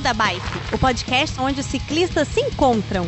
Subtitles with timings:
[0.00, 3.06] Beco da Bike, o podcast onde os ciclistas se encontram.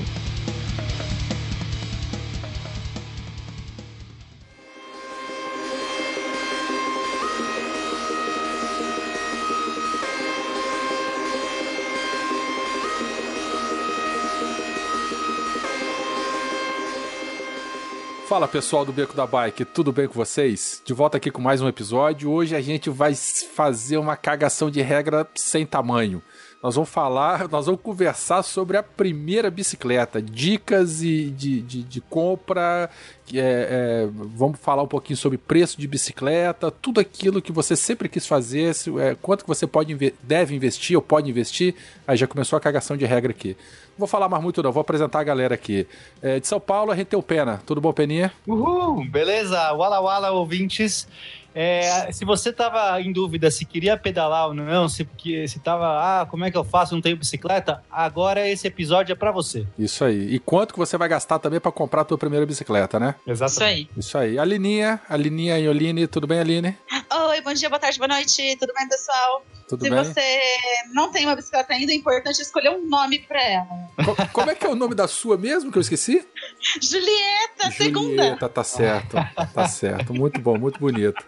[18.28, 20.82] Fala pessoal do Beco da Bike, tudo bem com vocês?
[20.84, 22.30] De volta aqui com mais um episódio.
[22.30, 26.22] Hoje a gente vai fazer uma cagação de regra sem tamanho.
[26.62, 32.00] Nós vamos falar, nós vamos conversar sobre a primeira bicicleta, dicas e de, de, de
[32.00, 32.88] compra,
[33.34, 38.08] é, é, vamos falar um pouquinho sobre preço de bicicleta, tudo aquilo que você sempre
[38.08, 41.74] quis fazer, se, é, quanto que você pode deve investir ou pode investir.
[42.06, 43.56] Aí já começou a cagação de regra aqui.
[43.92, 45.86] Não vou falar mais muito não, vou apresentar a galera aqui.
[46.20, 47.62] É, de São Paulo, a gente tem o Pena.
[47.66, 48.32] Tudo bom, Peninha?
[48.46, 49.72] Uhul, beleza.
[49.72, 51.06] Wala Wala, ouvintes.
[51.54, 55.06] É, se você estava em dúvida se queria pedalar ou não, se,
[55.48, 55.86] se tava,
[56.20, 56.94] ah, como é que eu faço?
[56.94, 57.82] Não tenho bicicleta?
[57.90, 59.66] Agora esse episódio é para você.
[59.78, 60.34] Isso aí.
[60.34, 63.14] E quanto que você vai gastar também para comprar a tua primeira bicicleta, né?
[63.26, 63.52] Exato.
[63.52, 63.88] Isso aí.
[63.96, 64.38] Isso aí.
[64.38, 66.76] A Lininha, a Lininha Ioline, tudo bem, Aline?
[67.28, 68.56] Oi, bom dia, boa tarde, boa noite.
[68.58, 69.44] Tudo bem, pessoal?
[69.68, 69.98] Tudo se bem?
[70.04, 70.40] você
[70.92, 73.66] não tem uma bicicleta ainda, é importante escolher um nome para ela.
[74.04, 76.26] Co como é que é o nome da sua mesmo que eu esqueci?
[76.80, 78.22] Julieta, segunda.
[78.22, 79.16] Julieta, tá certo.
[79.54, 80.12] Tá certo.
[80.12, 81.24] Muito bom, muito bonito.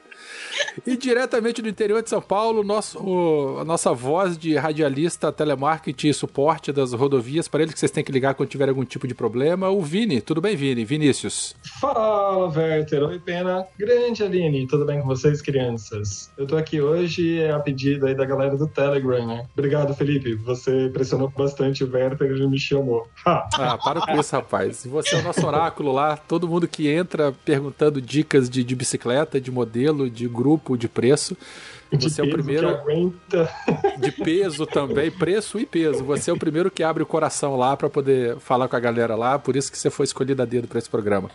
[0.87, 6.09] E diretamente do interior de São Paulo, nosso, o, a nossa voz de radialista, telemarketing
[6.09, 9.07] e suporte das rodovias, para ele que vocês têm que ligar quando tiver algum tipo
[9.07, 10.21] de problema, o Vini.
[10.21, 10.85] Tudo bem, Vini?
[10.85, 11.55] Vinícius.
[11.81, 13.03] Fala, Werther.
[13.05, 13.67] Oi, Pena.
[13.79, 14.67] Grande Aline.
[14.67, 16.31] Tudo bem com vocês, crianças?
[16.37, 19.47] Eu tô aqui hoje a pedido aí da galera do Telegram, né?
[19.53, 20.35] Obrigado, Felipe.
[20.37, 23.07] Você pressionou bastante o Werther e ele me chamou.
[23.27, 23.49] Ha.
[23.55, 24.87] Ah, para com isso, rapaz.
[24.87, 26.17] Você é o nosso oráculo lá.
[26.17, 30.89] Todo mundo que entra perguntando dicas de, de bicicleta, de modelo, de grupo grupo de
[30.89, 31.37] preço.
[31.93, 32.81] De Você é o primeiro.
[33.99, 36.03] De peso também, preço e peso.
[36.05, 39.15] Você é o primeiro que abre o coração lá para poder falar com a galera
[39.15, 41.31] lá, por isso que você foi escolhido a dedo para esse programa.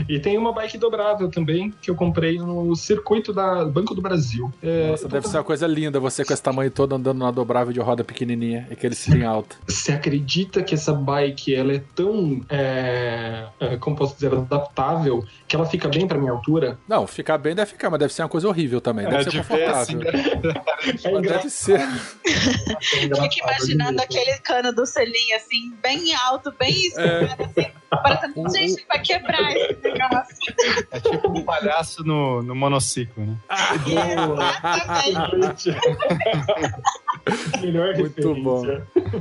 [0.08, 4.52] e tem uma bike dobrável também, que eu comprei no circuito da Banco do Brasil.
[4.62, 7.72] É, Nossa, deve ser uma coisa linda você com esse tamanho todo andando na dobrável
[7.72, 9.58] de roda pequenininha, e aquele cilindro alto.
[9.66, 15.56] Você acredita que essa bike ela é tão, é, é, como posso dizer, adaptável, que
[15.56, 16.78] ela fica bem pra minha altura?
[16.86, 19.06] Não, ficar bem deve ficar, mas deve ser uma coisa horrível também.
[19.09, 20.00] Deve É, ser confortável.
[20.03, 21.81] É Mas deve ser.
[21.81, 21.88] é
[22.81, 27.22] Fico imaginando aquele cano do selinho, assim, bem alto, bem É.
[27.25, 30.37] escuro, assim, parecendo, gente, vai quebrar esse negócio.
[30.91, 33.37] É tipo um palhaço no, no monociclo, né?
[35.08, 35.70] Exatamente.
[37.60, 38.62] Melhor Muito bom.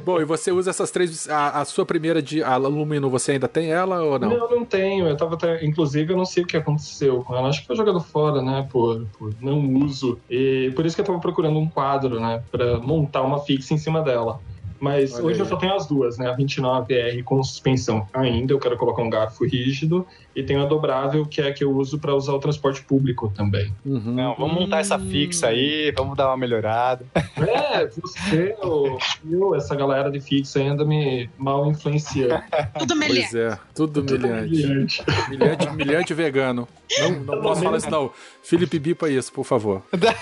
[0.04, 1.30] Bom, e você usa essas três.
[1.30, 4.30] A, a sua primeira de a Lumino, você ainda tem ela ou não?
[4.30, 5.08] Não, não tenho.
[5.08, 7.50] Eu tava até, inclusive, eu não sei o que aconteceu com ela.
[7.50, 8.68] Acho que foi jogado fora, né?
[8.70, 10.20] Por, por não uso.
[10.30, 12.44] E por isso que eu tava procurando um quadro, né?
[12.52, 14.40] Pra montar uma fixa em cima dela.
[14.80, 15.40] Mas Olha hoje aí.
[15.40, 16.30] eu só tenho as duas, né?
[16.30, 20.06] A 29R com suspensão ainda, eu quero colocar um garfo rígido.
[20.38, 23.34] E tenho a dobrável, que é a que eu uso para usar o transporte público
[23.36, 23.74] também.
[23.84, 24.14] Uhum.
[24.14, 27.04] Não, vamos montar essa fixa aí, vamos dar uma melhorada.
[27.16, 32.44] É, você, eu, essa galera de fixa ainda me mal influenciando.
[32.78, 33.16] Tudo melhor.
[33.16, 35.04] Pois é, tudo humilhante.
[35.28, 36.68] Humilhante, humilhante vegano.
[37.00, 38.12] Não, não posso falar isso, não.
[38.44, 39.82] Felipe, bipa isso, por favor.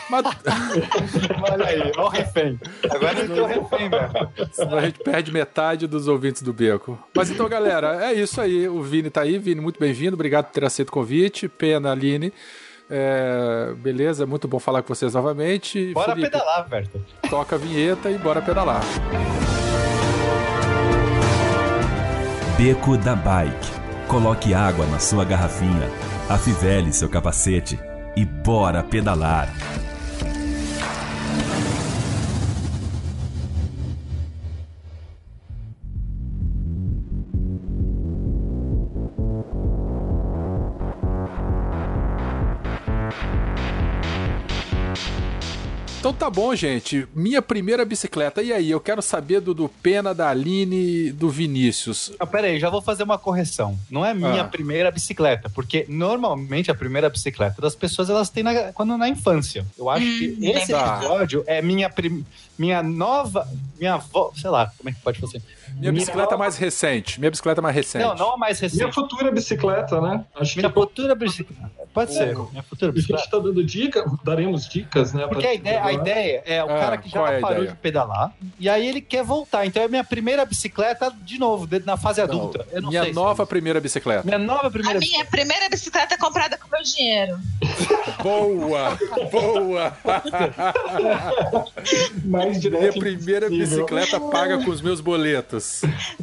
[0.09, 0.25] Mas
[1.51, 2.59] Olha aí, olha o refém.
[2.89, 4.50] Agora não tem o refém, velho.
[4.51, 6.97] senão a gente perde metade dos ouvintes do Beco.
[7.13, 8.68] Mas então, galera, é isso aí.
[8.68, 9.38] O Vini tá aí.
[9.38, 10.05] Vini, muito bem-vindo.
[10.13, 11.48] Obrigado por ter aceito o convite.
[11.50, 12.31] Pena, Aline.
[12.90, 15.92] É, beleza, muito bom falar com vocês novamente.
[15.94, 17.04] Bora Felipe, pedalar, Berto.
[17.30, 18.84] Toca a vinheta e bora pedalar.
[22.57, 23.86] Beco da Bike.
[24.07, 25.90] Coloque água na sua garrafinha,
[26.30, 27.78] afivele seu capacete
[28.16, 29.50] e bora pedalar.
[46.06, 47.07] Então tá bom, gente.
[47.16, 48.44] Minha primeira bicicleta.
[48.44, 52.12] E aí, eu quero saber do, do Pena, da Aline, do Vinícius.
[52.19, 53.75] Ah, pera aí, já vou fazer uma correção.
[53.90, 54.48] Não é minha Ah.
[54.48, 59.66] primeira bicicleta, porque normalmente a primeira bicicleta das pessoas elas têm na, quando na infância.
[59.75, 60.98] Eu acho que esse Tá.
[61.00, 62.24] episódio é minha, prim-
[62.56, 63.50] minha nova.
[63.80, 64.31] Minha avó.
[64.40, 65.42] Sei lá, como é que pode fazer?
[65.75, 67.19] Minha bicicleta mais recente.
[67.19, 68.03] Minha bicicleta mais recente.
[68.03, 68.94] Não, não a mais Minha recente.
[68.94, 70.23] futura bicicleta, né?
[70.35, 71.71] Acho Minha que futura bicicleta.
[71.94, 73.29] Pode ser, minha futura a gente bicicleta.
[73.29, 75.25] tá dando dica, daremos dicas, né?
[75.27, 77.71] Porque a ideia, a ideia é o Ah, cara que já é a parou ideia?
[77.71, 79.65] de pedalar e aí ele quer voltar.
[79.65, 82.68] Então é minha primeira bicicleta de novo, na fase Não, adulta.
[82.71, 84.23] Eu não minha sei se- nova primeira bicicleta.
[84.25, 87.38] Minha nova A primeira minha primeira bicicleta é comprada com meu dinheiro.
[88.21, 88.97] Boa!
[89.31, 89.94] Boa!
[92.25, 93.85] mais Minha direto primeira impossível.
[93.85, 95.55] bicicleta paga com os meus boletos.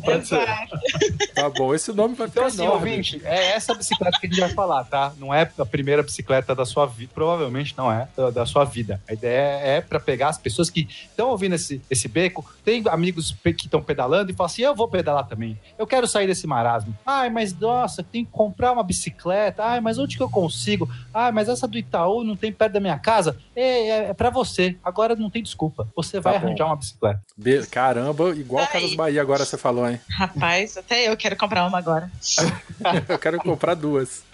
[0.05, 0.37] Pode ser.
[0.43, 0.79] Exato.
[1.35, 2.91] Tá bom, esse nome vai Então, ficar assim, enorme.
[2.91, 5.13] ouvinte, é essa bicicleta que a gente vai falar, tá?
[5.19, 7.11] Não é a primeira bicicleta da sua vida.
[7.15, 9.01] Provavelmente não é da, da sua vida.
[9.09, 12.45] A ideia é pra pegar as pessoas que estão ouvindo esse, esse beco.
[12.65, 15.59] Tem amigos que estão pedalando e falam assim: eu vou pedalar também.
[15.79, 16.97] Eu quero sair desse marasmo.
[17.07, 19.63] Ai, mas nossa, tem que comprar uma bicicleta.
[19.65, 20.89] Ai, mas onde que eu consigo?
[21.13, 23.37] Ai, mas essa do Itaú não tem perto da minha casa.
[23.55, 24.77] É, é, é pra você.
[24.85, 25.89] Agora não tem desculpa.
[25.97, 27.21] Você vai Tá arranjar uma bicicleta.
[27.37, 28.67] Be- Caramba, igual.
[28.67, 30.01] Casas Bahia agora você falou, hein?
[30.11, 32.11] Rapaz, até eu quero comprar uma agora.
[33.09, 34.25] Eu quero comprar duas.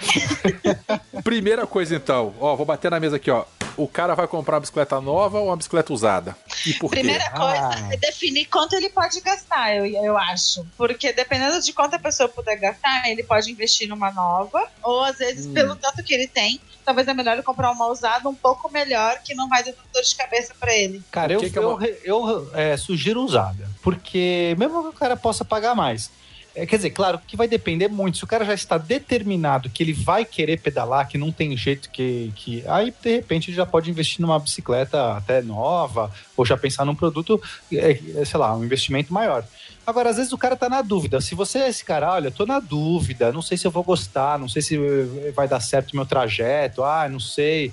[1.23, 3.45] Primeira coisa então, ó, vou bater na mesa aqui, ó.
[3.79, 6.37] O cara vai comprar uma bicicleta nova ou uma bicicleta usada?
[6.67, 6.97] E por quê?
[6.99, 7.89] Primeira coisa Ah.
[7.93, 10.67] é definir quanto ele pode gastar, eu, eu acho.
[10.77, 15.19] Porque dependendo de quanto a pessoa puder gastar, ele pode investir numa nova, ou às
[15.19, 15.55] vezes, Hum.
[15.55, 19.21] pelo tanto que ele tem, talvez é melhor ele comprar uma usada um pouco melhor,
[19.25, 21.01] que não vai dar dor de cabeça pra ele.
[21.13, 23.69] Cara, eu, que que é eu, uma- eu, é, sugiro usada.
[23.81, 26.11] Porque mesmo que o cara possa pagar mais.
[26.59, 28.19] É, quer dizer, claro que vai depender muito.
[28.19, 31.89] Se o cara já está determinado que ele vai querer pedalar, que não tem jeito
[31.89, 32.33] que.
[32.35, 36.85] que aí, de repente, ele já pode investir numa bicicleta até nova, ou já pensar
[36.85, 37.41] num produto,
[37.73, 39.45] é, é, sei lá, um investimento maior.
[39.87, 41.21] Agora, às vezes o cara tá na dúvida.
[41.21, 44.39] Se você é esse cara, olha, tô na dúvida, não sei se eu vou gostar,
[44.39, 47.73] não sei se eh, vai dar certo o meu trajeto, ah, não sei,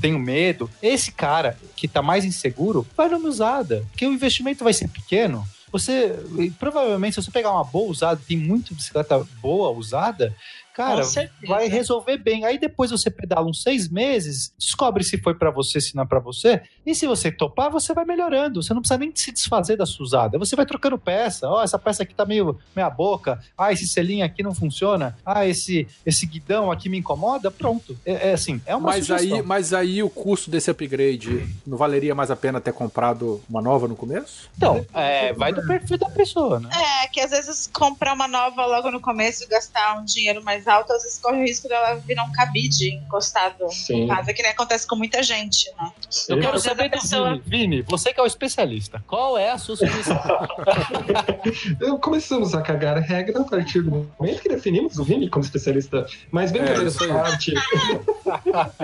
[0.00, 0.68] tenho medo.
[0.82, 5.46] Esse cara que tá mais inseguro, vai numa usada, porque o investimento vai ser pequeno.
[5.78, 6.18] Você,
[6.58, 10.34] provavelmente, se você pegar uma boa usada, tem muita bicicleta boa usada,
[10.72, 11.02] cara,
[11.46, 12.44] vai resolver bem.
[12.44, 16.06] Aí depois você pedala uns seis meses, descobre se foi pra você, se não é
[16.06, 16.62] pra você.
[16.86, 18.62] E se você topar, você vai melhorando.
[18.62, 20.38] Você não precisa nem se desfazer da sua usada.
[20.38, 21.48] Você vai trocando peça.
[21.48, 23.42] Ó, essa peça aqui tá meio meia boca.
[23.58, 25.18] Ah, esse selinho aqui não funciona.
[25.26, 27.50] Ah, esse esse guidão aqui me incomoda.
[27.50, 27.98] Pronto.
[28.06, 29.36] É, é assim, é uma Mas sugestão.
[29.36, 33.60] aí, mas aí o custo desse upgrade não valeria mais a pena ter comprado uma
[33.60, 34.48] nova no começo?
[34.56, 36.70] Então, é, vai do perfil da pessoa, né?
[36.72, 40.68] É, que às vezes comprar uma nova logo no começo e gastar um dinheiro mais
[40.68, 44.02] alto, às vezes corre o risco dela virar um cabide encostado Sim.
[44.02, 45.90] em casa, que nem acontece com muita gente, né?
[46.28, 47.76] Eu quero vezes saber a do pessoa- Vini.
[47.76, 50.20] Vini, você que é o especialista, qual é a sua sugestão?
[51.80, 56.06] Eu- Começamos a cagar regra a partir do momento que definimos o Vini como especialista.
[56.30, 57.10] Mas brincadeiras isso aí.
[57.10, 57.54] à parte.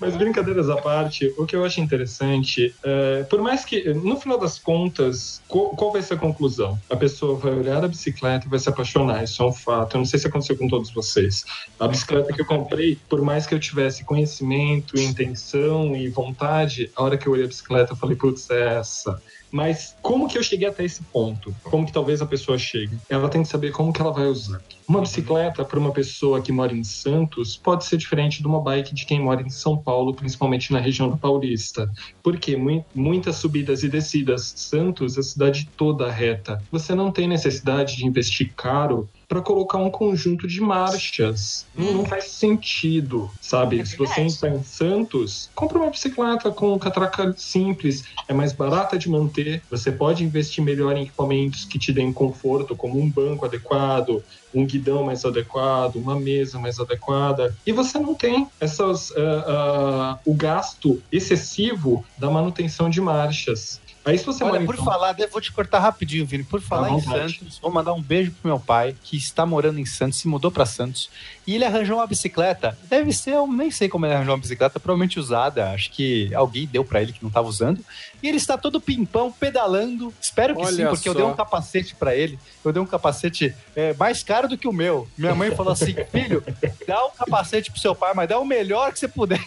[0.00, 4.38] Mas brincadeiras à parte, o que eu acho interessante, é, por mais que, no final
[4.38, 6.78] das contas, qual, qual vai ser a conclusão?
[6.90, 9.96] A pessoa vai olhar a bicicleta e vai se apaixonar, isso é um fato.
[9.96, 11.44] Eu não sei se aconteceu com todos vocês.
[11.78, 17.02] A bicicleta que eu comprei, por mais que eu tivesse conhecimento, intenção e vontade, a
[17.02, 19.20] hora que eu olhei a bicicleta, eu falei, putz, é essa.
[19.50, 21.54] Mas como que eu cheguei até esse ponto?
[21.62, 22.96] Como que talvez a pessoa chegue?
[23.08, 24.62] Ela tem que saber como que ela vai usar.
[24.88, 28.94] Uma bicicleta para uma pessoa que mora em Santos pode ser diferente de uma bike
[28.94, 31.90] de quem mora em São Paulo, principalmente na região Paulista.
[32.22, 34.54] Porque mui- muitas subidas e descidas.
[34.56, 36.62] Santos, a cidade toda reta.
[36.72, 41.64] Você não tem necessidade de investir caro para colocar um conjunto de marchas.
[41.74, 43.80] Não, não faz sentido, sabe?
[43.80, 48.98] É Se você está em Santos, compra uma bicicleta com catraca simples, é mais barata
[48.98, 53.46] de manter, você pode investir melhor em equipamentos que te deem conforto, como um banco
[53.46, 54.22] adequado,
[54.54, 60.18] um guidão mais adequado, uma mesa mais adequada, e você não tem essas, ah, ah,
[60.26, 63.80] o gasto excessivo da manutenção de marchas.
[64.04, 66.42] Aí se você Olha, mora em por São falar, eu vou te cortar rapidinho, Vini.
[66.42, 67.38] Por falar em vontade.
[67.38, 70.50] Santos, vou mandar um beijo pro meu pai, que está morando em Santos, se mudou
[70.50, 71.08] pra Santos.
[71.46, 72.76] E ele arranjou uma bicicleta.
[72.88, 75.70] Deve ser, eu nem sei como ele arranjou uma bicicleta, provavelmente usada.
[75.70, 77.84] Acho que alguém deu pra ele que não tava usando.
[78.22, 80.12] E ele está todo pimpão, pedalando.
[80.20, 81.18] Espero que Olha sim, porque eu só.
[81.18, 82.38] dei um capacete pra ele.
[82.64, 85.08] Eu dei um capacete é, mais caro do que o meu.
[85.16, 86.42] Minha mãe falou assim: filho,
[86.86, 89.44] dá um capacete pro seu pai, mas dá o melhor que você puder.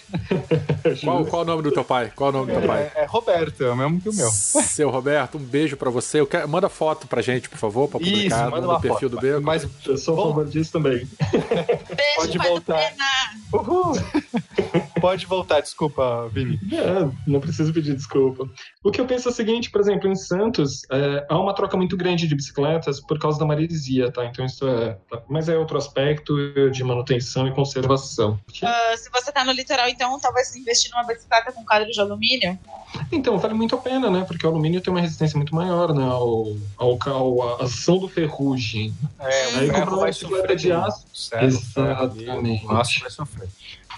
[1.01, 2.11] Qual, qual o nome do teu pai?
[2.15, 2.91] Qual o nome do teu pai?
[2.95, 4.29] É, é Roberto, é o mesmo que o meu.
[4.63, 6.19] Seu Roberto, um beijo pra você.
[6.19, 9.09] Eu quero- manda foto pra gente, por favor, pra Isso, publicar manda no uma perfil
[9.09, 9.15] foto.
[9.15, 9.41] do Beco.
[9.41, 11.07] Mas Eu sou a favor disso também.
[11.31, 12.77] Beijo, Pode voltar.
[12.77, 13.05] Pena.
[13.53, 13.93] Uhul.
[15.05, 16.59] Pode voltar, desculpa, Vini.
[16.73, 18.49] É, não preciso pedir desculpa.
[18.83, 21.77] O que eu penso é o seguinte, por exemplo, em Santos, é, há uma troca
[21.77, 24.25] muito grande de bicicletas por causa da maresia, tá?
[24.25, 24.97] Então isso é...
[25.29, 26.35] Mas é outro aspecto
[26.71, 28.39] de manutenção e conservação.
[28.63, 32.57] Ah, se você tá no litoral, então talvez investir numa bicicleta com quadro de alumínio.
[33.11, 34.25] Então, vale muito a pena, né?
[34.27, 36.03] Porque o alumínio tem uma resistência muito maior, né?
[36.03, 36.47] Ao,
[36.77, 38.91] ao, ao- à ação do ferrugem.
[39.19, 41.05] É, Aí o comprar uma vai bicicleta sofrer de aço.
[41.05, 42.65] O ferro ali, Exatamente.
[42.65, 43.49] Nossa, vai sofrer.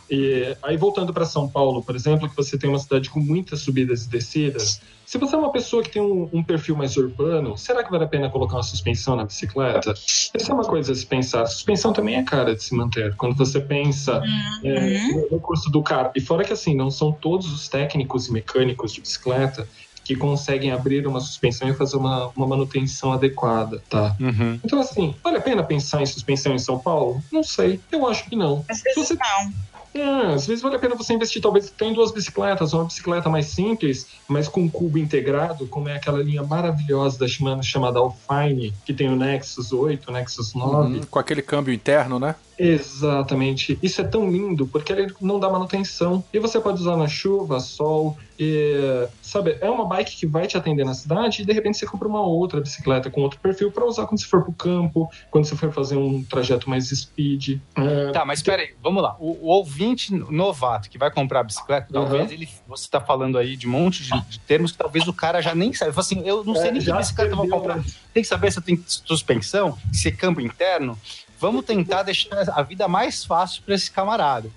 [0.09, 3.61] E aí, voltando para São Paulo, por exemplo, que você tem uma cidade com muitas
[3.61, 7.57] subidas e descidas, se você é uma pessoa que tem um, um perfil mais urbano,
[7.57, 9.93] será que vale a pena colocar uma suspensão na bicicleta?
[10.33, 11.45] Essa é uma coisa a se pensar.
[11.45, 13.15] Suspensão também é cara de se manter.
[13.15, 14.21] Quando você pensa
[14.63, 16.11] é, no- curso do carro.
[16.15, 19.67] E fora que, assim, não são todos os técnicos e mecânicos de bicicleta
[20.03, 24.15] que conseguem abrir uma suspensão e fazer uma, uma manutenção adequada, tá?
[24.19, 24.59] Uhum.
[24.63, 27.21] Então, assim, vale a pena pensar em suspensão em São Paulo?
[27.31, 27.79] Não sei.
[27.91, 28.63] Eu acho que não.
[28.69, 29.51] Às vezes Você- não.
[29.99, 33.47] É, às vezes vale a pena você investir, talvez tem duas bicicletas, uma bicicleta mais
[33.47, 38.73] simples, mas com um cubo integrado, como é aquela linha maravilhosa da Shimano chamada Alpine,
[38.85, 40.95] que tem o Nexus 8, o Nexus 9.
[40.95, 42.35] Uhum, Com aquele câmbio interno, né?
[42.57, 43.77] Exatamente.
[43.83, 46.23] Isso é tão lindo porque ele não dá manutenção.
[46.33, 48.17] E você pode usar na chuva, sol.
[48.39, 51.85] E, sabe, é uma bike que vai te atender na cidade e de repente você
[51.85, 55.45] compra uma outra bicicleta com outro perfil para usar quando você for pro campo, quando
[55.45, 57.59] você for fazer um trajeto mais speed.
[57.75, 59.15] É, Tá, mas espera aí, vamos lá.
[59.19, 62.05] O, o ouvinte novato que vai comprar a bicicleta, Uhum.
[62.05, 62.47] talvez ele.
[62.67, 65.53] Você tá falando aí de um monte de, de termos que talvez o cara já
[65.55, 65.73] nem.
[65.73, 67.83] Fala Assim, eu não sei É, nem que bicicleta eu vou comprar.
[68.13, 70.97] Tem que saber se tem suspensão, se é câmbio interno.
[71.39, 74.49] Vamos tentar deixar a vida mais fácil para esse camarada.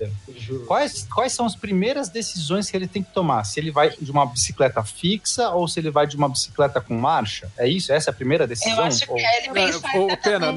[0.66, 3.44] Quais, quais são as primeiras decisões que ele tem que tomar?
[3.44, 6.94] Se ele vai de uma bicicleta fixa ou se ele vai de uma bicicleta com
[6.94, 7.50] marcha?
[7.58, 7.92] É isso?
[7.92, 8.78] Essa é a primeira decisão?
[8.78, 10.52] Eu acho que Ou- é, ele pensar Pena,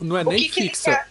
[0.00, 0.90] Não é o nem que que fixa.
[0.90, 1.08] quer.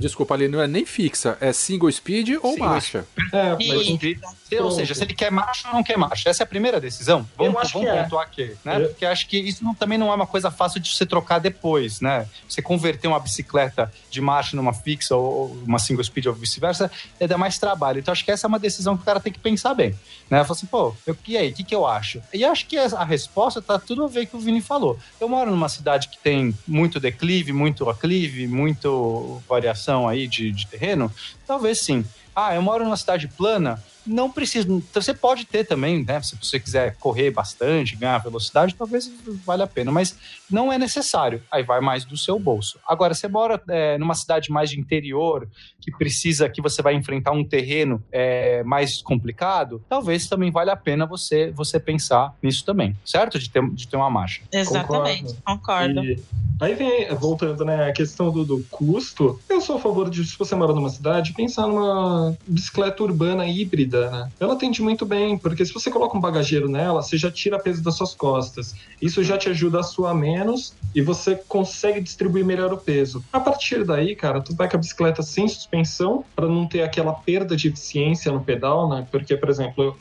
[0.00, 1.36] Desculpa ali, não é nem fixa.
[1.40, 3.04] É single speed ou Single marcha.
[3.32, 4.62] É, mas Isso.
[4.62, 6.28] Ou seja, se ele quer marcha ou não quer marcha.
[6.28, 7.28] Essa é a primeira decisão.
[7.36, 8.02] Vamos, Eu acho vamos que é.
[8.02, 8.82] pontuar aqui, né?
[8.82, 11.38] Eu- Porque acho que isso não- também não é uma coisa fácil de você trocar
[11.38, 12.26] depois, né?
[12.48, 16.90] Você converter uma bicicleta de marcha numa fixa ou uma single speed ou vice-versa,
[17.20, 18.00] é dar mais trabalho.
[18.00, 19.90] Então acho que essa é uma decisão que o cara tem que pensar bem,
[20.28, 20.42] né?
[20.42, 22.20] Falar assim, pô, eu, e aí, o que, que eu acho?
[22.34, 24.98] E acho que a resposta tá tudo a ver com o que o Vini falou.
[25.20, 30.66] Eu moro numa cidade que tem muito declive, muito aclive, muito variação aí de, de
[30.66, 31.12] terreno,
[31.46, 32.04] talvez sim.
[32.34, 34.66] Ah, eu moro numa cidade plana, não precisa.
[34.66, 36.20] então Você pode ter também, né?
[36.22, 39.10] Se você quiser correr bastante, ganhar velocidade, talvez
[39.44, 40.16] valha a pena, mas
[40.50, 41.42] não é necessário.
[41.50, 42.78] Aí vai mais do seu bolso.
[42.86, 45.48] Agora, você mora é, numa cidade mais de interior,
[45.80, 50.76] que precisa, que você vai enfrentar um terreno é, mais complicado, talvez também valha a
[50.76, 53.38] pena você, você pensar nisso também, certo?
[53.38, 54.42] De ter, de ter uma marcha.
[54.52, 56.02] Exatamente, concordo.
[56.02, 56.20] E
[56.60, 59.40] aí vem, voltando, né, a questão do, do custo.
[59.48, 64.10] Eu sou a favor de, se você mora numa cidade, pensar numa bicicleta urbana híbrida,
[64.10, 64.30] né?
[64.38, 67.82] Ela atende muito bem, porque se você coloca um bagageiro nela, você já tira peso
[67.82, 68.74] das suas costas.
[69.00, 73.24] Isso já te ajuda a suar menos e você consegue distribuir melhor o peso.
[73.32, 77.12] A partir daí, cara, tu vai com a bicicleta sem suspensão, para não ter aquela
[77.12, 79.06] perda de eficiência no pedal, né?
[79.10, 79.96] Porque, por exemplo,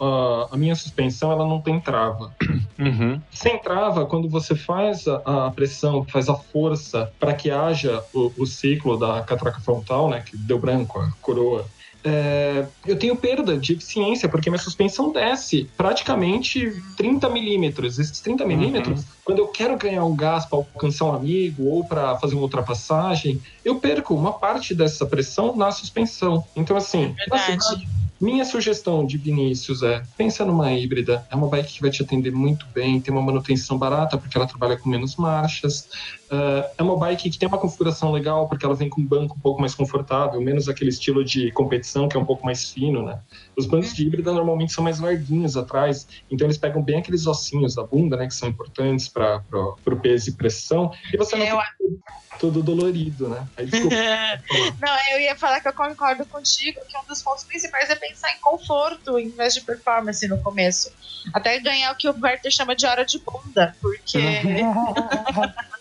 [0.51, 2.33] a, minha suspensão, ela não tem trava.
[2.79, 3.19] Uhum.
[3.29, 8.31] Sem trava, quando você faz a, a pressão, faz a força para que haja o,
[8.37, 11.65] o ciclo da catraca frontal, né, que deu branco a coroa,
[12.03, 17.99] é, eu tenho perda de eficiência, porque minha suspensão desce praticamente 30 milímetros.
[17.99, 22.17] Esses 30 milímetros, quando eu quero ganhar um gás para alcançar um amigo ou para
[22.17, 26.43] fazer uma ultrapassagem, eu perco uma parte dessa pressão na suspensão.
[26.55, 27.87] Então, assim, cidade,
[28.19, 31.25] minha sugestão de Vinícius é: pensa numa híbrida.
[31.31, 34.45] É uma bike que vai te atender muito bem, tem uma manutenção barata porque ela
[34.45, 35.87] trabalha com menos marchas.
[36.29, 39.35] Uh, é uma bike que tem uma configuração legal porque ela vem com um banco
[39.35, 43.03] um pouco mais confortável, menos aquele estilo de competição que é um pouco mais fino,
[43.03, 43.19] né?
[43.57, 47.73] Os bancos de híbrida normalmente são mais larguinhos atrás, então eles pegam bem aqueles ossinhos
[47.73, 50.91] da bunda, né, que são importantes para o peso e pressão.
[51.11, 53.47] E você não Eu- fica todo dolorido, né?
[53.57, 53.95] Aí, desculpa.
[54.79, 58.31] Não, eu ia falar que eu concordo contigo que um dos pontos principais é pensar
[58.31, 60.89] em conforto em vez de performance no começo.
[61.33, 64.17] Até ganhar o que o Werther chama de hora de bunda, porque.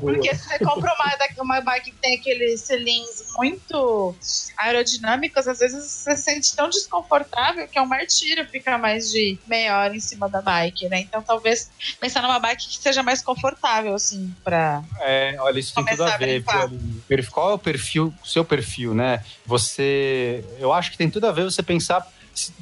[0.00, 4.14] Porque se você compra uma, uma bike que tem aqueles cilindros muito
[4.56, 9.38] aerodinâmicos, às vezes você se sente tão desconfortável que é um martírio ficar mais de
[9.46, 11.00] meia hora em cima da bike, né?
[11.00, 14.82] Então talvez pensar numa bike que seja mais confortável, assim, pra.
[15.00, 17.30] É, olha, isso tem tudo a a ver, brincar.
[17.30, 19.24] Qual é o perfil, seu perfil, né?
[19.44, 20.44] Você.
[20.58, 22.06] Eu acho que tem tudo a ver você pensar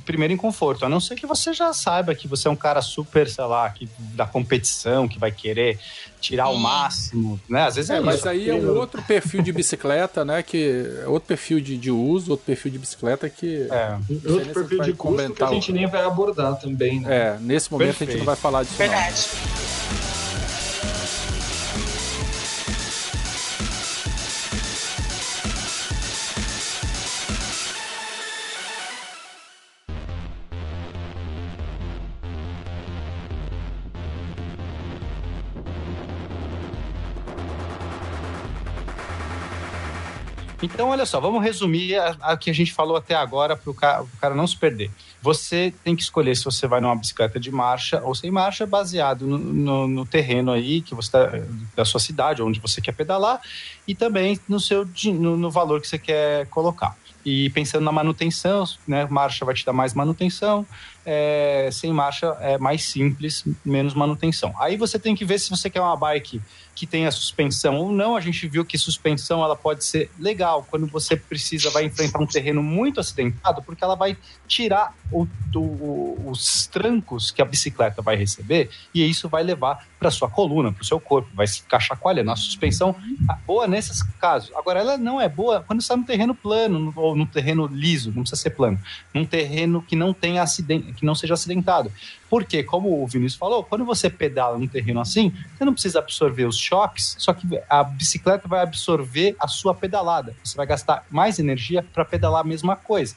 [0.04, 2.80] primeiro em conforto, a não ser que você já saiba que você é um cara
[2.80, 5.80] super, sei lá, que, da competição, que vai querer
[6.20, 6.62] tirar o Sim.
[6.82, 7.62] Máximo, né?
[7.66, 8.28] Às vezes é, É, mas isso.
[8.28, 10.42] aí é um outro perfil de bicicleta, né?
[10.42, 13.66] Que é outro perfil de, de uso, outro perfil de bicicleta que.
[13.70, 13.96] É.
[14.30, 17.16] Outro perfil de custo que a gente nem vai abordar também, né?
[17.16, 18.18] É, nesse momento a gente Perfeito.
[18.18, 18.76] não vai falar disso.
[18.78, 19.83] Não.
[40.74, 44.34] Então, olha só, vamos resumir a que a gente falou até agora para o cara,
[44.34, 44.90] não se perder.
[45.22, 49.24] Você tem que escolher se você vai numa bicicleta de marcha ou sem marcha, baseado
[49.24, 51.30] no, no- no terreno aí que você tá,
[51.76, 53.40] da sua cidade, onde você quer pedalar,
[53.86, 56.96] e também no seu no, no valor que você quer colocar.
[57.24, 59.06] E pensando na manutenção, né?
[59.08, 60.66] Marcha vai te dar mais manutenção,
[61.06, 64.52] é, sem marcha é mais simples, menos manutenção.
[64.60, 66.42] Aí você tem que ver se você quer uma bike
[66.74, 68.16] que tenha suspensão ou não.
[68.16, 72.26] A gente viu que suspensão ela pode ser legal quando você precisa vai enfrentar um
[72.26, 74.16] terreno muito acidentado, porque ela vai
[74.48, 75.26] tirar o-
[76.30, 80.82] os trancos que a bicicleta vai receber e isso vai levar para sua coluna, para
[80.82, 82.30] o seu corpo, vai ficar chacoalhando.
[82.30, 82.94] A suspensão
[83.30, 84.50] é boa nesses casos.
[84.54, 88.12] Agora ela não é boa quando está no terreno plano no- ou no terreno liso,
[88.14, 88.78] não precisa ser plano,
[89.14, 91.90] num terreno que não tenha acidente, que não seja acidentado.
[92.34, 96.46] Porque, como o Vinícius falou, quando você pedala num terreno assim, você não precisa absorver
[96.46, 100.34] os choques, só que a bicicleta vai absorver a sua pedalada.
[100.42, 103.14] Você vai gastar mais energia para pedalar a mesma coisa.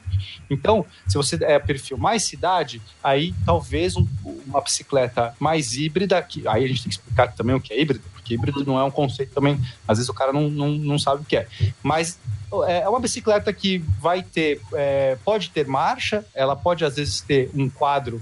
[0.52, 4.06] Então, se você é perfil mais cidade, aí talvez um-
[4.46, 7.82] uma bicicleta mais híbrida, que aí a gente tem que explicar também o que é
[7.82, 11.00] híbrido, porque híbrido não é um conceito também, às vezes o cara não, não, não
[11.00, 11.48] sabe o que é.
[11.82, 12.20] Mas
[12.68, 17.20] é é uma bicicleta que vai ter, é, pode ter marcha, ela pode às vezes
[17.20, 18.22] ter um quadro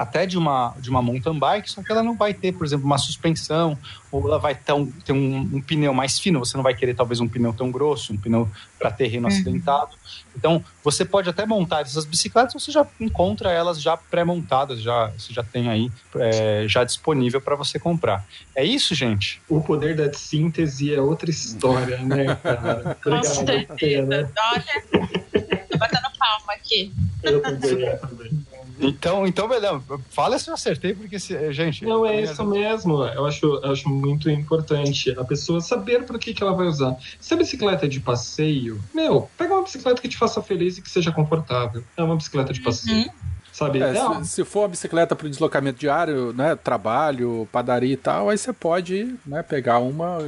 [0.00, 2.86] até de uma, de uma mountain bike, só que ela não vai ter, por exemplo,
[2.86, 3.76] uma suspensão,
[4.10, 6.94] ou ela vai ter, um, ter um, um pneu mais fino, você não vai querer
[6.94, 9.90] talvez um pneu tão grosso, um pneu para terreno acidentado.
[10.34, 15.34] Então, você pode até montar essas bicicletas, você já encontra elas já pré-montadas, já, você
[15.34, 18.24] já tem aí é, já disponível para você comprar.
[18.56, 19.42] É isso, gente?
[19.50, 22.96] O poder da síntese é outra história, né, cara?
[23.04, 23.76] Com Obrigado, certeza.
[23.76, 24.32] Pena.
[24.54, 26.90] Olha, tô batendo palma aqui.
[27.22, 28.49] Eu também, eu também.
[28.80, 29.82] Então, então beleza.
[30.10, 31.84] Fala se eu acertei, porque, se, gente...
[31.84, 33.04] Não, é isso mesmo.
[33.04, 36.96] Eu acho, eu acho muito importante a pessoa saber para que, que ela vai usar.
[37.20, 40.82] Se a bicicleta é de passeio, meu, pega uma bicicleta que te faça feliz e
[40.82, 41.82] que seja confortável.
[41.96, 43.10] É uma bicicleta de passeio.
[43.52, 43.82] Sabe?
[43.82, 48.38] É, se, se for uma bicicleta para deslocamento diário, né, trabalho, padaria e tal, aí
[48.38, 50.18] você pode né, pegar uma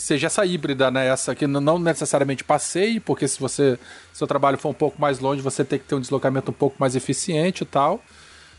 [0.00, 3.78] seja essa híbrida, né, essa que não necessariamente passeie, porque se você
[4.12, 6.76] seu trabalho for um pouco mais longe, você tem que ter um deslocamento um pouco
[6.78, 8.02] mais eficiente e tal.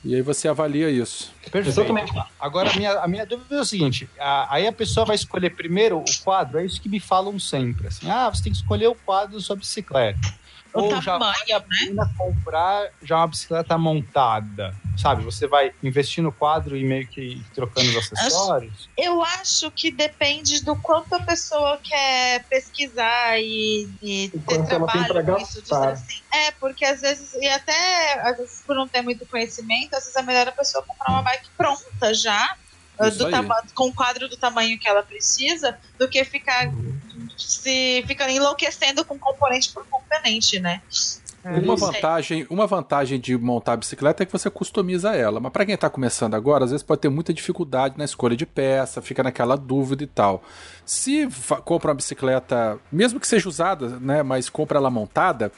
[0.04, 1.34] E aí você avalia isso.
[1.44, 1.68] Perfeito.
[1.70, 2.12] Exatamente.
[2.40, 5.52] Agora, a minha, a minha dúvida é o seguinte: a- aí a pessoa vai escolher
[5.52, 7.88] primeiro o quadro, é isso que me falam sempre.
[7.88, 10.20] Assim, ah, você tem que escolher o quadro da sua bicicleta.
[10.72, 11.64] O Ou já tamanho, né?
[11.80, 14.76] pena comprar já uma bicicleta montada.
[14.96, 18.90] Sabe, você vai investir no quadro e meio que trocando os acessórios.
[18.98, 25.26] Eu acho que depende do quanto a pessoa quer pesquisar e, e O ter trabalho
[25.26, 25.74] com isso.
[25.74, 26.22] assim.
[26.34, 30.16] É, porque às vezes, e até às vezes por não ter muito conhecimento, às vezes
[30.18, 32.56] é melhor a pessoa comprar uma bike pronta já,
[33.26, 33.32] aí.
[33.32, 36.70] tama- com o quadro do tamanho que ela precisa, do que ficar
[37.38, 40.82] se ficar enlouquecendo com componente por componente, né?
[41.44, 41.88] Uma Não sei.
[41.88, 45.40] vantagem, uma vantagem de montar a bicicleta é que você customiza ela.
[45.40, 48.46] Mas para quem está começando agora, às vezes pode ter muita dificuldade na escolha de
[48.46, 50.44] peça, fica naquela dúvida e tal.
[50.86, 51.28] Se
[51.64, 55.52] compra uma bicicleta, mesmo que seja usada, né, mas compra ela montada,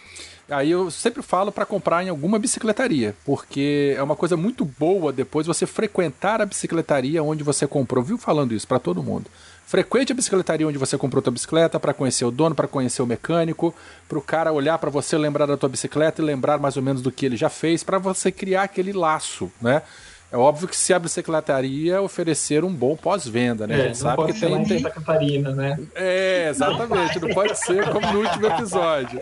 [0.50, 5.12] aí eu sempre falo para comprar em alguma bicicletaria, porque é uma coisa muito boa
[5.14, 8.04] depois você frequentar a bicicletaria onde você comprou.
[8.04, 9.26] Viu falando isso para todo mundo.
[9.72, 13.06] Frequente a bicicletaria onde você comprou tua bicicleta para conhecer o dono, para conhecer o
[13.08, 13.74] mecânico,
[14.06, 17.02] para o cara olhar para você, lembrar da tua bicicleta e lembrar mais ou menos
[17.02, 19.82] do que ele já fez, para você criar aquele laço, né?
[20.30, 23.76] É óbvio que se a bicicletaria oferecer um bom pós-venda, né?
[23.76, 25.80] a é, gente não sabe pode que tem, em tem- Santa Catarina, né?
[25.96, 27.20] É, exatamente.
[27.22, 29.22] Não pode ser como no último episódio.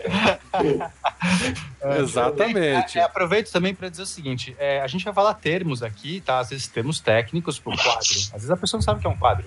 [2.00, 2.98] Exatamente.
[2.98, 6.20] É, é, aproveito também para dizer o seguinte: é, a gente vai falar termos aqui,
[6.20, 6.40] tá?
[6.40, 8.00] Às vezes termos técnicos para o quadro.
[8.00, 9.46] Às vezes a pessoa não sabe o que é um quadro.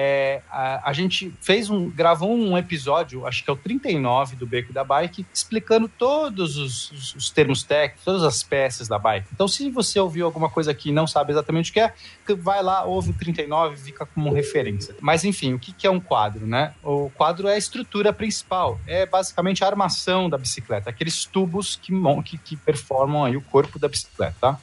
[0.00, 4.46] É, a, a, gente fez um, gravou um episódio, acho que é o 39 do
[4.46, 9.26] Beco da Bike, explicando todos os, os, os, termos técnicos, todas as peças da bike.
[9.32, 11.92] Então, se você ouviu alguma coisa aqui e não sabe exatamente o que é,
[12.36, 14.94] vai lá, ouve o 39 e fica como referência.
[15.00, 16.74] Mas, enfim, o que, que é um quadro, né?
[16.80, 21.92] O quadro é a estrutura principal, é basicamente a armação da bicicleta, aqueles tubos que,
[22.24, 24.60] que, que performam aí o corpo da bicicleta, tá?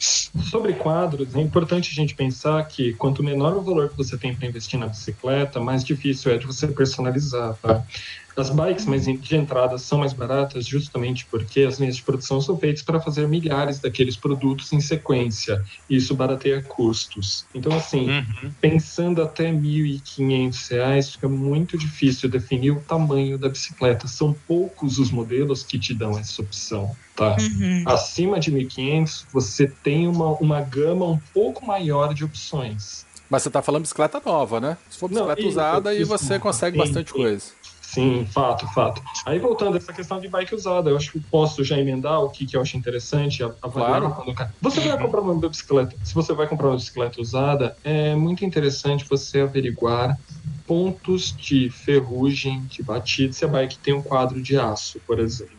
[0.00, 4.34] Sobre quadros, é importante a gente pensar que quanto menor o valor que você tem
[4.34, 7.84] para investir na bicicleta, mais difícil é de você personalizar, tá?
[8.40, 12.56] As bikes mais de entrada são mais baratas justamente porque as linhas de produção são
[12.56, 15.62] feitas para fazer milhares daqueles produtos em sequência.
[15.88, 17.44] E isso barateia custos.
[17.54, 18.50] Então, assim, uhum.
[18.60, 24.08] pensando até R$ 1.500, fica muito difícil definir o tamanho da bicicleta.
[24.08, 26.96] São poucos os modelos que te dão essa opção.
[27.14, 27.36] Tá?
[27.38, 27.84] Uhum.
[27.86, 33.04] Acima de 1.500, você tem uma, uma gama um pouco maior de opções.
[33.30, 34.76] Mas você está falando bicicleta nova, né?
[34.90, 37.16] Se for bicicleta Não, usada, aí você consegue sim, bastante sim.
[37.16, 37.44] coisa.
[37.92, 39.02] Sim, fato, fato.
[39.26, 42.30] Aí voltando a essa questão de bike usada, eu acho que posso já emendar o
[42.30, 43.42] que, que eu acho interessante.
[43.42, 44.10] A, a claro.
[44.10, 44.52] Quando...
[44.62, 49.04] Você vai comprar uma bicicleta, se você vai comprar uma bicicleta usada, é muito interessante
[49.10, 50.16] você averiguar
[50.68, 55.58] pontos de ferrugem, de batida, se a bike tem um quadro de aço, por exemplo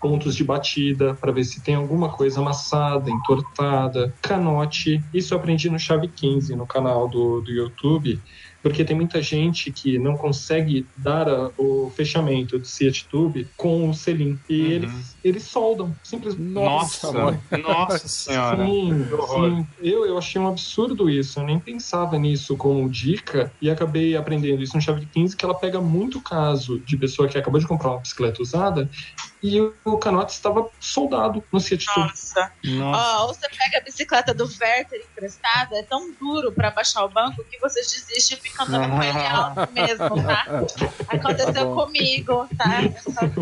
[0.00, 5.04] pontos de batida para ver se tem alguma coisa amassada, entortada, canote.
[5.12, 8.18] Isso eu aprendi no Chave 15, no canal do, do YouTube
[8.62, 13.88] porque tem muita gente que não consegue dar a, o fechamento do Seat Tube com
[13.88, 14.38] o selim.
[14.48, 14.66] E uhum.
[14.68, 16.52] eles, eles soldam, simplesmente.
[16.52, 17.12] Nossa,
[17.58, 18.64] nossa senhora.
[18.64, 19.66] Sim, sim.
[19.80, 21.40] Eu, eu achei um absurdo isso.
[21.40, 25.44] Eu nem pensava nisso como dica e acabei aprendendo isso no Chave de 15, que
[25.44, 28.88] ela pega muito caso de pessoa que acabou de comprar uma bicicleta usada
[29.42, 31.84] e o canote estava soldado no Tube.
[31.96, 32.52] Nossa.
[32.64, 33.24] nossa.
[33.24, 37.42] Oh, você pega a bicicleta do Werther emprestada, é tão duro para baixar o banco
[37.44, 40.64] que você desiste e fica andando com ele alto mesmo, tá?
[41.08, 42.80] Aconteceu comigo, tá?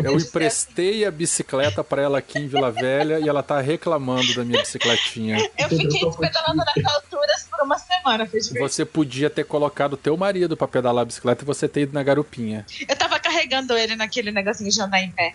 [0.03, 4.43] Eu emprestei a bicicleta para ela aqui em Vila Velha e ela tá reclamando da
[4.43, 5.37] minha bicicletinha.
[5.57, 10.55] Eu fiquei pedalando nas alturas por uma semana, fez Você podia ter colocado teu marido
[10.55, 12.65] para pedalar a bicicleta e você ter ido na garupinha.
[12.87, 13.08] Eu tava
[13.39, 15.33] carregando ele naquele negocinho de andar em pé.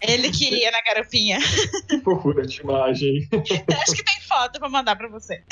[0.00, 1.38] ele que ia na garupinha.
[2.04, 3.28] Por fofura de imagem.
[3.82, 5.42] Acho que tem foto pra mandar pra você.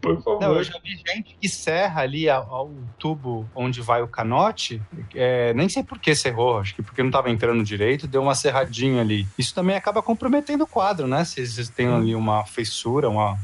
[0.00, 0.40] Por favor.
[0.40, 4.82] Não, eu já vi gente que serra ali o tubo onde vai o canote.
[5.14, 8.34] É, nem sei por que serrou, acho que porque não estava entrando direito, deu uma
[8.34, 9.26] serradinha ali.
[9.38, 11.24] Isso também acaba comprometendo o quadro, né?
[11.24, 13.38] Se vocês têm ali uma fissura, uma,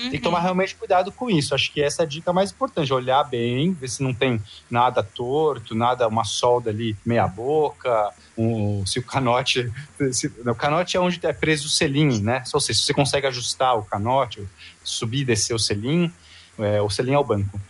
[0.00, 0.10] Uhum.
[0.10, 1.54] Tem que tomar realmente cuidado com isso.
[1.54, 2.92] Acho que essa é a dica mais importante.
[2.92, 8.84] Olhar bem, ver se não tem nada torto, nada, uma solda ali meia boca, um,
[8.86, 9.70] se o canote.
[10.12, 12.42] Se, o canote é onde é preso o selim, né?
[12.54, 14.48] Ou seja, se você consegue ajustar o canote,
[14.82, 16.10] subir e descer o selim,
[16.58, 17.60] é, o selim é o banco.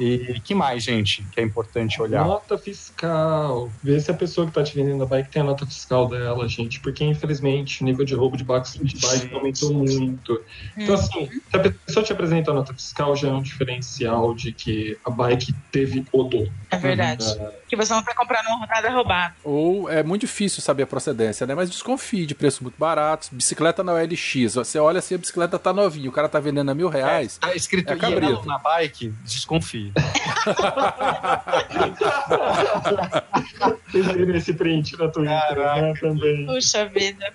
[0.00, 2.24] E que mais, gente, que é importante olhar?
[2.24, 3.70] Nota fiscal.
[3.82, 6.48] Ver se a pessoa que está te vendendo a bike tem a nota fiscal dela,
[6.48, 6.80] gente.
[6.80, 10.42] Porque, infelizmente, o nível de roubo de bike, de bike aumentou muito.
[10.76, 11.00] Então, uhum.
[11.00, 14.98] assim, se a pessoa te apresenta a nota fiscal, já é um diferencial de que
[15.04, 16.48] a bike teve odor.
[16.70, 17.24] É verdade.
[17.24, 19.34] Uh, que você não está comprando nada roubado.
[19.44, 21.54] Ou é muito difícil saber a procedência, né?
[21.54, 23.28] Mas desconfie de preços muito baratos.
[23.30, 24.54] Bicicleta na OLX.
[24.54, 27.38] Você olha assim, a bicicleta tá novinha, o cara tá vendendo a mil reais.
[27.42, 29.85] É, tá escrito é na bike, desconfie.
[34.36, 36.46] Esse print na Twitter, né, também.
[36.46, 37.32] Puxa vida.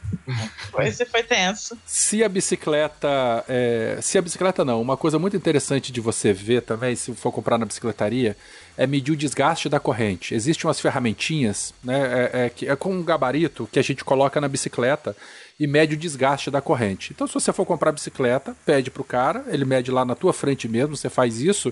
[0.80, 1.78] Esse foi tenso.
[1.86, 3.44] Se a bicicleta.
[3.48, 7.32] É, se a bicicleta não, uma coisa muito interessante de você ver também, se for
[7.32, 8.38] comprar na bicicletaria,
[8.78, 10.34] é medir o desgaste da corrente.
[10.34, 12.30] Existem umas ferramentinhas, né?
[12.34, 15.16] É, é, que é com um gabarito que a gente coloca na bicicleta
[15.60, 17.12] e mede o desgaste da corrente.
[17.14, 20.34] Então, se você for comprar bicicleta, pede para o cara, ele mede lá na tua
[20.34, 21.72] frente mesmo, você faz isso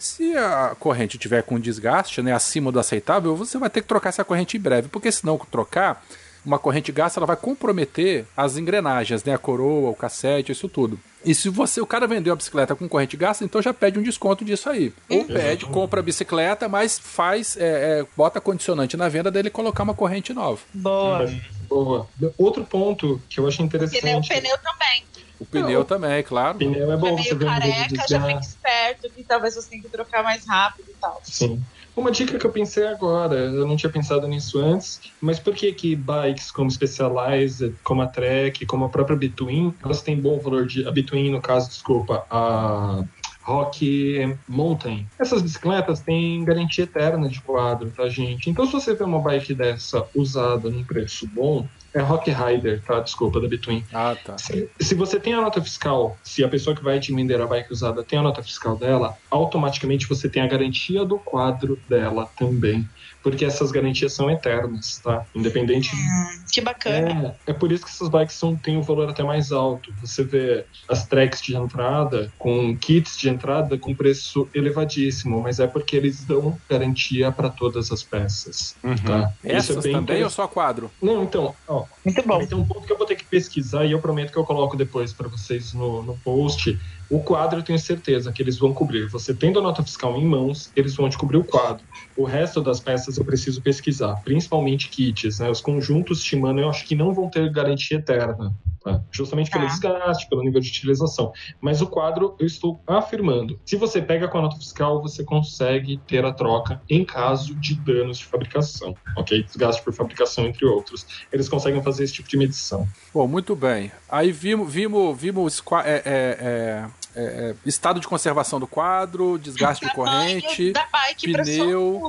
[0.00, 4.08] se a corrente tiver com desgaste, né, acima do aceitável, você vai ter que trocar
[4.08, 6.04] essa corrente em breve, porque se não trocar,
[6.44, 10.98] uma corrente gasta ela vai comprometer as engrenagens, né, a coroa, o cassete, isso tudo.
[11.22, 14.02] E se você o cara vendeu a bicicleta com corrente gasta, então já pede um
[14.02, 14.90] desconto disso aí.
[15.06, 19.82] Ou pede, compra a bicicleta, mas faz, é, é, bota condicionante na venda dele colocar
[19.82, 20.60] uma corrente nova.
[20.72, 21.30] Boa.
[21.68, 22.08] Boa.
[22.38, 24.00] Outro ponto que eu acho interessante.
[24.00, 25.04] Pneu, pneu também.
[25.40, 26.56] O pneu não, também, claro.
[26.56, 27.08] O pneu é bom.
[27.08, 30.94] É meio careca, já fica esperto que talvez você tenha que trocar mais rápido e
[31.00, 31.18] tal.
[31.24, 31.64] Sim.
[31.96, 35.72] Uma dica que eu pensei agora, eu não tinha pensado nisso antes, mas por que
[35.72, 40.66] que bikes como Specialized, como a Trek, como a própria Between, elas têm bom valor
[40.66, 40.86] de...
[40.86, 43.02] A Between, no caso, desculpa, a
[43.42, 45.06] Rock Mountain.
[45.18, 48.48] Essas bicicletas têm garantia eterna de quadro, tá, gente?
[48.48, 53.00] Então, se você vê uma bike dessa usada num preço bom, é Rock Rider, tá?
[53.00, 53.84] Desculpa, da Between.
[53.92, 54.38] Ah, tá.
[54.38, 57.46] Se, se você tem a nota fiscal, se a pessoa que vai te vender a
[57.46, 62.28] bike usada tem a nota fiscal dela, automaticamente você tem a garantia do quadro dela
[62.38, 62.88] também
[63.22, 65.24] porque essas garantias são eternas, tá?
[65.34, 65.94] Independente.
[65.94, 67.36] Hum, que bacana.
[67.46, 69.92] É, é por isso que essas bikes são, têm um valor até mais alto.
[70.00, 75.66] Você vê as tracks de entrada com kits de entrada com preço elevadíssimo, mas é
[75.66, 78.74] porque eles dão garantia para todas as peças.
[78.82, 78.96] Uhum.
[78.96, 79.32] Tá?
[79.44, 80.90] Essas isso é bem também ou só quadro?
[81.00, 82.44] Não, então, ó, Muito bom.
[82.46, 84.76] tem um ponto que eu vou ter que pesquisar e eu prometo que eu coloco
[84.76, 86.78] depois para vocês no, no post.
[87.10, 89.08] O quadro eu tenho certeza que eles vão cobrir.
[89.08, 91.84] Você tendo a nota fiscal em mãos, eles vão te cobrir o quadro.
[92.16, 95.50] O resto das peças eu preciso pesquisar, principalmente kits, né?
[95.50, 99.02] Os conjuntos Shimano eu acho que não vão ter garantia eterna, tá?
[99.10, 99.70] justamente pelo Tá.
[99.70, 101.32] desgaste, pelo nível de utilização.
[101.60, 103.58] Mas o quadro eu estou afirmando.
[103.66, 107.74] Se você pega com a nota fiscal, você consegue ter a troca em caso de
[107.74, 109.42] danos de fabricação, ok?
[109.42, 111.06] Desgaste por fabricação, entre outros.
[111.32, 112.86] Eles conseguem fazer esse tipo de medição.
[113.12, 113.90] Bom, muito bem.
[114.08, 119.84] Aí vimos, vimos, vimos é, é, é, é, é, estado de conservação do quadro, desgaste
[119.86, 122.00] de corrente, da bike pra pneu.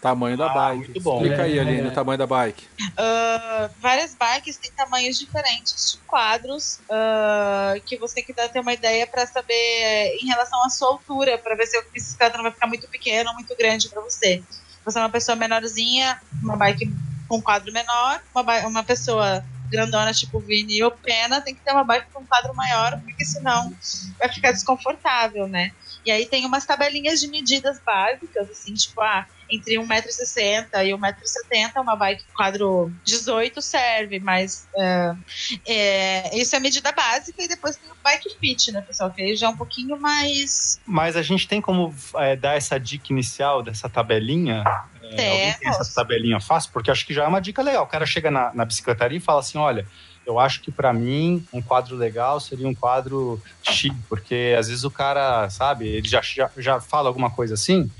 [0.00, 0.78] tamanho da Ah, bike.
[0.90, 1.16] muito bom.
[1.22, 1.60] Explica aí, É.
[1.62, 2.68] Aline, o tamanho da bike.
[2.96, 8.60] Ah, várias bikes têm tamanhos diferentes de quadros ah, que você tem que dar ter
[8.60, 12.36] uma ideia para saber eh, em relação à sua altura, para ver se a bicicleta
[12.36, 14.42] não vai ficar muito pequena ou muito grande para você.
[14.84, 16.92] Você é uma pessoa menorzinha, uma bike
[17.26, 21.84] com quadro menor, uma, uma pessoa grandona tipo Vini ou Pena tem que ter uma
[21.84, 23.72] bike com quadro maior, porque senão
[24.18, 25.72] vai ficar desconfortável, né?
[26.06, 31.82] E aí tem umas tabelinhas de medidas básicas, assim, tipo, ah, entre 1,60m e 1,70m,
[31.82, 35.16] uma bike quadro 18 serve, mas é,
[35.66, 39.10] é, isso é a medida básica e depois tem o bike fit, né, pessoal?
[39.10, 40.80] Que aí já é um pouquinho mais.
[40.86, 44.62] Mas a gente tem como é, dar essa dica inicial dessa tabelinha?
[45.02, 46.70] É, alguém tem essa tabelinha fácil?
[46.72, 47.82] Porque acho que já é uma dica legal.
[47.82, 49.86] O cara chega na, na bicicletaria e fala assim: olha,
[50.26, 54.84] eu acho que para mim um quadro legal seria um quadro X, porque às vezes
[54.84, 57.90] o cara, sabe, ele já, já, já fala alguma coisa assim,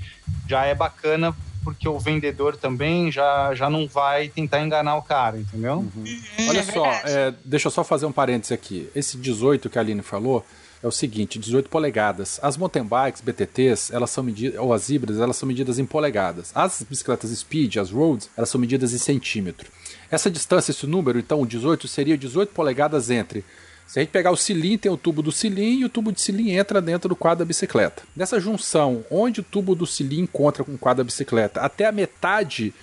[0.47, 5.37] já é bacana porque o vendedor também já, já não vai tentar enganar o cara,
[5.37, 5.85] entendeu?
[5.95, 7.11] Hum, Olha é só, verdade.
[7.11, 8.89] é, deixa eu só fazer um parênteses aqui.
[8.95, 10.45] Esse 18 que a Aline falou
[10.81, 12.39] é o seguinte, 18 polegadas.
[12.41, 16.51] As mountain bikes, BTTs, elas são medidas, ou as híbridas, elas são medidas em polegadas.
[16.55, 19.69] As bicicletas speed, as roads, elas são medidas em centímetro.
[20.09, 23.43] Essa distância, esse número, então, o 18, seria 18 polegadas entre
[23.85, 26.19] se a gente pegar o cilindro, tem o tubo do cilindro e o tubo de
[26.19, 28.03] cilindro entra dentro do quadro da bicicleta.
[28.13, 31.91] Nessa junção, onde o tubo do cilindro encontra com o quadro da bicicleta, até a
[31.93, 32.73] metade,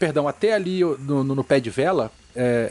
[0.00, 2.68] perdão, até ali no, no- no pé de vela, é,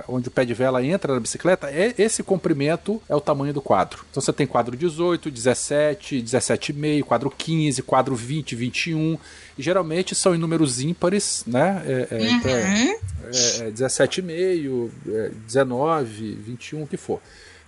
[0.00, 3.52] é, onde o pé de vela entra na bicicleta, é, esse comprimento é o tamanho
[3.52, 4.04] do quadro.
[4.10, 9.18] Então você tem quadro 18, 17, 17,5, quadro 15, quadro 20, 21.
[9.58, 11.82] E geralmente são em números ímpares, né?
[11.86, 12.96] É, é, então é- Uhum.
[13.34, 17.20] é, é 17,5, é, 19, 21, o que for.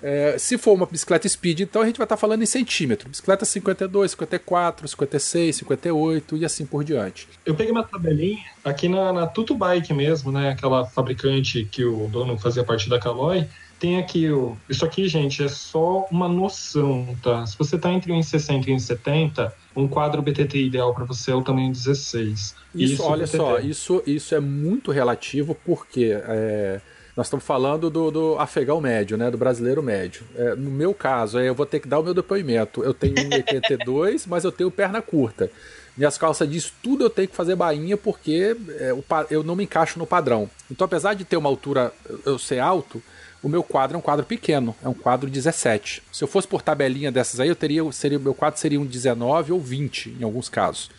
[0.06, 3.08] É, se for uma bicicleta speed, então a gente vai estar falando em centímetro.
[3.08, 7.26] Bicicleta 52, 54, 56, 58 e assim por diante.
[7.46, 10.50] Eu peguei uma tabelinha aqui na, na Tutu Bike mesmo, né?
[10.50, 13.46] Aquela fabricante que o dono fazia parte da Caloi.
[13.80, 14.58] Tem aqui o.
[14.68, 17.46] Isso aqui, gente, é só uma noção, tá?
[17.46, 21.40] Se você tá entre 1,60 e 1,70, um quadro BTT ideal para você é o
[21.40, 22.54] tamanho 16.
[22.74, 23.36] Isso, olha BTT.
[23.38, 26.82] só, isso, isso é muito relativo porque é,
[27.16, 29.30] nós estamos falando do, do afegão médio, né?
[29.30, 30.24] Do brasileiro médio.
[30.36, 32.82] É, no meu caso, é, eu vou ter que dar o meu depoimento.
[32.82, 35.50] Eu tenho 1,82, mas eu tenho perna curta.
[35.96, 39.62] Minhas calças disso tudo eu tenho que fazer bainha porque é, o eu não me
[39.62, 40.50] encaixo no padrão.
[40.68, 41.92] Então, apesar de ter uma altura,
[42.26, 43.00] eu ser alto,
[43.40, 46.02] o meu quadro é um quadro pequeno, é um quadro 17.
[46.10, 49.52] Se eu fosse por tabelinha dessas aí, eu teria, seria, meu quadro seria um 19
[49.52, 50.90] ou 20 em alguns casos.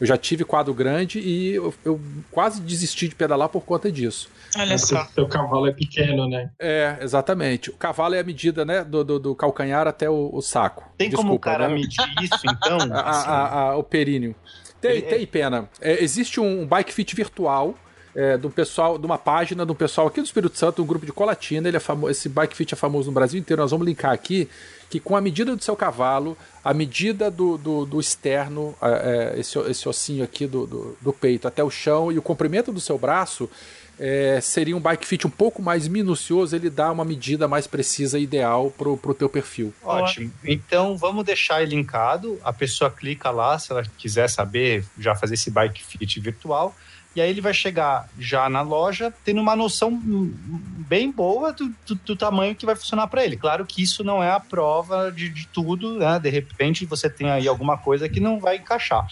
[0.00, 4.30] Eu já tive quadro grande e eu, eu quase desisti de pedalar por conta disso.
[4.56, 5.04] Olha É só.
[5.14, 6.50] seu cavalo é pequeno, né?
[6.58, 7.68] É, exatamente.
[7.70, 10.90] O cavalo é a medida, né, do, do, do calcanhar até o, o saco.
[10.96, 11.74] Tem como o Desculpa, cara né?
[11.74, 12.78] medir isso, então?
[12.92, 14.34] a, a- a- o períneo.
[14.80, 15.68] Tem, Ele- tem pena.
[15.80, 17.74] É, existe um bike fit virtual
[18.14, 21.12] é, do pessoal, de uma página do pessoal aqui do Espírito Santo, um grupo de
[21.12, 21.68] Colatina.
[21.68, 23.62] Ele é famo- esse bike fit é famoso no Brasil inteiro.
[23.62, 24.48] Nós vamos linkar aqui
[24.88, 29.56] que com a medida do seu cavalo, a medida do, do, do externo, é, esse,
[29.60, 32.98] esse ossinho aqui do, do, do peito até o chão e o comprimento do seu
[32.98, 33.48] braço.
[34.00, 38.18] é, seria um bike fit um pouco mais minucioso, ele dá uma medida mais precisa
[38.18, 39.72] e ideal pro, pro teu perfil.
[39.84, 40.32] Ótimo.
[40.42, 42.38] Então vamos deixar ele linkado.
[42.42, 46.74] A pessoa clica lá se ela quiser saber, já fazer esse bike fit virtual.
[47.20, 50.00] E aí ele vai chegar já na loja tendo uma noção
[50.88, 53.36] bem boa do, do- do tamanho que vai funcionar para ele.
[53.36, 56.18] Claro que isso não é a prova de, de tudo, né?
[56.18, 59.06] De repente você tem aí alguma coisa que não vai encaixar.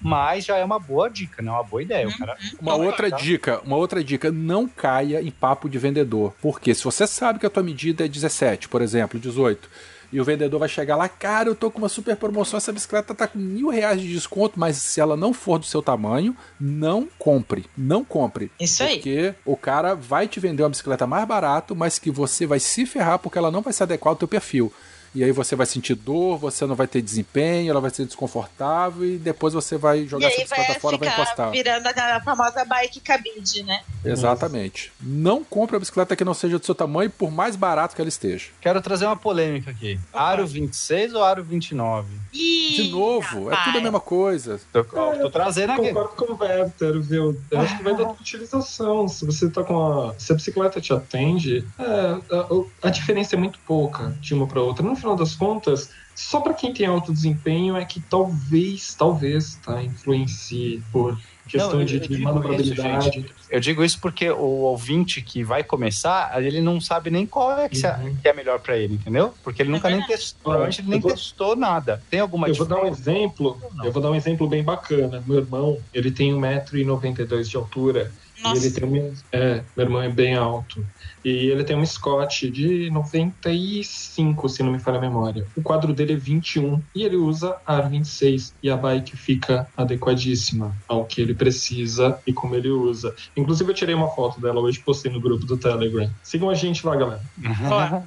[0.00, 1.50] Mas já é uma boa dica, né?
[1.52, 2.08] Uma boa ideia.
[2.08, 6.34] O cara Uma outra dica, uma outra dica, não caia em papo de vendedor.
[6.42, 9.70] Porque se você sabe que a tua medida é 17, por exemplo, 18,
[10.12, 13.14] e o vendedor vai chegar lá, cara, eu tô com uma super promoção, essa bicicleta
[13.14, 17.08] tá com mil reais de desconto, mas se ela não for do seu tamanho, não
[17.18, 17.64] compre.
[17.76, 18.50] Não compre.
[18.60, 18.96] Isso aí.
[18.96, 22.84] Porque o cara vai te vender uma bicicleta mais barato, mas que você vai se
[22.84, 24.72] ferrar porque ela não vai se adequar ao teu perfil.
[25.14, 29.04] E aí você vai sentir dor, você não vai ter desempenho, ela vai ser desconfortável
[29.04, 31.50] e depois você vai E jogar essa aí vai bicicleta fora e vai encostar.
[31.50, 33.82] virando a famosa bike cabide, né?
[34.04, 34.92] Exatamente.
[35.00, 38.08] Não compre a bicicleta que não seja do seu tamanho, por mais barato que ela
[38.08, 38.46] esteja.
[38.60, 39.98] Quero trazer uma polêmica aqui.
[40.12, 42.08] Aro 26 ou aro 29?
[42.32, 42.38] De
[42.82, 43.64] Ih, novo, é rapaz.
[43.64, 44.60] tudo a mesma coisa.
[44.72, 45.88] Tô, tô trazendo aqui.
[45.92, 47.40] Concordo com o Werther, viu?
[47.50, 49.06] Eu acho que vai da tua utilização.
[49.08, 50.14] Se você tá com a.
[50.18, 54.60] Se a bicicleta te atende, é, a, a diferença é muito pouca de uma para
[54.60, 54.84] outra.
[54.84, 59.82] No final das contas, só para quem tem alto desempenho é que talvez, talvez, tá?
[59.82, 63.18] Influencie por questão Não, eu- de, eu de digo manobrabilidade.
[63.20, 67.58] isso, Eu digo isso porque o ouvinte que vai começar, ele não sabe nem qual
[67.58, 68.16] é que, se- Uhum.
[68.22, 69.34] que é melhor pra ele, entendeu?
[69.44, 72.02] Porque ele nunca nem testou, provavelmente ele nem vou- testou nada.
[72.08, 73.60] Tem alguma Eu vou dar um exemplo.
[73.84, 75.22] Eu vou dar um exemplo bem bacana.
[75.26, 78.10] Meu irmão, ele tem 1,92m de altura.
[78.38, 80.84] E Nossa, ele tem um, é, meu irmão é bem alto.
[81.24, 85.46] E ele tem um Scott de 95, se não me falha a memória.
[85.56, 90.74] O quadro dele é 21 e ele usa AR 26 e a bike fica adequadíssima
[90.88, 93.14] ao que ele precisa e como ele usa.
[93.36, 96.10] Inclusive eu tirei uma foto dela hoje e postei no grupo do Telegram.
[96.22, 97.22] Sigam a gente lá, galera.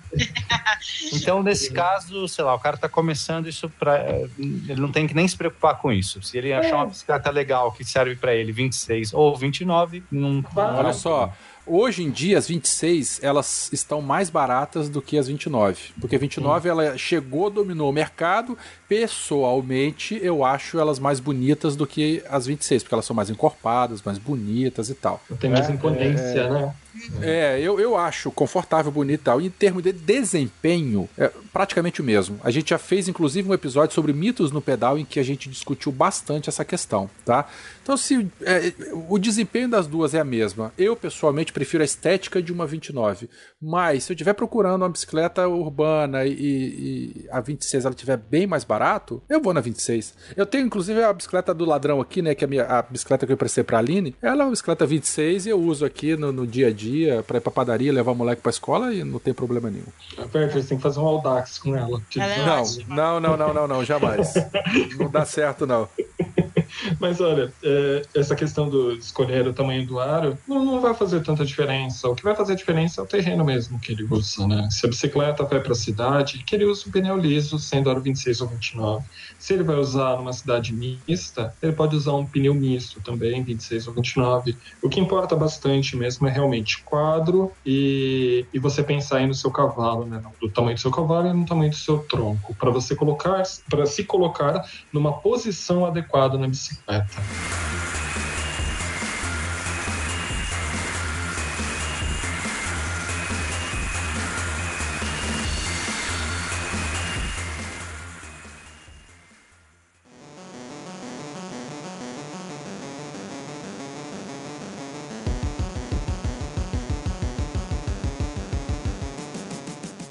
[1.14, 4.04] Então, nesse caso, sei lá, o cara tá começando isso pra.
[4.38, 6.22] Ele não tem que nem se preocupar com isso.
[6.22, 10.44] Se ele achar uma bicicleta legal que serve pra ele 26 ou 29, não.
[10.56, 11.34] Olha só,
[11.68, 16.70] hoje em dia as 26 elas estão mais baratas do que as 29, porque 29
[16.70, 18.58] ela chegou, dominou o mercado.
[18.88, 24.02] Pessoalmente, eu acho elas mais bonitas do que as 26, porque elas são mais encorpadas,
[24.04, 25.22] mais bonitas e tal.
[25.40, 26.74] Tem mais É, imponência, né?
[27.22, 29.42] É, eu, eu acho confortável, bonito e tal.
[29.42, 32.40] Em termos de desempenho, é praticamente o mesmo.
[32.44, 35.50] A gente já fez, inclusive, um episódio sobre mitos no pedal em que a gente
[35.50, 37.48] discutiu bastante essa questão, tá?
[37.82, 38.74] Então, se é,
[39.08, 43.30] o desempenho das duas é a mesma, eu pessoalmente prefiro a estética de uma 29.
[43.62, 48.48] Mas se eu estiver procurando uma bicicleta urbana e, e a 26 ela estiver bem
[48.48, 50.14] mais barato, eu vou na 26.
[50.36, 52.34] Eu tenho, inclusive, a bicicleta do ladrão aqui, né?
[52.34, 54.16] Que é a, minha, a bicicleta que eu prestei pra Aline.
[54.22, 56.85] Ela é uma bicicleta 26 e eu uso aqui no, no dia a dia
[57.26, 59.86] pra ir pra padaria, levar o moleque pra escola e não tem problema nenhum.
[60.32, 62.02] Você tem que fazer um Audax com ela.
[62.16, 62.46] Ela é
[62.88, 64.34] Não, não, não, não, não, não, jamais.
[64.98, 65.88] não dá certo, não.
[67.00, 70.94] Mas olha, é, essa questão do de escolher o tamanho do aro não, não vai
[70.94, 72.08] fazer tanta diferença.
[72.08, 74.68] O que vai fazer diferença é o terreno mesmo que ele usa, né?
[74.70, 78.02] Se a bicicleta vai para a cidade, que ele usa um pneu liso, sendo aro
[78.02, 79.06] 26 ou 29.
[79.38, 83.88] Se ele vai usar numa cidade mista, ele pode usar um pneu misto também, 26
[83.88, 84.58] ou 29.
[84.84, 89.52] O que importa bastante mesmo é realmente quadro e, e você pensar aí no seu
[89.52, 90.22] cavalo, né?
[90.42, 93.86] No tamanho do seu cavalo e no tamanho do seu tronco, para você colocar, para
[93.86, 94.62] se colocar
[94.94, 97.22] numa posição adequada na bicicleta.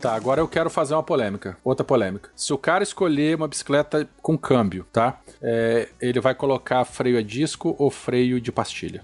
[0.04, 1.56] Tá, agora eu quero fazer uma polêmica.
[1.64, 2.28] Outra polêmica.
[2.36, 5.18] Se o cara escolher uma bicicleta com câmbio, tá?
[5.40, 9.02] É, ele vai colocar freio a disco ou freio de pastilha?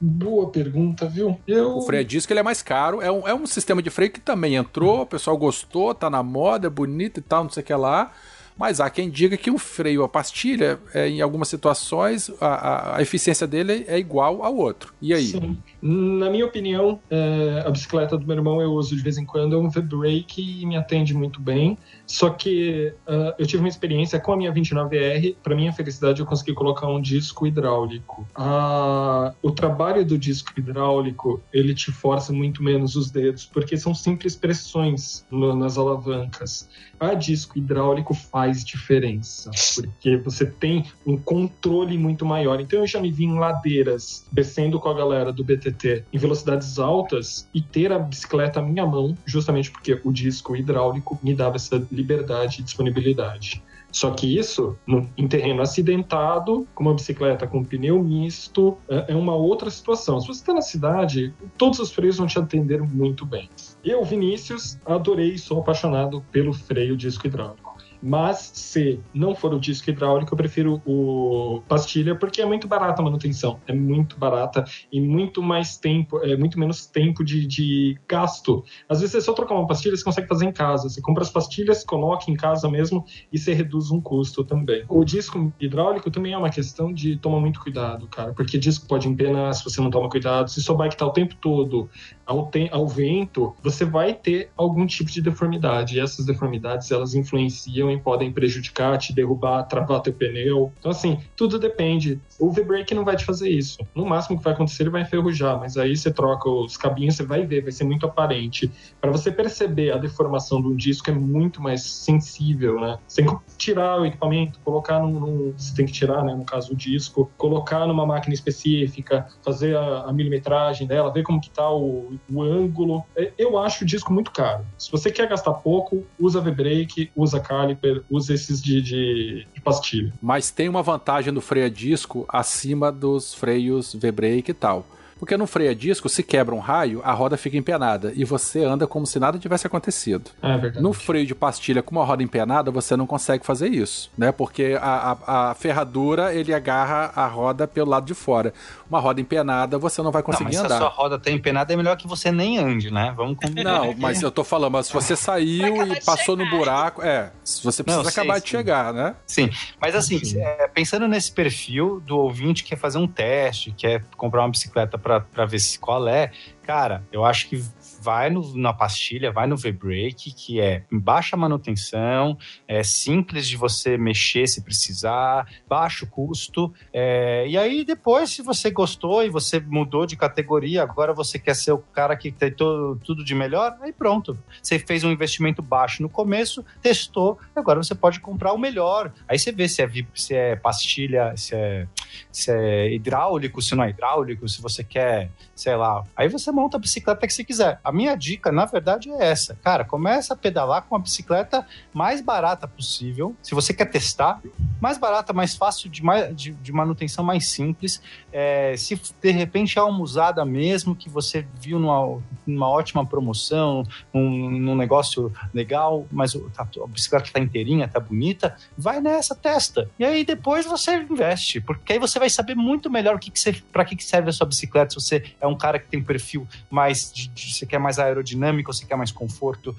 [0.00, 1.36] Boa pergunta, viu?
[1.48, 3.90] Eu O freio a disco ele é mais caro, é um, é um sistema de
[3.90, 7.50] freio que também entrou, o pessoal gostou, tá na moda, é bonito e tal, não
[7.50, 8.12] sei o que lá.
[8.58, 12.96] Mas há quem diga que o freio a pastilha, é, em algumas situações, a, a-
[12.96, 14.94] a eficiência dele é igual ao outro.
[15.00, 15.26] E aí?
[15.26, 15.58] Sim.
[15.82, 19.54] Na minha opinião, é, a bicicleta do meu irmão eu uso de vez em quando,
[19.54, 21.76] é um V-Brake e me atende muito bem.
[22.06, 26.26] Só que ah, eu tive uma experiência com a minha 29R, para minha felicidade eu
[26.26, 28.26] consegui colocar um disco hidráulico.
[28.34, 33.94] Ah, o trabalho do disco hidráulico, ele te força muito menos os dedos, porque são
[33.94, 36.68] simples pressões no- nas alavancas.
[36.98, 42.60] A disco hidráulico faz diferença, porque você tem um controle muito maior.
[42.60, 46.78] Então eu já me vi em ladeiras, descendo com a galera do BTT em velocidades
[46.78, 51.56] altas e ter a bicicleta à minha mão, justamente porque o disco hidráulico me dava
[51.56, 53.62] essa liberdade e disponibilidade.
[53.96, 54.76] Só que isso,
[55.16, 60.20] em terreno acidentado, com uma bicicleta com pneu misto, é, é uma outra situação.
[60.20, 63.48] Se você está na cidade, todos os freios vão te atender muito bem.
[63.86, 67.76] Eu, Vinícius, adorei, sou apaixonado pelo freio disco hidráulico.
[68.02, 73.00] Mas se não for o disco hidráulico, eu prefiro o pastilha, porque é muito barata
[73.00, 73.60] a manutenção.
[73.66, 78.64] É muito barata e muito mais tempo, é muito menos tempo de, de gasto.
[78.88, 80.88] Às vezes, é só trocar uma pastilha, você consegue fazer em casa.
[80.88, 84.84] Você compra as pastilhas, coloca em casa mesmo e você reduz um custo também.
[84.88, 89.08] O disco hidráulico também é uma questão de tomar muito cuidado, cara, porque disco pode
[89.08, 90.50] empenar se você não toma cuidado.
[90.50, 91.88] Se sua bike está o tempo todo
[92.26, 95.96] ao, ao vento, você vai ter algum tipo de deformidade.
[95.96, 100.72] E essas deformidades, elas influenciam também podem prejudicar, te derrubar, travar teu pneu.
[100.78, 102.20] Então, assim, tudo depende.
[102.38, 103.78] O V-Brake não vai te fazer isso.
[103.94, 107.24] No máximo que vai acontecer, ele vai enferrujar, mas aí você troca os cabinhos, você
[107.24, 108.70] vai ver, vai ser muito aparente.
[109.00, 112.98] Para você perceber a deformação de um disco é muito mais sensível, né?
[113.06, 116.44] Você tem que tirar o equipamento, colocar num, num você tem que tirar, né, no
[116.44, 121.50] caso o disco, colocar numa máquina específica, fazer a, a milimetragem dela, ver como que
[121.50, 123.04] tá o, o ângulo.
[123.16, 124.64] É, eu acho o disco muito caro.
[124.78, 130.12] Se você quer gastar pouco, usa V-Brake, usa caliper, usa esses de, de, de, pastilha.
[130.20, 134.86] Mas tem uma vantagem no freio a disco acima dos freios V-brake e tal.
[135.18, 138.62] Porque no freio a disco, se quebra um raio, a roda fica empenada e você
[138.62, 140.30] anda como se nada tivesse acontecido.
[140.42, 140.82] É verdade.
[140.82, 144.30] No freio de pastilha com uma roda empenada, você não consegue fazer isso, né?
[144.30, 148.52] Porque a, a, a ferradura, ele agarra a roda pelo lado de fora.
[148.90, 150.78] Uma roda empenada, você não vai conseguir não, mas andar.
[150.78, 153.12] Se a sua roda tá empenada, é melhor que você nem ande, né?
[153.16, 153.80] Vamos combinar.
[153.80, 157.82] Não, mas eu tô falando, mas se você saiu e passou no buraco, é, você
[157.82, 159.14] precisa não, acabar de chegar, né?
[159.26, 159.48] Sim,
[159.80, 164.42] mas assim, é, pensando nesse perfil do ouvinte que quer fazer um teste, quer comprar
[164.42, 166.30] uma bicicleta para ver se qual é,
[166.62, 167.62] cara, eu acho que
[168.06, 172.38] vai no, na pastilha, vai no V-Brake, que é baixa manutenção,
[172.68, 176.72] é simples de você mexer se precisar, baixo custo.
[176.92, 181.56] É, e aí depois, se você gostou e você mudou de categoria, agora você quer
[181.56, 184.38] ser o cara que tem tudo de melhor, aí pronto.
[184.62, 189.12] Você fez um investimento baixo no começo, testou, agora você pode comprar o melhor.
[189.26, 191.88] Aí você vê se é, se é pastilha, se é,
[192.30, 196.04] se é hidráulico, se não é hidráulico, se você quer, sei lá.
[196.16, 197.80] Aí você monta a bicicleta que você quiser.
[197.82, 199.56] A minha dica, na verdade, é essa.
[199.62, 203.34] Cara, começa a pedalar com a bicicleta mais barata possível.
[203.42, 204.40] Se você quer testar,
[204.80, 206.02] mais barata, mais fácil de,
[206.34, 208.00] de, de manutenção, mais simples.
[208.32, 213.82] É, se de repente é uma usada mesmo, que você viu numa, numa ótima promoção,
[214.12, 219.90] num, num negócio legal, mas tá, a bicicleta tá inteirinha, tá bonita, vai nessa, testa.
[219.98, 223.62] E aí depois você investe, porque aí você vai saber muito melhor o que, que
[223.72, 224.90] para que, que serve a sua bicicleta.
[224.90, 227.98] Se você é um cara que tem um perfil mais de, de, você quer mais
[227.98, 229.74] aerodinâmico, você quer mais conforto,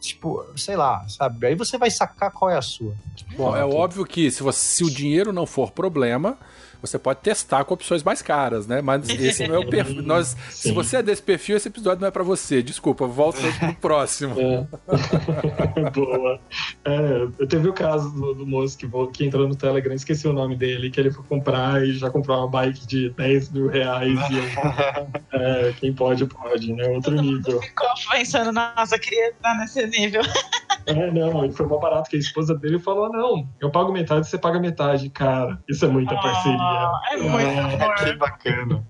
[0.00, 1.46] tipo, sei lá, sabe?
[1.46, 2.94] Aí você vai sacar qual é a sua.
[3.36, 6.36] Bom, é óbvio que se, você, se o dinheiro não for problema,
[6.82, 8.82] você pode testar com opções mais caras, né?
[8.82, 10.02] Mas esse não é o perfil.
[10.02, 12.62] Nós, se você é desse perfil, esse episódio não é para você.
[12.62, 14.34] Desculpa, volta pro próximo.
[14.38, 14.66] É.
[15.94, 16.40] Boa.
[16.84, 20.32] É, eu teve o caso do, do moço que, que entrou no Telegram, esqueci o
[20.32, 24.18] nome dele, que ele foi comprar e já comprou uma bike de 10 mil reais.
[24.30, 26.88] e, é, quem pode, pode, né?
[26.88, 27.62] Outro Todo nível.
[27.62, 30.22] ficou pensando, nossa, eu queria estar nesse nível.
[30.86, 34.28] É, não, e foi mó barato que a esposa dele falou: não, eu pago metade,
[34.28, 35.08] você paga metade.
[35.10, 36.58] Cara, isso é muita parceria.
[37.10, 38.86] É muito é, Que bacana.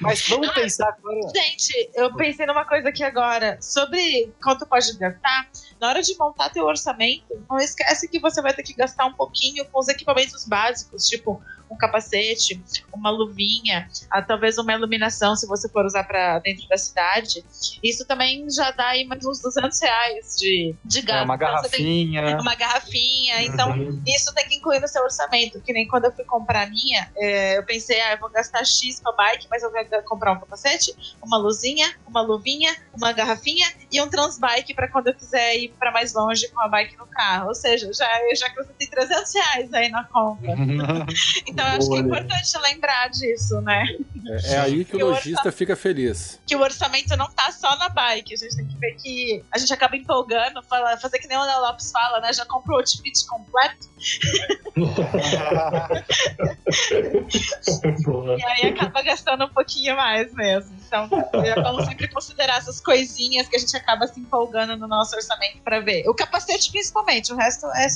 [0.00, 1.20] Mas vamos pensar agora.
[1.34, 3.56] Gente, eu pensei numa coisa aqui agora.
[3.60, 5.48] Sobre quanto pode gastar,
[5.80, 9.12] na hora de montar teu orçamento, não esquece que você vai ter que gastar um
[9.12, 11.40] pouquinho com os equipamentos básicos, tipo
[11.72, 12.62] um capacete,
[12.92, 17.44] uma luvinha, ah, talvez uma iluminação se você for usar para dentro da cidade.
[17.82, 21.20] Isso também já dá aí mais uns 200 reais de, de gasto.
[21.20, 22.22] É uma garrafinha.
[22.24, 23.42] Tem, uma garrafinha.
[23.42, 24.02] Então, uhum.
[24.06, 25.60] isso tem que incluir no seu orçamento.
[25.60, 28.64] Que nem quando eu fui comprar a minha, é, eu pensei, ah, eu vou gastar
[28.64, 33.12] X com a bike, mas eu vou comprar um capacete, uma luzinha, uma luvinha, uma
[33.12, 36.96] garrafinha e um transbike para quando eu quiser ir para mais longe com a bike
[36.96, 37.48] no carro.
[37.48, 40.52] Ou seja, já, eu já acrescentei 300 reais aí na compra.
[41.46, 43.84] então, eu acho que é importante lembrar disso, né?
[44.26, 46.40] É, é aí que, que o lojista fica feliz.
[46.46, 48.34] Que o orçamento não tá só na bike.
[48.34, 51.42] A gente tem que ver que a gente acaba empolgando, fala, fazer que nem o
[51.42, 52.32] Léo Lopes fala, né?
[52.32, 53.90] Já comprou o outfit completo.
[58.38, 60.81] e aí acaba gastando um pouquinho mais mesmo.
[60.92, 61.08] Então,
[61.42, 65.62] é bom sempre considerar essas coisinhas que a gente acaba se empolgando no nosso orçamento
[65.64, 66.06] para ver.
[66.06, 67.86] O capacete, principalmente, o resto é,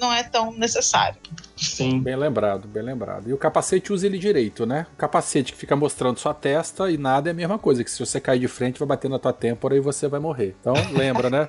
[0.00, 1.18] não é tão necessário.
[1.56, 2.00] Sim.
[2.00, 3.28] Bem lembrado, bem lembrado.
[3.28, 4.86] E o capacete usa ele direito, né?
[4.94, 8.04] O capacete que fica mostrando sua testa e nada é a mesma coisa, que se
[8.04, 10.56] você cair de frente vai bater na tua têmpora e você vai morrer.
[10.60, 11.48] Então, lembra, né?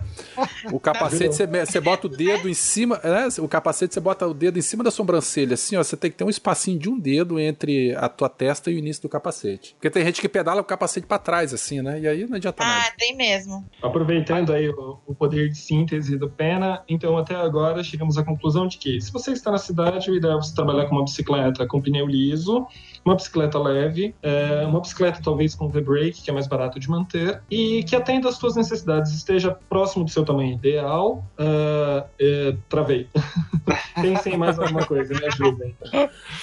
[0.71, 3.27] O capacete você, você bota o dedo em cima, né?
[3.39, 6.17] O capacete você bota o dedo em cima da sobrancelha, assim, ó, você tem que
[6.17, 9.73] ter um espacinho de um dedo entre a tua testa e o início do capacete.
[9.73, 11.99] Porque tem gente que pedala o capacete para trás assim, né?
[11.99, 12.93] E aí não adianta ah, nada.
[12.97, 13.65] tem mesmo.
[13.81, 18.67] Aproveitando aí o, o poder de síntese do Pena, então até agora chegamos à conclusão
[18.67, 21.65] de que se você está na cidade, o ideal é você trabalhar com uma bicicleta
[21.67, 22.67] com pneu liso,
[23.03, 27.41] uma bicicleta leve, é, uma bicicleta talvez com V-brake, que é mais barato de manter,
[27.49, 31.23] e que atenda às suas necessidades, esteja próximo do seu tamanho ideal.
[31.39, 33.07] Uh, é, travei.
[34.01, 35.75] Pensem em mais alguma coisa, me ajudem.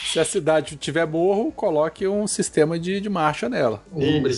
[0.05, 3.83] Se a cidade tiver morro, coloque um sistema de, de marcha nela.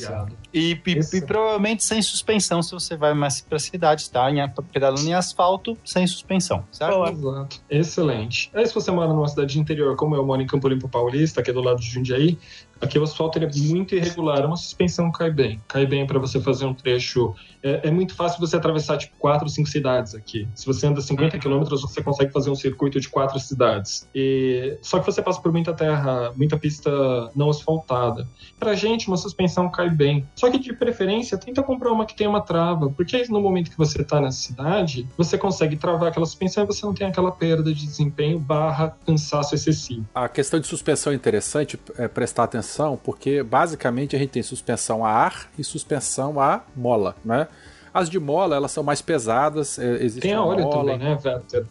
[0.06, 0.36] Obrigado.
[0.52, 4.30] E, e, e, provavelmente sem suspensão se você vai mais para cidade, tá?
[4.30, 4.36] Em,
[4.72, 7.04] pedalando em asfalto, sem suspensão, certo?
[7.06, 7.60] Exato.
[7.68, 8.50] Excelente.
[8.54, 11.42] Aí se você mora numa cidade de interior, como eu moro em Campo Limpo Paulista,
[11.42, 12.38] que é do lado de Jundiaí,
[12.80, 15.60] aqui o asfalto é muito irregular, uma suspensão cai bem.
[15.68, 17.34] Cai bem para você fazer um trecho.
[17.62, 20.48] É, é, muito fácil você atravessar tipo quatro, cinco cidades aqui.
[20.54, 24.08] Se você anda 50 quilômetros, você consegue fazer um circuito de quatro cidades.
[24.14, 24.76] E...
[24.82, 26.90] Só que você passa por muita terra, muita pista
[27.34, 28.28] não asfaltada.
[28.58, 30.26] Pra gente, uma suspensão cai bem.
[30.34, 33.70] Só que de preferência, tenta comprar uma que tenha uma trava, porque aí no momento
[33.70, 37.32] que você tá nessa cidade, você consegue travar aquela suspensão e você não tem aquela
[37.32, 40.04] perda de desempenho barra cansaço excessivo.
[40.14, 42.63] A questão de suspensão é interessante é prestar atenção,
[42.96, 47.48] porque basicamente a gente tem suspensão a ar e suspensão a mola, né?
[47.94, 49.78] As de mola, elas são mais pesadas.
[49.78, 50.92] É, Tem a óleo mola.
[50.92, 51.18] também, né?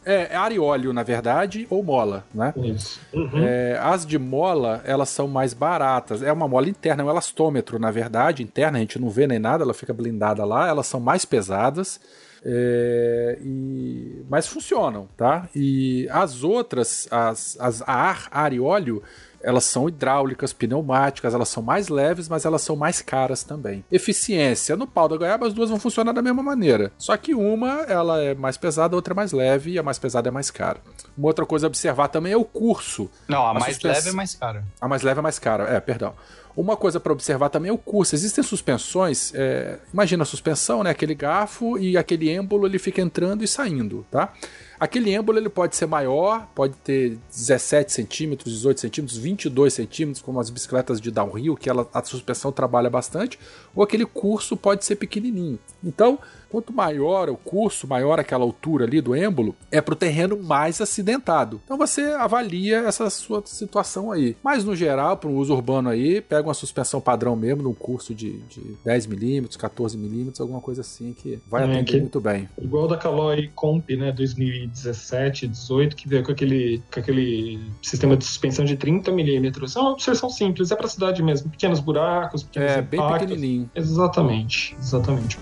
[0.05, 2.53] É, é ar e óleo, na verdade, ou mola, né?
[2.55, 2.97] Isso.
[3.13, 3.43] Uhum.
[3.43, 6.23] É, as de mola, elas são mais baratas.
[6.23, 9.37] É uma mola interna, é um elastômetro, na verdade, interna, a gente não vê nem
[9.37, 10.69] nada, ela fica blindada lá.
[10.69, 11.99] Elas são mais pesadas.
[12.45, 15.49] É, e, mas funcionam, tá?
[15.53, 19.03] E as outras, as, as a ar, ar e óleo,
[19.43, 23.83] elas são hidráulicas, pneumáticas, elas são mais leves, mas elas são mais caras também.
[23.91, 26.91] Eficiência, no pau da goiaba as duas vão funcionar da mesma maneira.
[26.97, 29.99] Só que uma ela é mais pesada, a outra é mais leve e a mais
[29.99, 30.79] pesada é mais cara.
[31.17, 33.09] Uma outra coisa a observar também é o curso.
[33.27, 34.63] Não, a, a mais leve é mais cara.
[34.79, 36.13] A mais leve é mais cara, é, perdão.
[36.55, 38.13] Uma coisa para observar também é o curso.
[38.13, 40.91] Existem suspensões, é, imagina a suspensão, né?
[40.91, 44.31] Aquele garfo e aquele êmbolo ele fica entrando e saindo, tá?
[44.79, 50.39] Aquele êmbolo ele pode ser maior, pode ter 17 centímetros, 18 centímetros, 22 centímetros, como
[50.39, 53.39] as bicicletas de downhill, que ela, a suspensão trabalha bastante,
[53.75, 55.59] ou aquele curso pode ser pequenininho.
[55.83, 56.19] Então,
[56.53, 60.79] Quanto maior o curso, maior aquela altura ali do êmbolo, é para o terreno mais
[60.79, 61.59] acidentado.
[61.65, 64.37] Então você avalia essa sua situação aí.
[64.43, 68.13] Mas no geral, para um uso urbano aí, pega uma suspensão padrão mesmo, num curso
[68.13, 72.21] de, de 10 milímetros, 14 milímetros, alguma coisa assim que vai é, atender que, muito
[72.21, 72.47] bem.
[72.61, 78.25] Igual da Caloi Comp, né, 2017, 18, que veio com aquele, com aquele sistema de
[78.25, 79.75] suspensão de 30 milímetros.
[79.75, 82.99] É uma observação simples, é para cidade mesmo, pequenos buracos, pequenos É, impactos.
[82.99, 83.62] bem pequenininho.
[83.75, 85.39] Exatamente, exatamente.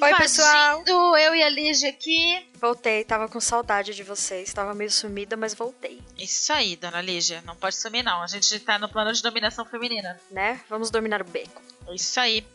[0.00, 0.84] Oi, pessoal!
[0.86, 2.46] Eu e a Lígia aqui.
[2.54, 4.52] Voltei, tava com saudade de vocês.
[4.52, 6.00] Tava meio sumida, mas voltei.
[6.16, 7.42] Isso aí, dona Lígia.
[7.44, 8.22] Não pode sumir, não.
[8.22, 10.18] A gente tá no plano de dominação feminina.
[10.30, 10.60] Né?
[10.68, 11.60] Vamos dominar o beco.
[11.92, 12.46] Isso aí.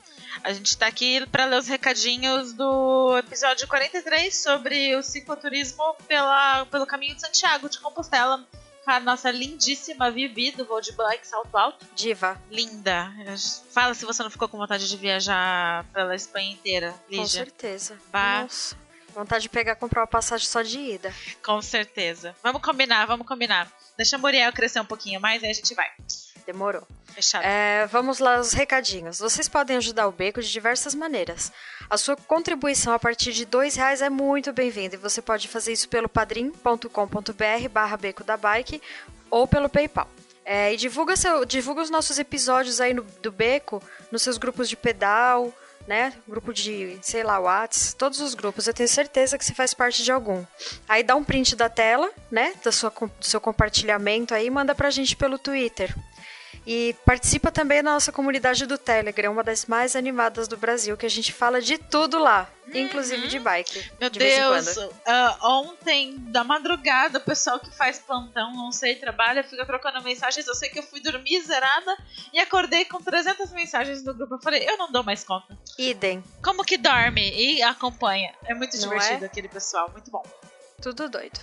[0.41, 6.65] A gente tá aqui para ler os recadinhos do episódio 43 sobre o cicloturismo pela,
[6.67, 8.47] pelo caminho de Santiago de Compostela
[8.85, 11.85] a nossa lindíssima Vivi do Voo de Black Salto Alto.
[11.95, 12.41] Diva.
[12.49, 13.11] Linda.
[13.71, 17.23] Fala se você não ficou com vontade de viajar pela Espanha inteira, Lígia.
[17.23, 17.97] Com certeza.
[18.11, 18.43] Bah.
[18.43, 18.83] Nossa.
[19.13, 21.13] Vontade de pegar comprar uma passagem só de ida.
[21.45, 22.35] Com certeza.
[22.41, 23.71] Vamos combinar, vamos combinar.
[23.95, 25.87] Deixa a Muriel crescer um pouquinho mais e a gente vai.
[26.45, 26.85] Demorou.
[27.07, 27.43] Fechado.
[27.45, 29.19] É, vamos lá, os recadinhos.
[29.19, 31.51] Vocês podem ajudar o Beco de diversas maneiras.
[31.89, 35.73] A sua contribuição a partir de dois reais é muito bem-vinda e você pode fazer
[35.73, 38.81] isso pelo padrim.com.br barra Beco da Bike
[39.29, 40.09] ou pelo PayPal.
[40.45, 43.81] É, e divulga, seu, divulga os nossos episódios aí no, do Beco
[44.11, 45.53] nos seus grupos de pedal,
[45.87, 46.13] né?
[46.27, 48.67] Grupo de, sei lá, Whats, todos os grupos.
[48.67, 50.43] Eu tenho certeza que você faz parte de algum.
[50.87, 52.53] Aí dá um print da tela, né?
[52.63, 55.95] Da sua, do seu compartilhamento aí e manda pra gente pelo Twitter.
[56.65, 61.05] E participa também da nossa comunidade do Telegram, uma das mais animadas do Brasil, que
[61.05, 63.91] a gente fala de tudo lá, inclusive de bike.
[63.99, 69.43] Meu de Deus, ah, ontem, da madrugada, o pessoal que faz plantão, não sei, trabalha,
[69.43, 70.47] fica trocando mensagens.
[70.47, 71.97] Eu sei que eu fui dormir zerada
[72.31, 74.35] e acordei com 300 mensagens no grupo.
[74.35, 75.57] Eu falei, eu não dou mais conta.
[75.77, 78.33] Idem, Como que dorme e acompanha?
[78.45, 79.27] É muito Não divertido é?
[79.27, 80.23] aquele pessoal, muito bom.
[80.81, 81.39] tudo doido.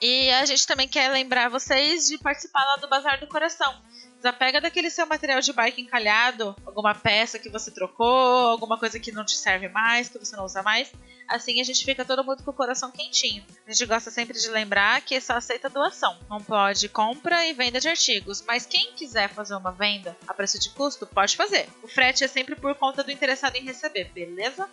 [0.00, 3.74] E a gente também quer lembrar vocês de participar lá do Bazar do Coração.
[4.20, 9.10] Desapega daquele seu material de bike encalhado, alguma peça que você trocou, alguma coisa que
[9.10, 10.92] não te serve mais, que você não usa mais.
[11.26, 13.42] Assim a gente fica todo mundo com o coração quentinho.
[13.66, 16.18] A gente gosta sempre de lembrar que só aceita doação.
[16.28, 18.44] Não pode compra e venda de artigos.
[18.46, 21.66] Mas quem quiser fazer uma venda a preço de custo, pode fazer.
[21.82, 24.68] O frete é sempre por conta do interessado em receber, beleza?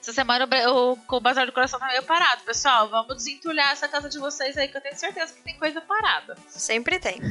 [0.00, 2.42] Essa semana o, o, o Bazar do Coração tá meio parado.
[2.42, 5.80] Pessoal, vamos desentulhar essa casa de vocês aí, que eu tenho certeza que tem coisa
[5.80, 6.36] parada.
[6.48, 7.20] Sempre tem.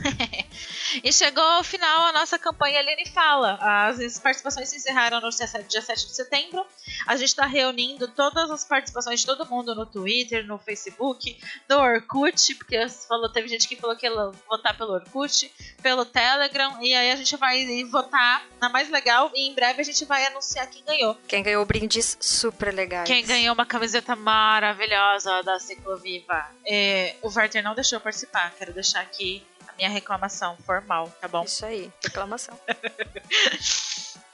[1.03, 3.59] E chegou ao final a nossa campanha Aline Fala.
[3.61, 6.65] As participações se encerraram no dia 7 dia 7 de setembro.
[7.05, 11.39] A gente está reunindo todas as participações de todo mundo no Twitter, no Facebook,
[11.69, 15.51] no Orkut, porque falou, teve gente que falou que ia votar pelo Orkut,
[15.81, 19.85] pelo Telegram, e aí a gente vai votar na mais legal e em breve a
[19.85, 21.15] gente vai anunciar quem ganhou.
[21.27, 23.07] Quem ganhou brindes super legais.
[23.07, 26.45] Quem ganhou uma camiseta maravilhosa da Cicloviva.
[26.65, 31.43] É, o Werther não deixou participar, quero deixar aqui a minha reclamação formal, tá bom?
[31.43, 32.57] Isso aí, reclamação.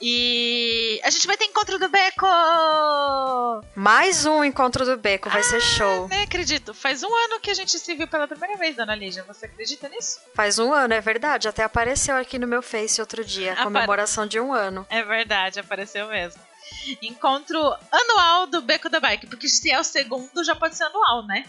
[0.01, 2.26] E a gente vai ter encontro do Beco!
[3.76, 6.07] Mais um encontro do Beco, vai ser show.
[6.09, 9.23] Nem acredito, faz um ano que a gente se viu pela primeira vez, dona Lígia.
[9.23, 10.19] Você acredita nisso?
[10.34, 11.47] Faz um ano, é verdade.
[11.47, 13.53] Até apareceu aqui no meu Face outro dia.
[13.53, 14.86] Apare- Comemoração de um ano.
[14.89, 16.41] É verdade, apareceu mesmo.
[17.01, 17.59] Encontro
[17.91, 21.45] anual do Beco da Bike, porque se é o segundo, já pode ser anual, né?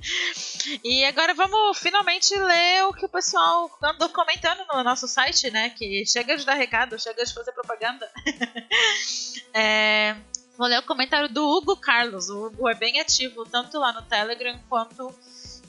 [0.82, 5.68] E agora vamos finalmente ler o que o pessoal andou comentando no nosso site, né?
[5.70, 8.10] Que chega de dar recado, chega de fazer propaganda.
[9.52, 10.14] É,
[10.56, 12.30] vou ler o comentário do Hugo Carlos.
[12.30, 15.12] O Hugo é bem ativo, tanto lá no Telegram quanto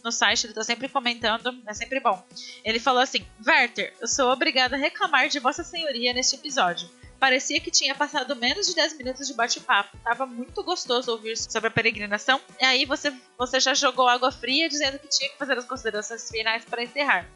[0.04, 0.46] no site.
[0.46, 2.24] Ele tá sempre comentando, é sempre bom.
[2.64, 6.88] Ele falou assim: Werther, eu sou obrigado a reclamar de Vossa Senhoria neste episódio.
[7.22, 9.96] Parecia que tinha passado menos de 10 minutos de bate-papo.
[10.04, 12.42] Tava muito gostoso ouvir sobre a peregrinação.
[12.60, 16.28] E aí você, você já jogou água fria dizendo que tinha que fazer as considerações
[16.32, 17.30] finais para encerrar.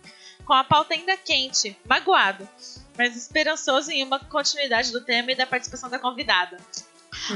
[0.44, 2.50] Com a pauta ainda quente, magoado,
[2.98, 6.58] mas esperançoso em uma continuidade do tema e da participação da convidada.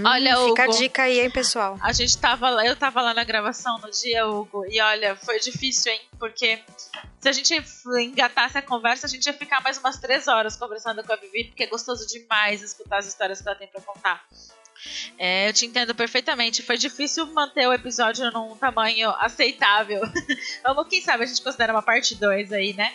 [0.06, 0.78] Olha, Hum, Fica a Hugo.
[0.78, 1.78] dica aí, hein, pessoal.
[1.82, 5.40] A gente tava lá, eu tava lá na gravação no dia, Hugo, e olha, foi
[5.40, 6.02] difícil, hein?
[6.20, 6.60] Porque
[7.20, 7.62] se a gente
[8.00, 11.46] engatasse a conversa, a gente ia ficar mais umas três horas conversando com a Vivi,
[11.46, 14.24] porque é gostoso demais escutar as histórias que ela tem pra contar.
[15.18, 16.62] É, eu te entendo perfeitamente.
[16.64, 20.02] Foi difícil manter o episódio num tamanho aceitável.
[20.64, 22.94] Vamos, quem sabe a gente considera uma parte 2 aí, né?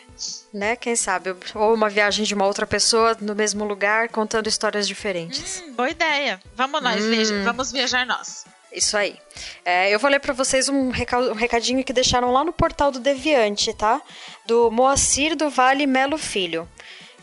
[0.53, 0.76] Né?
[0.76, 1.35] Quem sabe?
[1.55, 5.62] Ou uma viagem de uma outra pessoa no mesmo lugar, contando histórias diferentes.
[5.66, 6.41] Hum, boa ideia.
[6.55, 7.11] Vamos nós, Hum.
[7.11, 8.45] viaja- vamos viajar nós.
[8.72, 9.16] Isso aí.
[9.64, 12.99] É, eu vou ler pra vocês um, um recadinho que deixaram lá no portal do
[12.99, 14.03] Deviante, tá?
[14.47, 16.68] Do Moacir do Vale Melo Filho.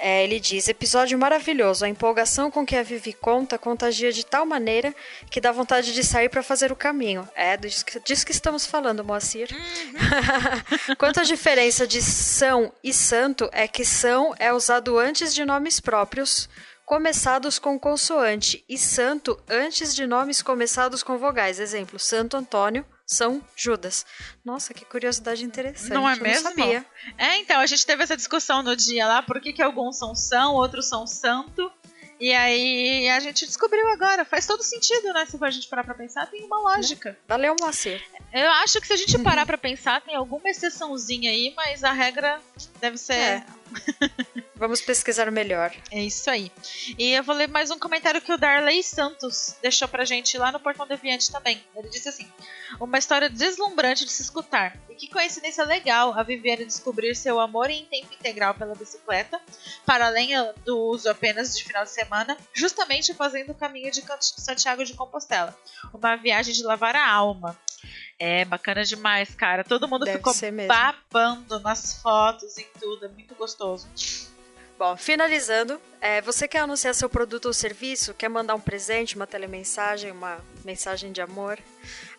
[0.04, 1.86] É, ele diz: episódio maravilhoso.
[1.86, 4.96] A empolgação com que a Vivi conta contagia de tal maneira
[5.30, 7.30] que dá vontade de sair para fazer o caminho.
[7.36, 9.48] É disso que, disso que estamos falando, Moacir.
[9.54, 10.96] Uhum.
[10.98, 15.80] Quanto à diferença de são e santo, é que são é usado antes de nomes
[15.80, 16.50] próprios
[16.84, 21.60] começados com consoante e santo antes de nomes começados com vogais.
[21.60, 24.06] Exemplo: Santo Antônio, São Judas.
[24.44, 25.92] Nossa, que curiosidade interessante.
[25.92, 26.44] Não é eu mesmo?
[26.44, 26.86] Não sabia.
[27.18, 30.16] É, então, a gente teve essa discussão no dia lá, por que, que alguns são
[30.16, 31.70] são, outros são santo.
[32.22, 34.24] E aí a gente descobriu agora.
[34.24, 35.26] Faz todo sentido, né?
[35.26, 37.18] Se a gente parar pra pensar, tem uma lógica.
[37.28, 38.02] Valeu, Moacir.
[38.32, 41.92] Eu acho que se a gente parar pra pensar, tem alguma exceçãozinha aí, mas a
[41.92, 42.40] regra
[42.80, 43.14] deve ser.
[43.14, 43.46] É.
[44.62, 45.74] Vamos pesquisar melhor.
[45.90, 46.52] É isso aí.
[46.96, 50.52] E eu vou ler mais um comentário que o Darley Santos deixou pra gente lá
[50.52, 51.66] no Portão Deviante também.
[51.76, 52.32] Ele disse assim:
[52.80, 54.78] Uma história deslumbrante de se escutar.
[54.88, 59.42] E que coincidência legal a Viviane descobrir seu amor em tempo integral pela bicicleta,
[59.84, 60.30] para além
[60.64, 65.58] do uso apenas de final de semana, justamente fazendo o caminho de Santiago de Compostela.
[65.92, 67.58] Uma viagem de lavar a alma.
[68.20, 69.64] É bacana demais, cara.
[69.64, 70.36] Todo mundo Deve ficou
[70.68, 73.06] babando nas fotos e tudo.
[73.06, 73.88] É muito gostoso.
[74.82, 78.16] Bom, finalizando, é, você quer anunciar seu produto ou serviço?
[78.16, 81.60] Quer mandar um presente, uma telemensagem, uma mensagem de amor?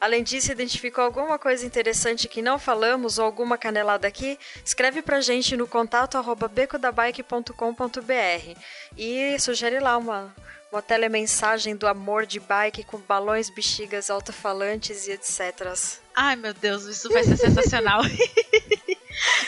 [0.00, 4.38] Além disso, identificou alguma coisa interessante que não falamos ou alguma canelada aqui?
[4.64, 8.60] Escreve pra gente no contato arroba becodabike.com.br
[8.96, 10.32] e sugere lá uma,
[10.70, 15.74] uma telemensagem do amor de bike com balões, bexigas, alto-falantes e etc.
[16.14, 18.02] Ai, meu Deus, isso vai ser sensacional.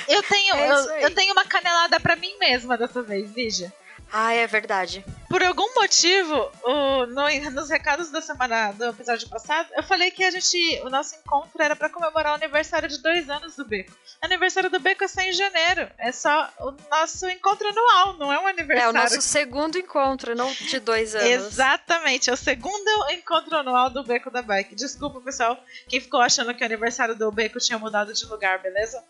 [0.08, 0.76] eu, tenho, É eu,
[1.08, 3.72] eu tenho uma canelada pra mim mesma dessa vez, Lígia.
[4.16, 5.04] Ah, é verdade.
[5.28, 10.22] Por algum motivo, o- no- nos recados da semana do episódio passado, eu falei que
[10.22, 13.90] a gente, o nosso encontro era pra comemorar o aniversário de dois anos do Beco.
[14.22, 15.90] O aniversário do Beco é só em janeiro.
[15.98, 18.90] É só o nosso encontro anual, não é um É aniversário.
[18.90, 21.26] o nosso segundo encontro, não de dois anos.
[21.28, 24.76] Exatamente, é o segundo encontro anual do Beco da Bike.
[24.76, 25.58] Desculpa, pessoal,
[25.88, 29.02] quem ficou achando que o aniversário do Beco tinha mudado de lugar, beleza?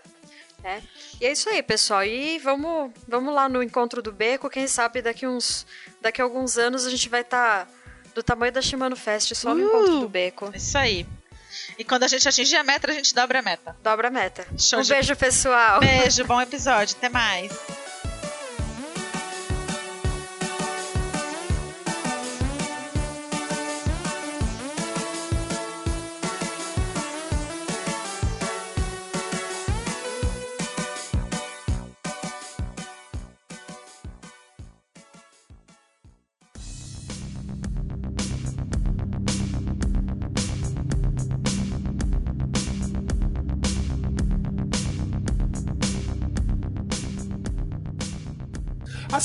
[1.20, 2.04] E é isso aí, pessoal.
[2.04, 4.48] E vamos, vamos lá no encontro do Beco.
[4.50, 5.66] Quem sabe daqui uns,
[6.00, 7.68] daqui a alguns anos a gente vai estar
[8.14, 9.68] do tamanho da Shimano Fest só no Uh!
[9.68, 10.50] encontro do Beco.
[10.52, 11.06] É Isso aí.
[11.78, 13.76] E quando a gente atingir a meta, a gente dobra a meta.
[13.82, 14.46] Dobra a meta.
[14.58, 15.80] Show um de- beijo, pessoal.
[15.80, 17.52] Beijo, bom episódio, até mais.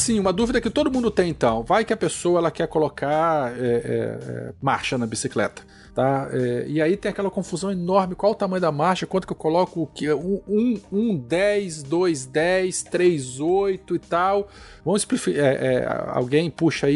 [0.10, 1.62] Assim, uma dúvida que todo mundo tem então.
[1.62, 5.62] Vai que a pessoa ela quer colocar é, é, é, marcha na bicicleta.
[5.94, 6.30] Tá?
[6.32, 9.38] É, e aí tem aquela confusão enorme: qual o tamanho da marcha, quanto que eu
[9.38, 10.12] coloco o que?
[10.14, 14.48] Um, um, um 10, 2, 10, 3, 8 e tal.
[14.86, 15.42] Vamos expli- é,
[15.84, 16.96] é, alguém puxa aí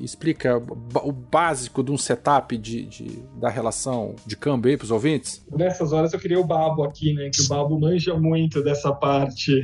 [0.00, 0.56] e explica
[1.02, 5.44] o básico de um setup de, de- da relação de câmbio aí pros ouvintes?
[5.50, 7.30] Nessas horas eu queria o Babo aqui, né?
[7.32, 9.60] Que o Babo manja muito dessa parte.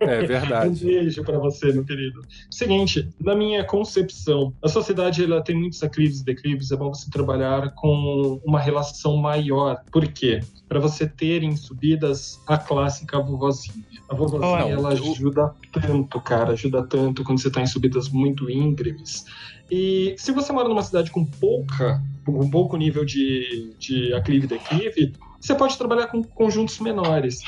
[0.00, 0.84] É Um verdade.
[0.84, 2.20] beijo pra você, meu querido.
[2.50, 7.10] Seguinte, na minha concepção, a sociedade ela tem muitos aclives e declives, é bom você
[7.10, 9.82] trabalhar com uma relação maior.
[9.90, 10.40] Por quê?
[10.68, 13.84] Para você ter em subidas a clássica vovozinha.
[14.08, 18.50] A vovozinha, Não, ela ajuda tanto, cara, ajuda tanto quando você tá em subidas muito
[18.50, 19.24] íngremes.
[19.70, 24.48] E se você mora numa cidade com pouca, com pouco nível de, de aclive e
[24.48, 27.40] declive, você pode trabalhar com conjuntos menores.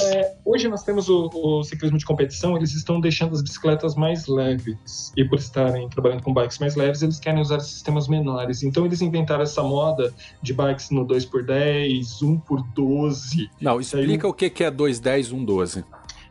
[0.00, 4.26] É, hoje nós temos o, o ciclismo de competição, eles estão deixando as bicicletas mais
[4.26, 5.12] leves.
[5.16, 8.62] E por estarem trabalhando com bikes mais leves, eles querem usar sistemas menores.
[8.62, 13.48] Então eles inventaram essa moda de bikes no 2x10, 1x12.
[13.60, 15.84] Não, explica o que é 210, 112.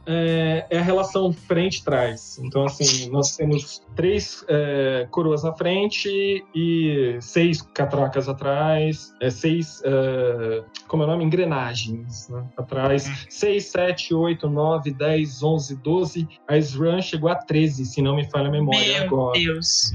[0.06, 2.40] É, é a relação frente-trás.
[2.44, 9.82] Então, assim, nós temos três é, coroas na frente e seis catracas atrás, é, seis,
[9.86, 11.24] é, como é o nome?
[11.24, 13.10] Engrenagens né, atrás.
[13.30, 16.28] Seis, sete, oito, nove, dez, onze, doze.
[16.48, 19.40] A SRAM chegou a 13, se não me falha a memória Meu agora.
[19.40, 19.92] Deus.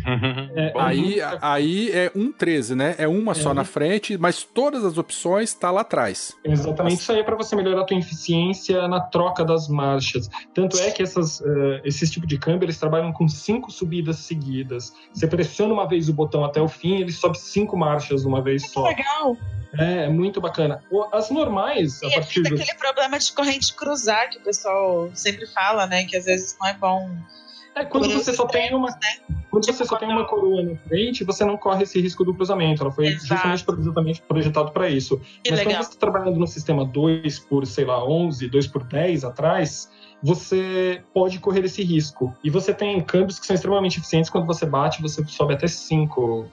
[0.54, 2.94] É, Bom Aí, aí é um 13, né?
[2.98, 6.34] É uma só na frente, mas todas as opções tá lá atrás.
[6.44, 9.68] Exatamente, isso aí é para você melhorar a tua eficiência na troca das
[9.98, 10.30] marchas.
[10.54, 14.92] Tanto é que essas, uh, esses tipos de câmbio, eles trabalham com cinco subidas seguidas.
[15.12, 18.62] Você pressiona uma vez o botão até o fim, ele sobe cinco marchas uma vez
[18.62, 18.84] Que só.
[18.84, 19.36] legal.
[19.78, 20.82] É, é muito bacana.
[21.12, 22.62] As normais, a E partir evita do...
[22.62, 26.04] aquele problema de corrente cruzar que o pessoal sempre fala, né?
[26.04, 27.10] Que às vezes não é bom.
[27.74, 28.96] É, quando Por você os só tem uma, né?
[29.50, 32.24] quando Tipo você só tem quando- uma coroa na frente, você não corre esse risco
[32.24, 32.82] do cruzamento.
[32.82, 33.48] Ela foi Exato.
[33.80, 35.18] justamente projetado para isso.
[35.42, 35.74] Que Mas legal.
[35.74, 39.90] quando você está trabalhando no sistema 2 por, sei lá, 11, 2 por 10 atrás,
[40.22, 42.34] você pode correr esse risco.
[42.42, 44.28] E você tem câmbios que são extremamente eficientes.
[44.28, 46.46] Quando você bate, você sobe até 5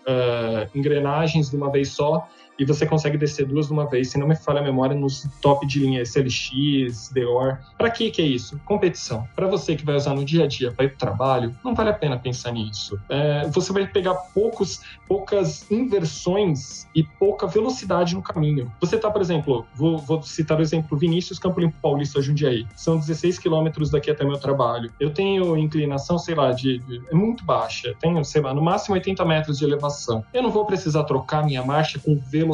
[0.73, 2.27] engrenagens de uma vez só.
[2.57, 5.27] E você consegue descer duas de uma vez, se não me falha a memória, nos
[5.41, 7.59] top de linha SLX, Deor.
[7.77, 8.59] Para que que é isso?
[8.65, 9.27] Competição.
[9.35, 11.75] Para você que vai usar no dia a dia para ir para o trabalho, não
[11.75, 12.97] vale a pena pensar nisso.
[13.09, 18.71] É, você vai pegar poucos, poucas inversões e pouca velocidade no caminho.
[18.79, 22.65] Você tá, por exemplo, vou, vou citar o exemplo Vinícius Campo Limpo Paulista Jundiaí.
[22.75, 24.91] São 16 quilômetros daqui até meu trabalho.
[24.99, 27.93] Eu tenho inclinação, sei lá, de, de- é muito baixa.
[27.99, 30.23] Tenho, sei lá, no máximo 80 metros de elevação.
[30.33, 32.44] Eu não vou precisar trocar minha marcha com velocidade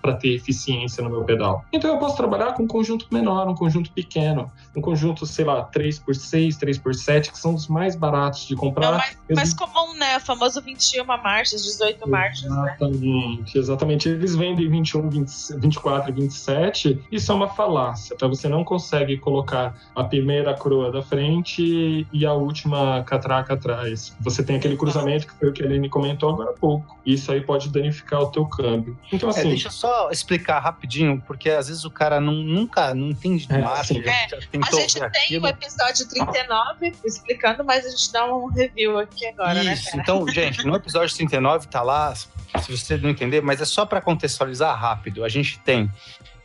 [0.00, 1.64] para ter eficiência no meu pedal.
[1.72, 5.68] Então eu posso trabalhar com um conjunto menor, um conjunto pequeno, um conjunto, sei lá,
[5.70, 8.92] 3x6, 3x7, que são os mais baratos de É comprar.
[8.94, 10.16] o mais, mais comum, né?
[10.16, 12.74] O famoso 21 marchas, 18 marchas, né?
[12.80, 14.08] Exatamente, exatamente.
[14.08, 17.00] Eles vendem 21, 20, 24 e 27.
[17.12, 18.26] Isso é uma falácia, tá?
[18.26, 24.16] Você não consegue colocar a primeira coroa da frente e a última catraca atrás.
[24.20, 26.98] Você tem aquele cruzamento que foi o que a Aline comentou agora há pouco.
[27.04, 28.96] Isso aí pode danificar o teu câmbio.
[29.12, 32.94] Então, É, assim, deixa eu só explicar rapidinho, porque às vezes o cara não, nunca
[32.94, 34.02] não entende de É, marcha, sim.
[34.02, 35.44] já, já A tentou gente ver tem aquilo.
[35.44, 39.74] o episódio 39 explicando, mas a gente dá um review aqui agora, né?
[39.74, 40.02] Isso, cara?
[40.02, 42.30] então, gente, no episódio 39 tá lá, se
[42.68, 45.24] você não entender, mas é só para contextualizar rápido.
[45.24, 45.90] A gente tem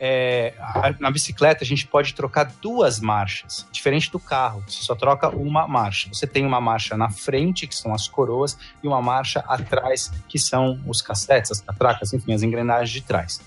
[0.00, 0.54] é,
[1.00, 5.66] na bicicleta a gente pode trocar duas marchas, diferente do carro, você só troca uma
[5.66, 6.08] marcha.
[6.12, 10.38] Você tem uma marcha na frente, que são as coroas, e uma marcha atrás, que
[10.38, 13.40] são os cassetes, as catracas, enfim, as engrenagens de trás.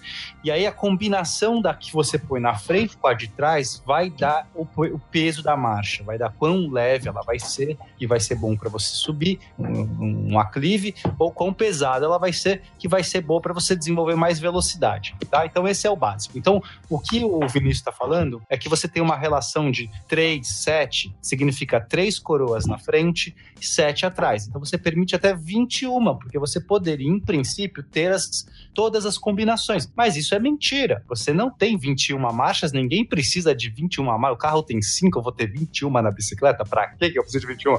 [0.44, 4.10] E aí a combinação da que você põe na frente com a de trás vai
[4.10, 8.20] dar o, o peso da marcha, vai dar quão leve ela vai ser, que vai
[8.20, 12.88] ser bom para você subir um, um aclive, ou quão pesada ela vai ser, que
[12.88, 15.46] vai ser boa para você desenvolver mais velocidade, tá?
[15.46, 16.41] Então esse é o básico.
[16.42, 20.46] Então o que o Vinícius está falando é que você tem uma relação de 3,
[20.46, 24.48] 7, significa três coroas na frente e 7 atrás.
[24.48, 29.92] Então você permite até 21, porque você poderia, em princípio, ter as, todas as combinações.
[29.96, 31.04] Mas isso é mentira.
[31.08, 34.36] Você não tem 21 marchas, ninguém precisa de 21 marchas.
[34.36, 36.64] O carro tem 5, eu vou ter 21 na bicicleta?
[36.98, 37.78] Quê que eu preciso de 21?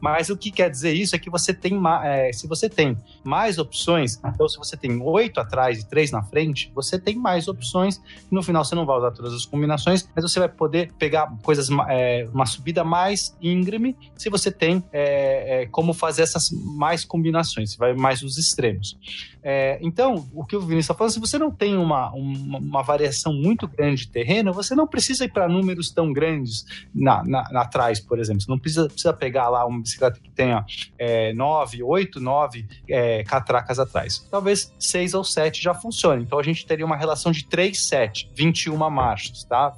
[0.00, 3.58] Mas o que quer dizer isso é que você tem é, se você tem mais
[3.58, 7.99] opções, então se você tem 8 atrás e 3 na frente, você tem mais opções.
[8.30, 11.68] No final você não vai usar todas as combinações, mas você vai poder pegar coisas,
[11.88, 17.72] é, uma subida mais íngreme se você tem é, é, como fazer essas mais combinações,
[17.72, 18.98] você vai mais os extremos.
[19.42, 22.82] É, então, o que o Vinícius está falando, se você não tem uma, uma, uma
[22.82, 27.50] variação muito grande de terreno, você não precisa ir para números tão grandes na, na,
[27.50, 28.42] na atrás, por exemplo.
[28.42, 30.64] Você não precisa, precisa pegar lá uma bicicleta que tenha
[30.98, 34.26] é, 9, 8, 9 é, catracas atrás.
[34.30, 36.22] Talvez 6 ou 7 já funcione.
[36.22, 39.74] Então a gente teria uma relação de 3, 7, 21 marchas, tá?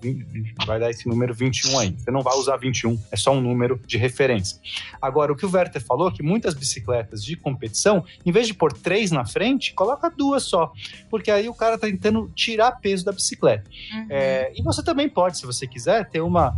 [0.66, 1.96] Vai dar esse número 21 aí.
[1.98, 4.58] Você não vai usar 21, é só um número de referência.
[5.00, 8.54] Agora, o que o Werther falou, é que muitas bicicletas de competição, em vez de
[8.54, 10.72] pôr três na frente, coloca duas só.
[11.08, 13.68] Porque aí o cara tá tentando tirar peso da bicicleta.
[13.92, 14.06] Uhum.
[14.10, 16.54] É, e você também pode, se você quiser, ter uma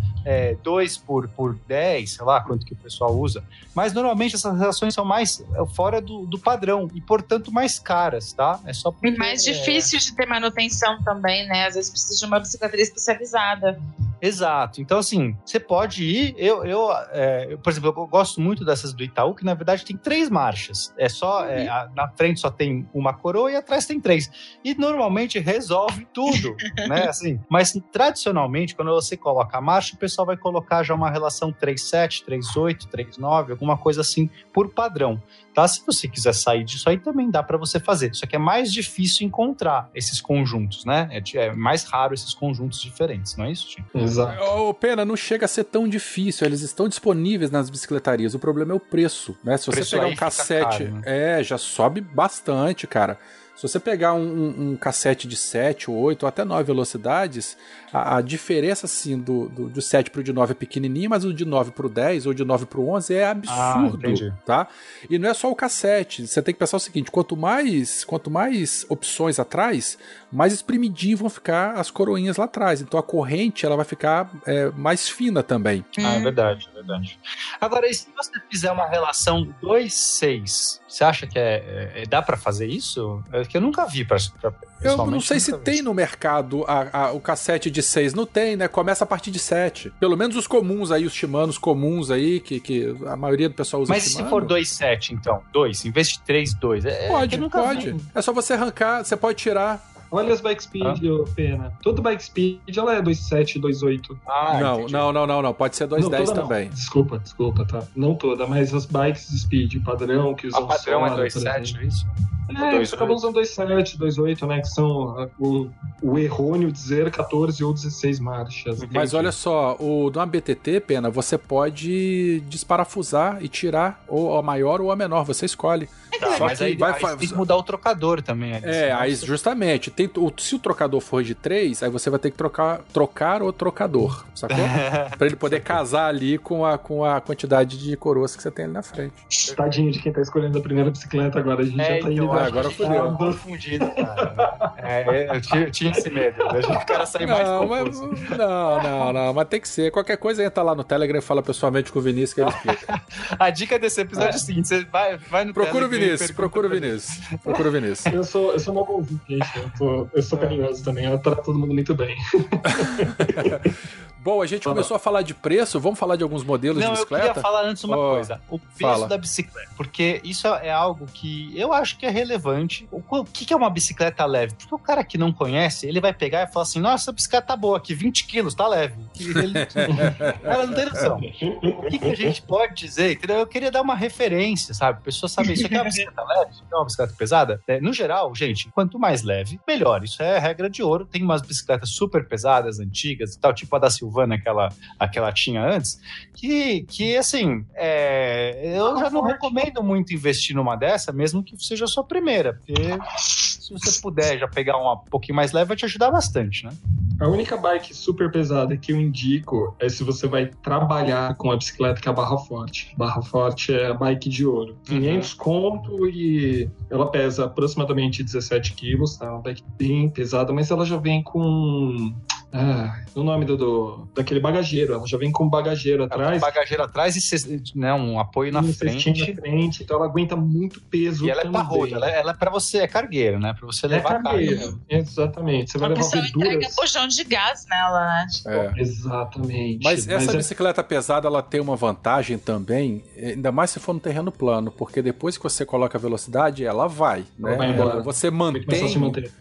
[0.62, 3.44] 2 por, por 10, sei lá quanto que o pessoal usa.
[3.74, 8.32] Mas normalmente essas relações são mais é, fora do, do padrão e, portanto, mais caras,
[8.32, 8.58] tá?
[8.64, 11.66] É só porque, E mais difícil de ter manutenção também, né?
[11.66, 13.80] Às vezes precisa de uma bicicleta especializada.
[14.24, 14.80] Exato.
[14.80, 16.34] Então, assim, você pode ir.
[16.38, 19.84] Eu, eu, é, eu, por exemplo, eu gosto muito dessas do Itaú, que na verdade
[19.84, 20.94] tem três marchas.
[20.98, 21.44] É só.
[21.44, 24.30] é, a- na frente só tem uma coroa e atrás tem três.
[24.64, 26.56] E normalmente resolve tudo,
[26.88, 27.06] né?
[27.08, 31.52] Assim, mas tradicionalmente, quando você coloca a marcha, o pessoal vai colocar já uma relação
[31.52, 35.22] 3,7, 3,8, 3,9, alguma coisa assim, por padrão.
[35.52, 35.68] Tá?
[35.68, 38.14] Se você quiser sair disso aí, também dá para você fazer.
[38.14, 41.08] Só que é mais difícil encontrar esses conjuntos, né?
[41.12, 43.84] É, é mais raro esses conjuntos diferentes, não é isso, Tim?
[43.94, 44.13] exato.
[44.42, 46.46] Ô, pena, não chega a ser tão difícil.
[46.46, 48.34] Eles estão disponíveis nas bicicletarias.
[48.34, 49.56] O problema é o preço, né?
[49.56, 51.02] Se você preço pegar um cassete, caro, né?
[51.04, 53.18] é, já sobe bastante, cara.
[53.56, 57.56] Se você pegar um, um, um cassete de 7, 8 ou até 9 velocidades,
[57.92, 61.32] a, a diferença assim do, do, do 7 pro de 9 é pequenininha, mas o
[61.32, 64.32] de 9 pro 10 ou de 9 pro 11 é absurdo, entendi.
[64.44, 64.66] tá?
[65.08, 68.30] E não é só o cassete, você tem que pensar o seguinte, quanto mais, quanto
[68.30, 69.96] mais opções atrás,
[70.32, 72.80] mais espremidinho vão ficar as coroinhas lá atrás.
[72.80, 75.84] Então a corrente ela vai ficar é, mais fina também.
[75.98, 77.20] Ah, é verdade, é verdade.
[77.60, 82.36] Agora, e se você fizer uma relação 2-6, você acha que é, é- dá pra
[82.36, 83.22] fazer isso?
[83.32, 85.58] É que eu nunca vi, pra, pra, Eu não sei se vi.
[85.58, 88.14] tem no mercado a- a- o cassete de 6.
[88.14, 88.68] Não tem, né?
[88.68, 89.90] Começa a partir de 7.
[89.98, 93.82] Pelo menos os comuns aí, os Shimanos comuns aí, que, que a maioria do pessoal
[93.82, 94.30] usa Mas e se Shimano.
[94.30, 95.42] for 2-7, então?
[95.52, 96.84] 2, em vez de 3, 2.
[96.84, 97.90] É, é Pode, pode.
[97.92, 98.00] vi.
[98.14, 99.93] É só você arrancar, você pode tirar.
[100.14, 101.72] Olha as bike speed, ô, Pena.
[101.82, 104.16] Toda bike speed ela é 2.7, 2.8.
[104.26, 104.92] Ah, não, entendi.
[104.92, 105.54] não, não, não, não.
[105.54, 106.48] Pode ser 210 toda não.
[106.48, 106.68] também.
[106.70, 107.82] Desculpa, desculpa, tá?
[107.96, 111.60] Não toda, mas as bikes speed padrão que A usam padrão é Sora, por 2,7,
[111.62, 111.82] exemplo.
[111.82, 112.06] é isso?
[112.50, 112.74] É, 2,8.
[112.74, 114.60] eles acabam usando 2.7, 2.8, né?
[114.60, 115.68] Que são ah, o,
[116.02, 118.80] o errôneo dizer 14 ou 16 marchas.
[118.92, 124.80] Mas olha só, o do BTT, Pena, você pode desparafusar e tirar ou a maior
[124.80, 125.88] ou a menor, você escolhe.
[126.20, 128.54] Tá, Só mas que aí, vai aí tem que mudar o trocador também.
[128.54, 132.18] ali, É, aí justamente, tem, o- se o trocador for de 3, aí você vai
[132.18, 134.56] ter que trocar, trocar o trocador, sacou?
[135.16, 138.64] pra ele poder casar ali com a, com a quantidade de coroas que você tem
[138.66, 139.14] ali na frente.
[139.56, 141.62] Tadinho de quem tá escolhendo a primeira bicicleta agora.
[141.62, 142.32] A gente É, já tá então, indo.
[142.32, 142.94] ah, agora fudeu.
[142.94, 144.74] Tava confundido, cara.
[144.78, 146.42] É, eu tinha, eu tinha esse medo.
[146.42, 148.10] A gente, o cara sai mais mas, confuso.
[148.36, 149.90] não, não, não, mas tem que ser.
[149.90, 153.02] Qualquer coisa entra lá no Telegram e fala pessoalmente com o Vinícius que ele explica.
[153.38, 156.06] A dica desse episódio é o seguinte: você vai, vai no Procura o Telegram e
[156.08, 156.70] Vinícius, procura o.
[156.70, 157.18] Vinícius.
[157.42, 158.14] Procura o Vinícius.
[158.14, 159.48] Eu sou, eu sou mal convite, gente.
[159.56, 161.04] Eu, tô, eu sou carinhoso também.
[161.06, 162.16] Eu trato todo mundo muito bem.
[164.24, 166.86] Bom, a gente começou a falar de preço, vamos falar de alguns modelos Não, de
[166.86, 167.26] eu bicicleta?
[167.26, 168.40] queria falar antes uma Oh, coisa.
[168.48, 169.06] O peso fala.
[169.06, 169.68] da bicicleta.
[169.76, 172.88] Porque isso é algo que eu acho que é relevante.
[172.90, 174.54] O, que é uma bicicleta leve?
[174.54, 177.48] Porque o cara que não conhece, ele vai pegar e falar assim: nossa, a bicicleta
[177.48, 178.94] tá boa aqui, 20 quilos, tá leve.
[179.20, 179.54] Ele-
[180.42, 181.16] Ela não tem noção.
[181.18, 183.12] O que, que a gente pode dizer?
[183.12, 183.36] Entendeu?
[183.38, 184.98] Eu queria dar uma referência, sabe?
[184.98, 187.60] A pessoa saber isso aqui é uma bicicleta leve, isso aqui é uma bicicleta pesada.
[187.66, 190.02] É, no geral, gente, quanto mais leve, melhor.
[190.04, 191.06] Isso é regra de ouro.
[191.06, 195.62] Tem umas bicicletas super pesadas, antigas e tal, tipo a da Silvana, aquela, aquela tinha
[195.64, 196.00] antes,
[196.34, 201.84] que, que assim, é, eu já não recomendo muito investir numa dessa, mesmo que seja
[201.84, 202.74] a sua primeira, porque
[203.18, 206.72] se você puder já pegar uma um pouquinho mais leve, vai te ajudar bastante, né?
[207.20, 211.56] A única bike super pesada que eu indico é se você vai trabalhar com a
[211.56, 212.94] bicicleta que é a Barra Forte.
[212.96, 214.76] Barra Forte é a bike de ouro.
[214.84, 219.30] 500 conto e ela pesa aproximadamente 17 quilos, tá?
[219.30, 222.14] Uma bike bem pesada, mas ela já vem com...
[222.56, 224.94] Ah, o nome do, do- daquele bagageiro.
[224.94, 226.40] Ela já vem com bagageiro atrás.
[226.40, 229.10] Bagageiro atrás e cest- né, um apoio na um frente.
[229.10, 231.60] na frente, então ela aguenta muito peso E ela é também.
[231.60, 233.52] parruda, ela, é- ela é pra você, é cargueira, né?
[233.58, 234.56] Pra você é levar cargueira.
[234.58, 234.78] carga.
[234.88, 235.72] Exatamente.
[235.72, 236.76] Você vai A levar pessoa entrega verduras.
[236.76, 238.26] bujão de gás nela, né?
[238.30, 238.72] Tipo, É.
[238.76, 239.80] Exatamente.
[239.82, 244.00] Mas essa é- bicicleta pesada, ela tem uma vantagem também, ainda mais se for no
[244.00, 247.48] terreno plano, porque depois que você coloca a velocidade, ela vai, né?
[247.50, 247.90] Ela vai embora.
[247.94, 248.62] Ela- Você mantém,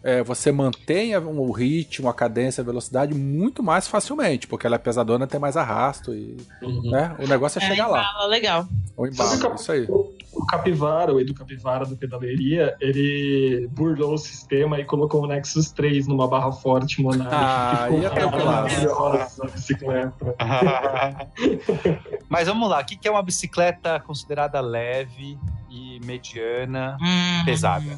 [0.03, 4.79] é, você mantém o ritmo, a cadência, a velocidade muito mais facilmente, porque ela é
[4.79, 6.91] pesadona, tem mais arrasto e, Uhum.
[6.91, 7.15] né?
[7.19, 8.67] O negócio é, é, chegar lá, embala legal.
[8.95, 9.87] o Sabe o embalo, cap- isso aí.
[10.35, 15.71] O, Capivara, o Edu Capivara do Pedaleria, ele burlou o sistema e colocou o Nexus
[15.71, 17.29] 3 numa barra forte Monarch.
[17.31, 18.45] Ah, tranquilaço.
[18.45, 20.35] maravilhosa a bicicleta.
[22.29, 25.37] Mas vamos lá, o que que é uma bicicleta considerada leve
[25.69, 27.45] e mediana, Hum.
[27.45, 27.97] pesada?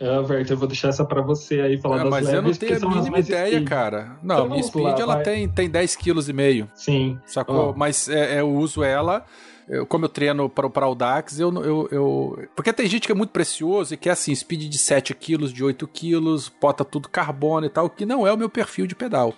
[0.00, 2.42] É, Werther, eu vou deixar essa pra você aí falar É, das mas eu não
[2.42, 3.68] leves, tenho a mínima ideia, speed.
[3.68, 4.16] cara.
[4.22, 5.24] Não, Então Speed lá, ela vai.
[5.24, 6.70] tem, tem 10 kg e meio.
[6.74, 7.18] Sim.
[7.26, 7.70] Sacou?
[7.70, 7.74] Ó.
[7.76, 9.24] Mas é, eu uso ela.
[9.68, 12.48] eu- como eu treino para o Audax, eu, eu, eu.
[12.56, 15.62] Porque tem gente que é muito precioso e quer assim, speed de 7 kg, de
[15.64, 16.20] 8 kg,
[16.60, 19.34] bota tudo carbono e tal, que não é o meu perfil de pedal.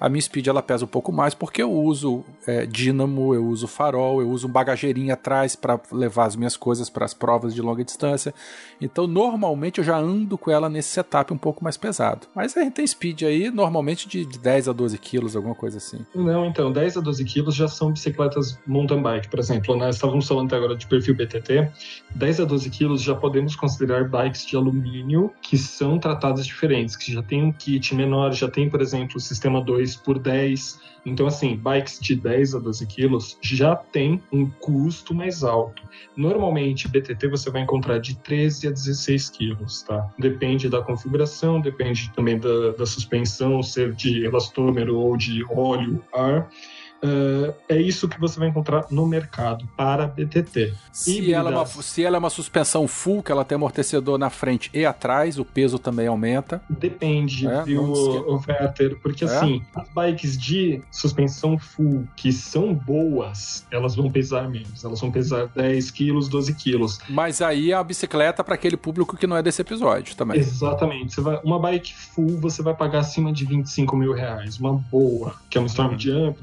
[0.00, 3.66] A minha speed ela pesa um pouco mais porque eu uso é, dínamo, eu uso
[3.66, 7.60] farol, eu uso um bagageirinho atrás para levar as minhas coisas para as provas de
[7.60, 8.32] longa distância.
[8.80, 12.26] Então, normalmente eu já ando com ela nesse setup um pouco mais pesado.
[12.34, 15.78] Mas a gente tem speed aí, normalmente de, de 10 a 12 quilos, alguma coisa
[15.78, 16.04] assim.
[16.14, 19.76] Não, então, 10 a 12 quilos já são bicicletas mountain bike, por exemplo.
[19.76, 21.68] Nós estávamos falando até agora de perfil BTT.
[22.14, 27.12] 10 a 12 quilos já podemos considerar bikes de alumínio que são tratadas diferentes, que
[27.12, 30.80] já tem um kit menor, já tem, por exemplo, o sistema 2 por 10.
[31.06, 35.82] Então, assim, bikes de 10 a 12 quilos já tem um custo mais alto.
[36.16, 40.12] Normalmente, BTT você vai encontrar de 13 a 16 quilos, tá?
[40.18, 46.50] Depende da configuração, depende também da, da suspensão, ser de elastômero ou de óleo, ar.
[47.02, 50.74] Uh, é isso que você vai encontrar no mercado para BTT.
[50.92, 54.30] Se ela, é uma, se ela é uma suspensão full, que ela tem amortecedor na
[54.30, 56.60] frente e atrás, o peso também aumenta.
[56.68, 57.92] Depende, é, viu,
[58.48, 58.98] Werther?
[59.00, 59.28] Porque é?
[59.28, 64.84] assim, as bikes de suspensão full que são boas, elas vão pesar menos.
[64.84, 66.98] Elas vão pesar 10 quilos, 12 quilos.
[67.08, 70.38] Mas aí é a bicicleta para aquele público que não é desse episódio também.
[70.38, 71.20] Exatamente.
[71.20, 74.58] Vai, uma bike full você vai pagar acima de 25 mil reais.
[74.58, 75.98] Uma boa, que é uma Storm uhum.
[75.98, 76.38] Jump,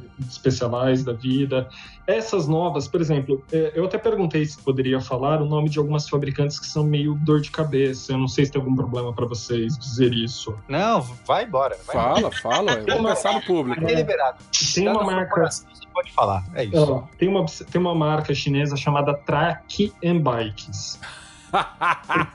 [0.52, 1.68] Specialized da vida.
[2.06, 6.08] Essas novas, por exemplo, é, eu até perguntei se poderia falar o nome de algumas
[6.08, 8.12] fabricantes que são meio dor de cabeça.
[8.12, 10.56] Eu não sei se tem algum problema para vocês dizer isso.
[10.68, 11.78] Não, vai embora.
[11.88, 12.36] Vai fala, embora.
[12.36, 12.72] fala.
[12.74, 13.84] Eu vou pensar no público.
[13.84, 14.38] É liberado.
[14.74, 15.46] Tem uma marca.
[15.46, 16.46] Você pode falar.
[16.54, 17.04] É isso.
[17.18, 21.00] tem, uma, tem uma marca chinesa chamada Track and Bikes.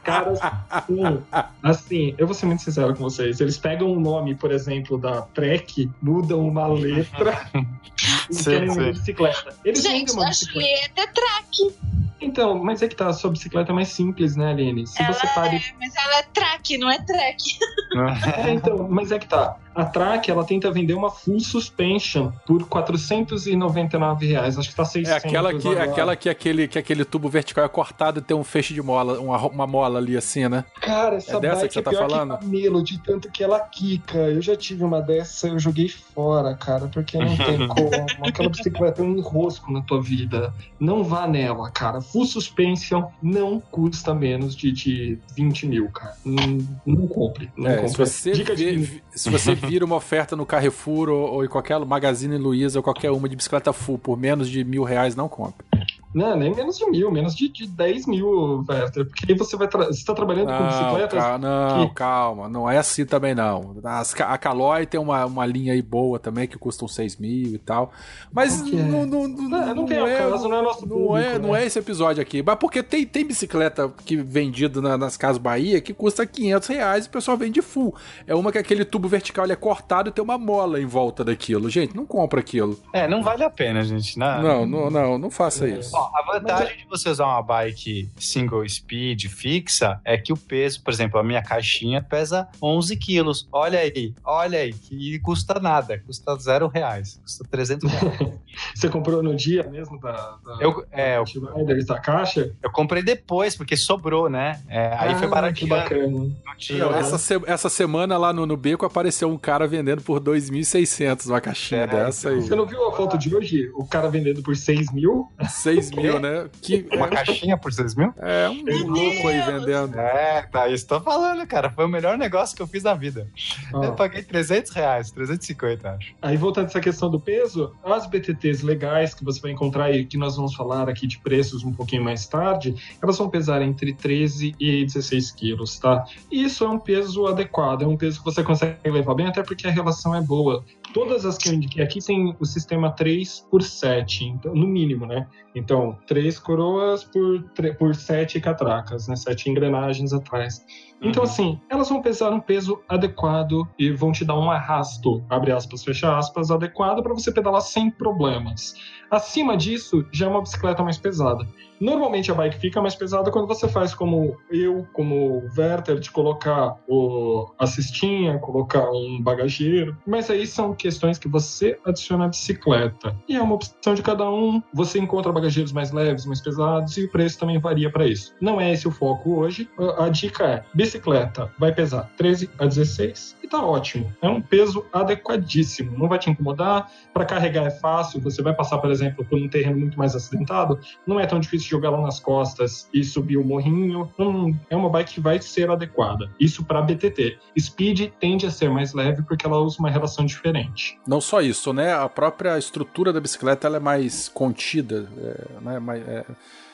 [0.04, 0.38] Caras,
[0.70, 1.22] assim,
[1.62, 3.40] assim, eu vou ser muito sincero com vocês.
[3.40, 7.50] Eles pegam o nome, por exemplo, da Trek, mudam uma letra
[8.30, 8.68] e sim, sim.
[8.68, 9.54] uma bicicleta.
[9.64, 11.74] Eles Gente, uma a Julieta é track.
[12.20, 14.86] Então, mas é que tá, a sua bicicleta é mais simples, né, Aline?
[14.86, 15.56] Se ela você pare...
[15.56, 17.58] é, mas ela é track, não é track.
[18.46, 19.56] É, então, mas é que tá.
[19.74, 24.58] A Track, ela tenta vender uma full suspension por 499 reais.
[24.58, 25.84] Acho que tá 600 É aquela que, agora.
[25.84, 29.20] aquela que aquele, que aquele tubo vertical é cortado e tem um feixe de mola,
[29.20, 30.64] uma, uma mola ali assim, né?
[30.80, 32.38] Cara, essa é dessa que você é tá falando?
[32.38, 34.18] camelo, de tanto que ela quica.
[34.18, 37.90] Eu já tive uma dessa, eu joguei fora, cara, porque não tem como.
[38.26, 40.52] Aquela bicicleta é um enrosco na tua vida.
[40.78, 42.00] Não vá nela, cara.
[42.00, 46.16] Full suspension não custa menos de, de 20 mil, cara.
[46.24, 47.50] Não, não compre.
[47.56, 47.90] Não é, compre.
[47.90, 49.02] Se você, Dica vê, de...
[49.14, 53.11] se você vira uma oferta no Carrefour ou, ou em qualquer Magazine Luiza ou qualquer
[53.11, 55.64] uma de bicicleta full por menos de mil reais, não compre.
[56.12, 59.06] Não, nem menos de mil, menos de, de 10 mil, Werther.
[59.06, 61.18] Porque aí você vai você está trabalhando não, com bicicletas.
[61.18, 61.94] Calma, não, que...
[61.94, 63.76] calma, não é assim também não.
[63.84, 67.58] As, a Caloi tem uma, uma linha aí boa também que custam 6 mil e
[67.58, 67.92] tal.
[68.32, 68.64] Mas é?
[68.76, 71.38] não, não, não, não, não, tem é, caso, não é nosso não público, é, né?
[71.38, 72.42] Não é esse episódio aqui.
[72.42, 77.04] Mas porque tem, tem bicicleta que vendido na, nas Casas Bahia que custa 500 reais
[77.04, 77.94] e o pessoal vende full.
[78.26, 81.70] É uma que aquele tubo vertical é cortado e tem uma mola em volta daquilo.
[81.70, 82.76] Gente, não compra aquilo.
[82.92, 84.18] É, não vale a pena, gente.
[84.18, 85.78] Não, não, não, não, não faça é.
[85.78, 85.99] isso.
[86.01, 90.82] Ó, a vantagem de você usar uma bike single speed fixa é que o peso,
[90.82, 93.48] por exemplo, a minha caixinha pesa 11 quilos.
[93.53, 98.32] Olha aí, olha aí, que custa nada, custa zero reais, custa 300 reais.
[98.74, 102.55] você comprou no dia mesmo da, da, eu, é, da, eu, da caixa?
[102.62, 104.61] Eu comprei depois, porque sobrou, né?
[104.68, 105.68] É, aí ah, foi baratinho.
[105.68, 106.30] Que bacana.
[106.59, 111.26] Dia, essa, se, essa semana lá no, no Beco apareceu um cara vendendo por 2.600
[111.26, 112.40] uma caixinha é, dessa aí.
[112.40, 113.70] Você não viu a foto de hoje?
[113.74, 115.28] O cara vendendo por 6 mil?
[115.48, 116.49] 6 mil, né?
[116.61, 118.12] Que, Uma é, caixinha por 6 mil?
[118.18, 119.99] É, um Meu louco aí vendendo.
[119.99, 121.70] É, tá, isso tô falando, cara.
[121.70, 123.28] Foi o melhor negócio que eu fiz na vida.
[123.72, 123.82] Oh.
[123.82, 126.14] Eu paguei 300 reais, 350, acho.
[126.20, 130.05] Aí, voltando a essa questão do peso, as BTTs legais que você vai encontrar e
[130.05, 133.93] que nós vamos falar aqui de preços um pouquinho mais tarde, elas vão pesar entre
[133.93, 136.05] 13 e 16 quilos, tá?
[136.30, 139.43] E isso é um peso adequado, é um peso que você consegue levar bem, até
[139.43, 140.64] porque a relação é boa.
[140.93, 145.07] Todas as que eu indiquei aqui tem o sistema 3 por 7, então, no mínimo,
[145.07, 145.26] né?
[145.55, 147.43] Então, 3 coroas por,
[147.78, 149.16] por 7 catracas, né?
[149.16, 150.64] 7 engrenagens atrás.
[151.03, 151.28] Então, uhum.
[151.28, 155.83] assim, elas vão pesar um peso adequado e vão te dar um arrasto, abre aspas,
[155.83, 158.74] fecha aspas, adequado para você pedalar sem problemas.
[159.11, 161.47] Acima disso, já é uma bicicleta mais pesada.
[161.81, 166.11] Normalmente a bike fica mais pesada quando você faz como eu, como o Werther, de
[166.11, 169.97] colocar o, a cestinha, colocar um bagageiro.
[170.07, 173.16] Mas aí são questões que você adiciona à bicicleta.
[173.26, 174.62] E é uma opção de cada um.
[174.74, 178.35] Você encontra bagageiros mais leves, mais pesados, e o preço também varia para isso.
[178.41, 179.68] Não é esse o foco hoje.
[179.99, 184.12] A, dica é: bicicleta vai pesar 13 a 16 e tá ótimo.
[184.20, 185.99] É um peso adequadíssimo.
[185.99, 186.91] Não vai te incomodar.
[187.14, 188.20] Para carregar é fácil.
[188.20, 190.78] Você vai passar, por exemplo, por um terreno muito mais acidentado.
[191.07, 194.10] Não é tão difícil jogar lá nas costas e subir o morrinho.
[194.18, 196.30] Hum, é uma bike que vai ser adequada.
[196.38, 197.38] Isso para BTT.
[197.58, 200.98] Speed tende a ser mais leve porque ela usa uma relação diferente.
[201.06, 201.94] Não só isso, né?
[201.94, 205.78] A própria estrutura da bicicleta ela é mais contida, é, né?
[205.78, 206.24] Mais, é,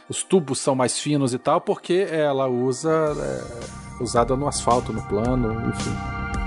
[0.09, 5.03] os tubos são mais finos e tal, porque ela usa é, usada no asfalto, no
[5.03, 6.46] plano, enfim.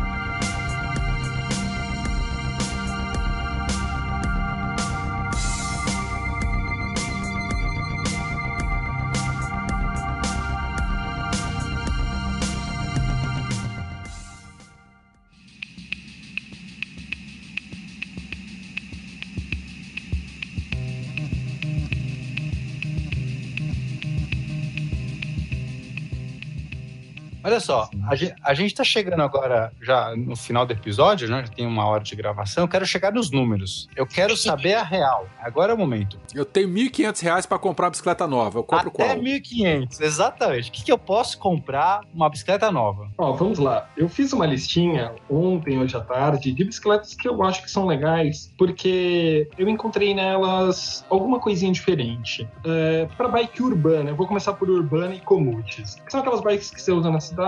[27.49, 31.43] Olha só, a gente, a gente tá chegando agora já no final do episódio, né?
[31.43, 32.65] Já tem uma hora de gravação.
[32.65, 33.87] Eu quero chegar nos números.
[33.95, 35.27] Eu quero saber a real.
[35.41, 36.19] Agora é o momento.
[36.31, 38.59] Eu tenho R$ 1.500 para comprar uma bicicleta nova.
[38.59, 39.17] Eu compro Até qual?
[39.17, 40.69] 1.500, exatamente.
[40.69, 43.09] O que, que eu posso comprar uma bicicleta nova?
[43.17, 43.89] Ó, vamos lá.
[43.97, 47.87] Eu fiz uma listinha ontem, hoje à tarde, de bicicletas que eu acho que são
[47.87, 52.47] legais, porque eu encontrei nelas alguma coisinha diferente.
[52.63, 55.97] É, para bike urbana, eu vou começar por urbana e commutes.
[56.07, 57.38] São aquelas bikes que você usa na cidade,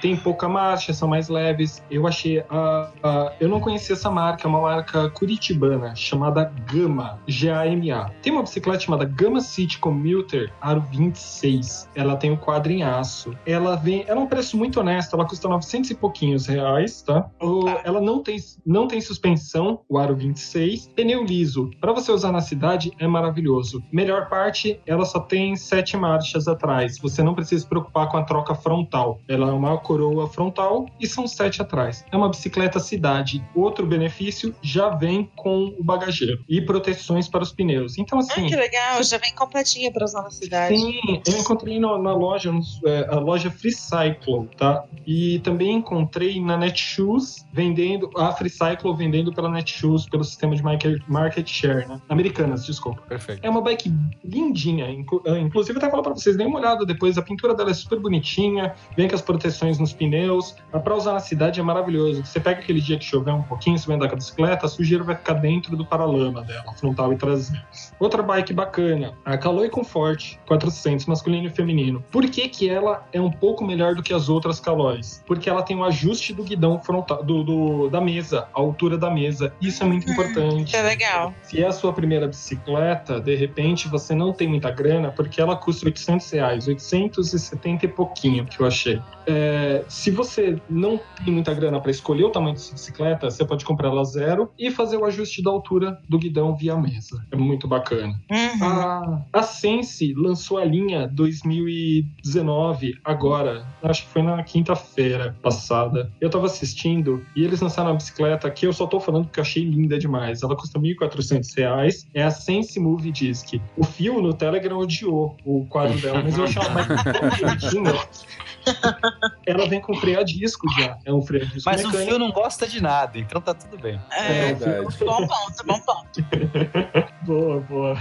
[0.00, 1.82] tem pouca marcha, são mais leves.
[1.90, 7.18] Eu achei a, a- eu não conhecia essa marca, é uma marca curitibana chamada Gama,
[7.26, 8.10] G-A-M-A.
[8.22, 11.88] Tem uma bicicleta chamada Gama City Commuter Aro 26.
[11.94, 13.34] Ela tem o quadro em aço.
[13.46, 17.26] Ela vem, ela é um preço muito honesto, ela custa 900 e pouquinhos reais, tá?
[17.40, 18.36] O- ela não tem
[18.66, 20.88] não tem suspensão, o Aro 26.
[20.94, 23.82] Pneu liso, para você usar na cidade é maravilhoso.
[23.92, 26.98] Melhor parte, ela só tem sete marchas atrás.
[26.98, 29.03] Você não precisa se preocupar com a troca frontal.
[29.28, 32.04] Ela é uma coroa frontal e são sete atrás.
[32.10, 33.42] É uma bicicleta cidade.
[33.54, 37.98] Outro benefício já vem com o bagageiro e proteções para os pneus.
[37.98, 40.76] Então assim, Ah, que legal, já vem completinha pra usar na cidade.
[40.76, 42.52] Sim, eu encontrei no- na loja,
[42.86, 44.84] é, a loja Free Cycle, tá?
[45.06, 50.62] E também encontrei na Netshoes vendendo, a Free Cycle vendendo pela Netshoes, pelo sistema de
[50.62, 52.00] market, market share, né?
[52.08, 53.02] Americanas, desculpa.
[53.02, 53.40] Perfeito.
[53.44, 53.92] É uma bike
[54.24, 57.70] lindinha, ah, inclusive eu até falo pra vocês, deem uma olhada depois, a pintura dela
[57.70, 61.62] é super bonitinha, vem com as proteções nos pneus, mas pra usar na cidade é
[61.62, 62.24] maravilhoso.
[62.24, 64.68] Você pega aquele dia que chover um pouquinho, você vai andar com a bicicleta, a
[64.68, 67.62] sujeira vai ficar dentro do paralama dela, frontal e traseiro.
[67.98, 72.04] Outra bike bacana, a Caloi Comfort 400, masculino e feminino.
[72.10, 75.22] Por que que ela é um pouco melhor do que as outras Calois?
[75.26, 79.10] Porque ela tem o ajuste do guidão frontal, do, do- da mesa, a altura da
[79.10, 79.52] mesa.
[79.60, 80.72] Isso é muito importante.
[80.72, 81.32] Que legal.
[81.42, 85.56] Se é a sua primeira bicicleta, de repente você não tem muita grana, porque ela
[85.56, 88.83] custa 800 reais, 870 e pouquinho que eu achei.
[89.26, 93.44] É, se você não tem muita grana para escolher o tamanho da sua bicicleta, você
[93.44, 97.24] pode comprar ela zero e fazer o ajuste da altura do guidão via mesa.
[97.30, 98.14] É muito bacana.
[98.30, 98.64] Uhum.
[98.64, 106.10] A, a Sense lançou a linha 2019, agora, acho que foi na quinta-feira passada.
[106.20, 109.44] Eu tava assistindo e eles lançaram uma bicicleta que eu só tô falando porque eu
[109.44, 110.42] achei linda demais.
[110.42, 112.06] Ela custa 1.400 reais.
[112.12, 113.54] É a Sense Move Disc.
[113.76, 118.73] O Fio no Telegram odiou o quadro dela, mas eu achei bike tão bonitinha.
[119.46, 120.96] Ela vem com freio a disco já.
[121.04, 122.10] É um freio a disco Mas o mecânico.
[122.10, 124.00] fio não gosta de nada, então tá tudo bem.
[124.10, 124.98] É, É, verdade.
[125.04, 126.24] bom ponto, bom ponto.
[127.24, 127.96] Boa, boa.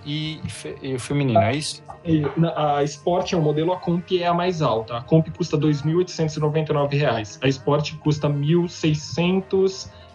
[0.82, 1.82] e o feminino, é isso?
[2.56, 4.98] A Sport é o modelo, a Comp é a mais alta.
[4.98, 7.38] A Comp custa 2.899 reais.
[7.42, 8.94] A Sport custa R$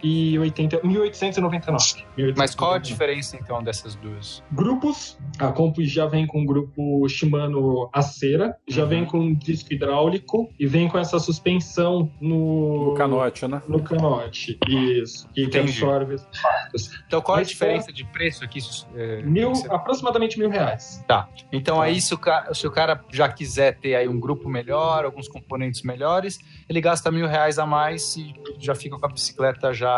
[0.03, 2.33] 1.680 1.899.
[2.37, 4.43] Mas qual a diferença então dessas duas?
[4.51, 8.89] Grupos, a Comp já vem com o grupo Shimano Acera, já Uhum.
[8.89, 13.61] vem com disco hidráulico e vem com essa suspensão no, O canote, né?
[13.67, 15.27] No canote, isso.
[15.29, 15.69] Que, Entendi.
[15.71, 16.91] absorve os impactos.
[17.07, 18.59] Então qual a Mas diferença de preço aqui?
[18.95, 21.03] É, Mil, você- aproximadamente mil reais.
[21.51, 25.05] Então aí se o, ca- se o cara já quiser ter aí um grupo melhor,
[25.05, 29.73] alguns componentes melhores, ele gasta mil reais a mais e já fica com a bicicleta
[29.73, 29.88] já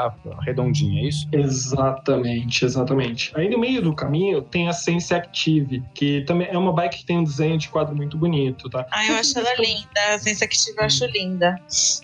[0.42, 1.28] redondinha, é isso?
[1.32, 3.32] Exatamente, exatamente.
[3.36, 7.06] Aí no meio do caminho tem a Sense Active, que também é uma bike que
[7.06, 8.86] tem um desenho de quadro muito bonito, tá?
[8.92, 10.16] Ai, eu acho ela linda.
[10.16, 11.56] A Sense Active eu acho linda.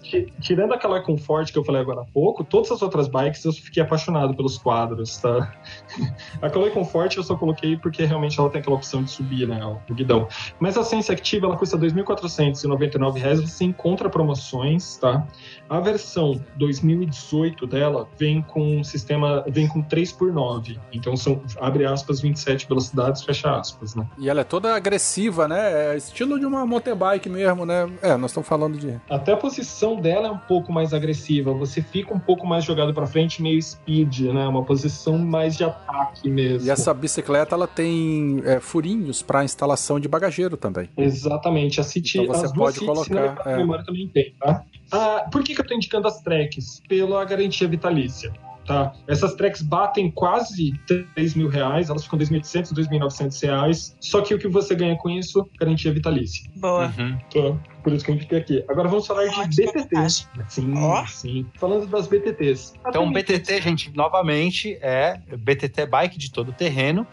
[0.02, 3.54] Ti- Tirando aquela Comfort que eu falei agora há pouco, todas as outras bikes eu
[3.54, 5.54] fiquei apaixonado pelos quadros, tá?
[6.42, 9.60] A Caloi Comfort eu só coloquei porque realmente ela tem aquela opção de subir, né,
[9.90, 10.28] o guidão.
[10.60, 15.28] Mas a Sense Active ela custa 2.499 reais, você encontra promoções, tá?
[15.70, 22.20] A versão 2018 dela vem com um sistema, vem com 3x9, então são, abre aspas,
[22.20, 24.08] 27 velocidades, fecha aspas, né?
[24.18, 25.94] E ela é toda agressiva, né?
[25.94, 27.90] É estilo de uma mountain bike mesmo, né?
[28.02, 29.00] É, nós estamos falando de.
[29.10, 31.54] Até a posição dela é um pouco mais agressiva.
[31.54, 34.48] Você fica um pouco mais jogado pra frente, meio speed, né?
[34.48, 36.68] Uma posição mais de ataque mesmo.
[36.68, 40.90] E essa bicicleta ela tem é, furinhos para instalação de bagageiro também.
[40.98, 41.80] Exatamente.
[41.80, 43.84] A City, Então você as duas pode City, colocar, é.
[43.84, 44.64] também tem, tá?
[44.92, 46.82] Ah, por que, que eu tô indicando as tracks?
[46.88, 48.32] Pela garantia vitalícia.
[48.68, 48.92] Tá?
[49.08, 50.74] Essas tracks batem quase
[51.16, 53.96] 3 mil reais, elas ficam 2.800, 2.900 reais.
[54.02, 55.50] Só que o que você ganha com isso?
[55.58, 56.50] Garantia vitalícia.
[56.54, 56.94] Boa.
[56.98, 57.18] Uhum.
[57.18, 57.72] Tá?
[57.82, 58.66] Por isso que eu indiquei aqui.
[58.68, 59.74] Agora vamos falar de BTTs.
[59.74, 60.28] vantagem.
[60.50, 61.06] Sim, Ó.
[61.06, 61.46] sim.
[61.54, 62.74] Falando das BTTs.
[62.86, 67.08] Então BTT, gente, novamente é BTT Bike de todo terreno,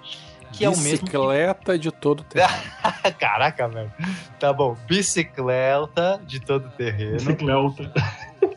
[0.57, 2.49] que é o mesmo Bicicleta de todo tempo.
[3.19, 3.93] Caraca, velho.
[4.39, 4.77] Tá bom.
[4.87, 7.93] Bicicleta de todo terreno Bicicleta.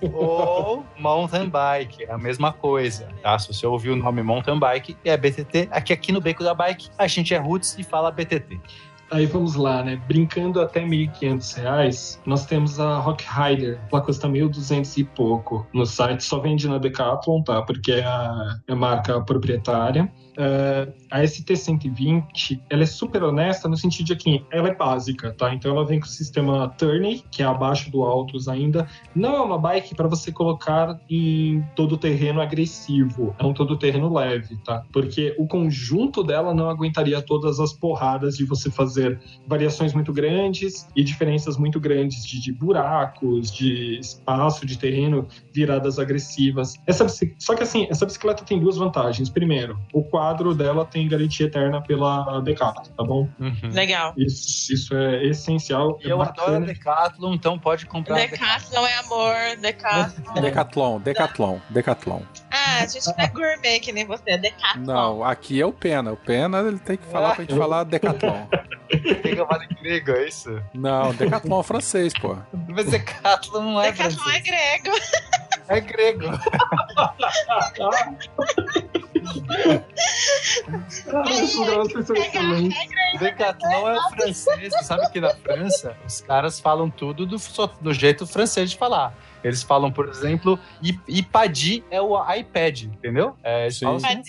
[0.14, 2.04] ou mountain bike.
[2.04, 3.38] É a mesma coisa, tá?
[3.40, 5.70] Se você ouvir o nome mountain bike, é BTT.
[5.72, 8.60] Aqui, aqui no Beco da Bike, a gente é roots e fala BTT.
[9.10, 9.96] Aí vamos lá, né?
[10.06, 13.80] Brincando até 1.500 reais, nós temos a Rock Rider.
[13.90, 16.24] Ela custa 1.200 e pouco no site.
[16.26, 17.62] Só vende na Decathlon, tá?
[17.62, 20.12] Porque é a, é a marca proprietária.
[20.38, 25.54] É, a ST120, ela é super honesta no sentido de que ela é básica, tá?
[25.54, 28.88] Então ela vem com o sistema Turney, que é abaixo do Altus ainda.
[29.16, 33.36] Não é uma bike para você colocar em todo terreno agressivo.
[33.40, 34.84] É um todo terreno leve, tá?
[34.94, 40.88] Porque o conjunto dela não aguentaria todas as porradas de você fazer variações muito grandes
[40.96, 46.76] e diferenças muito grandes de, de buracos, de espaço, de terreno, viradas agressivas.
[46.86, 47.08] Essa
[47.40, 49.30] Só que assim, essa bicicleta tem duas vantagens.
[49.30, 53.30] Primeiro, o quadro dela tem garantia eterna pela Decathlon, tá bom?
[53.40, 53.70] Uhum.
[53.72, 54.14] Legal.
[54.18, 56.00] Isso, isso é essencial.
[56.02, 56.66] E é eu adoro a bacana.
[56.66, 58.16] Decathlon, então pode comprar.
[58.16, 60.34] a Decathlon é amor, Decathlon.
[60.42, 62.22] Decathlon, Decathlon, Decathlon.
[62.52, 64.86] Ah, a gente não é gourmet que nem você, é Decathlon.
[64.86, 66.12] Não, aqui é o Pena.
[66.12, 68.48] O Pena ele tem que falar pra gente falar Decathlon.
[68.88, 70.64] Tem que falar em grego, é isso?
[70.74, 72.38] Não, Decathlon é francês, pô.
[72.70, 74.44] Mas Decathlon não é Decathlon é francês.
[74.44, 74.98] grego.
[75.70, 76.26] É grego.
[82.16, 82.78] Excelentes.
[83.20, 84.74] Decathlon é francês.
[84.74, 87.38] Você sabe que na França, os caras falam tudo do,
[87.82, 89.14] do jeito francês de falar.
[89.44, 90.60] Eles falam, por exemplo,
[91.08, 93.36] Ipadi é o iPad, entendeu?
[93.44, 93.86] É, eles Sim.
[93.86, 94.22] falam assim.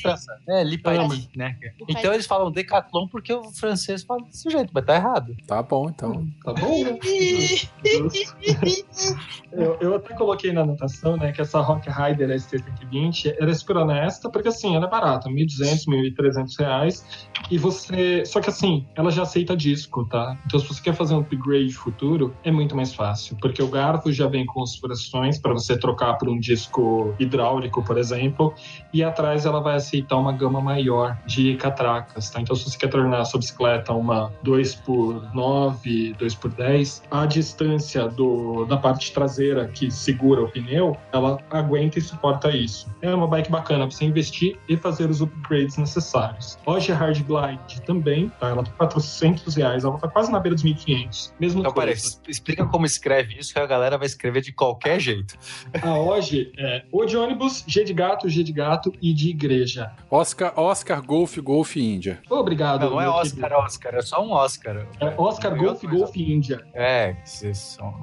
[0.48, 1.56] É, Lipadi, né?
[1.88, 5.36] Então eles falam Decathlon porque o francês fala desse jeito, mas tá errado.
[5.46, 6.26] Tá bom, então.
[6.44, 6.98] Tá bom, né?
[9.50, 13.78] Eu, eu até coloquei na anotação, né, que essa Rock Rider ST120 ela é super
[13.78, 18.24] honesta, porque assim, ela é barata, 1.200, 1.300 reais, e você...
[18.26, 20.38] Só que assim, ela já aceita disco, tá?
[20.46, 24.12] Então se você quer fazer um upgrade futuro, é muito mais fácil, porque o garfo
[24.12, 28.54] já vem com as pressões para você trocar por um disco hidráulico, por exemplo,
[28.92, 32.40] e atrás ela vai aceitar uma gama maior de catracas, tá?
[32.40, 38.76] Então se você quer tornar a sua bicicleta uma 2x9, 2x10, a distância do, da
[38.76, 42.88] parte traseira que segura o pneu, ela aguenta e suporta isso.
[43.00, 46.58] É uma bike bacana pra você investir e fazer os upgrades necessários.
[46.66, 48.48] Hoje a Hard Glide também, tá?
[48.48, 51.32] Ela tá 400 reais, ela tá quase na beira dos 1.500.
[51.38, 51.94] Mesmo Então, peraí,
[52.28, 55.36] explica como escreve isso, que a galera vai escrever de qualquer jeito.
[55.82, 59.90] A hoje é O de ônibus, G de gato, G de gato e de igreja.
[60.08, 62.20] Oscar, Oscar Golf, Golf Índia.
[62.30, 62.82] Obrigado.
[62.84, 63.66] Não, não é Oscar, querido.
[63.66, 64.86] Oscar, é só um Oscar.
[65.00, 65.96] É Oscar Ganhou Golf, coisa.
[65.96, 66.64] Golf Índia.
[66.72, 67.16] É,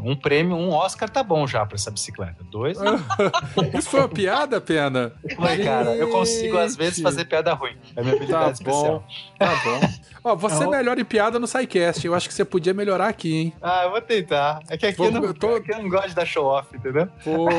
[0.03, 1.66] um prêmio, um Oscar tá bom já.
[1.66, 2.44] pra essa bicicleta.
[2.52, 2.78] Dois?
[3.78, 5.14] Isso foi uma piada, Pena?
[5.36, 5.95] Foi, cara.
[5.95, 7.76] Eu consigo, às vezes, fazer piada ruim.
[7.95, 8.99] É minha Tá habilidade especial.
[8.99, 9.03] bom,
[9.38, 9.90] tá bom.
[10.24, 12.06] Ó, você é melhor em piada no SciCast.
[12.06, 13.53] Eu acho que você podia melhorar aqui, hein?
[13.62, 14.60] Ah, eu vou tentar.
[14.70, 16.45] É que aqui, Vou- eu, não, eu tô- aqui eu não gosto de dar show
[16.45, 17.07] off, entendeu?
[17.23, 17.47] Pô.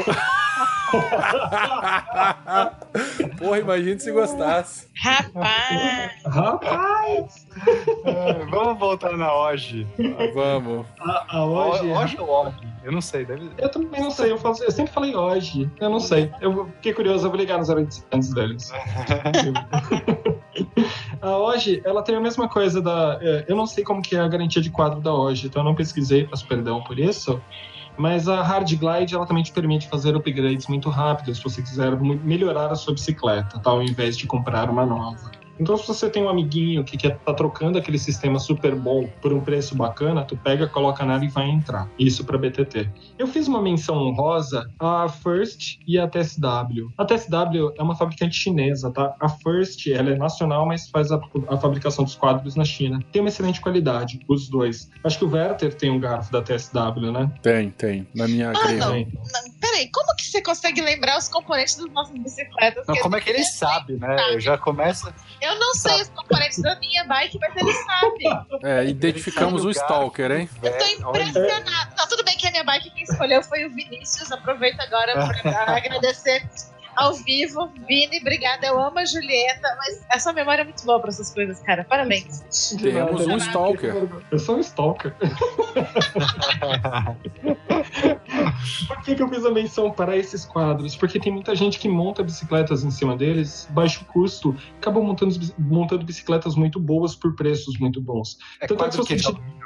[3.39, 4.89] Porra, imagina se gostasse.
[5.03, 6.13] Rapaz!
[6.25, 7.47] Rapaz!
[8.05, 9.87] É, vamos voltar na hoje.
[10.35, 10.87] Vamos.
[11.01, 11.87] A, a hoje.
[11.87, 12.53] Hoje ou Og?
[12.85, 13.51] Eu não sei, deve...
[13.59, 15.71] Eu também não sei, eu, falo- eu sempre falei hoje.
[15.81, 16.31] Eu não sei.
[16.41, 18.73] Eu fiquei curioso, eu vou ligar nos antes deles.
[21.21, 23.19] a hoje, ela tem a mesma coisa da.
[23.21, 25.65] é, Eu não sei como que é a garantia de quadro da hoje, então eu
[25.65, 27.41] não pesquisei, peço perdão por isso.
[27.97, 31.99] Mas a Hard Glide, ela também te permite fazer upgrades muito rápidos, se você quiser
[32.01, 33.71] melhorar a sua bicicleta, tá?
[33.71, 35.31] ao invés de comprar uma nova.
[35.59, 39.33] Então, se você tem um amiguinho que quer tá trocando aquele sistema super bom por
[39.33, 41.89] um preço bacana, tu pega, coloca nela e vai entrar.
[41.99, 42.91] Isso para BTT.
[43.19, 46.93] Eu fiz uma menção honrosa à First e à TSW.
[46.99, 49.15] A TSW é uma fabricante chinesa, tá?
[49.21, 53.01] A First, ela é nacional, mas faz a, a fabricação dos quadros na China.
[53.11, 54.91] Tem uma excelente qualidade, os dois.
[55.03, 57.31] Acho que o Werther tem um garfo da TSW, né?
[57.43, 58.07] Tem, tem.
[58.15, 58.67] Na minha Ah.
[58.67, 59.07] Tem.
[59.07, 62.87] Não, peraí, como que você consegue lembrar os componentes das nossas bicicletas?
[62.87, 64.17] Não, como é que ele sabe, né?
[64.33, 65.15] Eu já começa...
[65.47, 68.65] Eu não sei os componentes da minha bike, mas ele sabe.
[68.65, 70.51] É, identificamos um Stalker, hein?
[70.63, 70.85] Eu tô
[71.39, 71.61] É.
[71.97, 74.33] Não, tudo bem que a minha bike quem escolheu foi o Vinícius.
[74.33, 76.45] Aproveito agora para agradecer
[76.97, 77.71] ao vivo.
[77.87, 78.67] Vini, obrigada.
[78.67, 81.85] Eu amo a Julieta, mas essa memória é muito boa para essas coisas, cara.
[81.85, 82.41] Parabéns.
[82.81, 83.95] Temos um Stalker.
[84.31, 85.15] Eu sou um Stalker.
[88.89, 90.97] Por que, que eu fiz a menção para esses quadros?
[90.97, 96.05] Porque tem muita gente que monta bicicletas em cima deles, baixo custo, acabam montando, montando
[96.05, 98.39] bicicletas muito boas por preços muito bons.
[98.61, 99.23] É Tanto é que quadro você que...
[99.23, 99.66] te-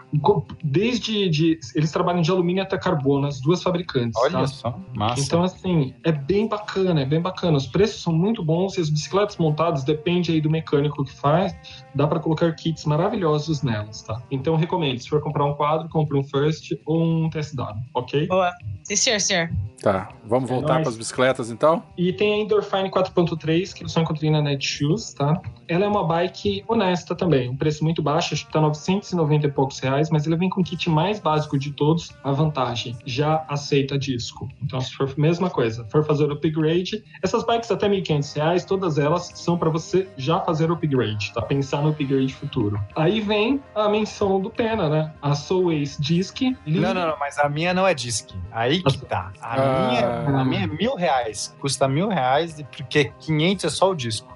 [0.62, 4.20] Desde de, eles trabalham de alumínio até carbono, as duas fabricantes.
[4.20, 4.46] Olha tá?
[4.46, 5.22] só, massa.
[5.22, 7.56] Então, assim, é bem bacana, é bem bacana.
[7.56, 11.54] Os preços são muito bons e as bicicletas montadas, depende aí do mecânico que faz,
[11.94, 14.20] dá para colocar kits maravilhosos nelas, tá?
[14.30, 17.62] Então, recomendo, se for comprar um quadro, compre um First ou um TSW,
[17.94, 18.26] ok?
[18.26, 18.50] Boa.
[18.84, 19.50] Sim, senhor, senhor.
[19.80, 20.82] Tá, vamos É voltar nóis.
[20.82, 21.82] para as bicicletas então?
[21.96, 25.40] E tem a Endorphine 4.3, que eu só encontrei na Netshoes, tá?
[25.66, 29.50] Ela é uma bike honesta também, um preço muito baixo, acho que tá 990 e
[29.50, 33.44] poucos reais, mas ele vem com o kit mais básico de todos, a vantagem, já
[33.48, 34.48] aceita disco.
[34.62, 38.96] Então, se for a mesma coisa, for fazer upgrade, essas bikes até 1.500 reais, todas
[38.98, 41.42] elas são para você já fazer upgrade, tá?
[41.42, 42.80] Pensar no upgrade futuro.
[42.94, 45.12] Aí vem a menção do Pena, né?
[45.20, 46.40] A Soul Ace Disc.
[46.64, 48.30] Não, não, não, mas a minha não é disc.
[48.52, 49.32] Aí que tá.
[49.40, 49.88] A, Ah.
[49.90, 51.56] minha, a minha é mil reais.
[51.60, 54.30] Custa mil reais, porque 500 é só o disco.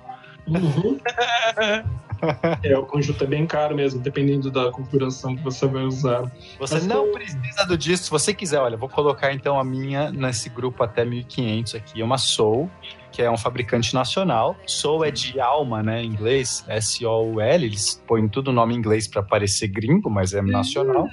[0.47, 0.99] Uhum.
[2.63, 6.31] É, o conjunto é bem caro mesmo, dependendo da configuração que você vai usar.
[6.59, 8.05] Você Mas não eu- precisa do disco.
[8.07, 12.03] Se você quiser, olha, vou colocar então a minha nesse grupo até 1500 aqui.
[12.03, 12.71] Uma Soul,
[13.13, 14.57] que é um fabricante nacional.
[14.67, 16.65] Soul é de alma, né, em inglês.
[16.69, 17.65] S-O-U-L.
[17.65, 21.07] Eles põem tudo nome em inglês para parecer gringo, mas é nacional.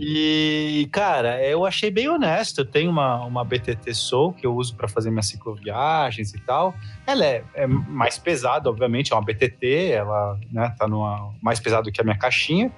[0.00, 2.60] E, cara, eu achei bem honesto.
[2.60, 6.72] Eu tenho uma, uma BTT Soul que eu uso para fazer minhas cicloviagens e tal.
[7.04, 11.82] Ela é, é mais pesada, obviamente, é uma BTT, ela né, tá numa, mais pesada
[11.82, 12.70] do que a minha caixinha.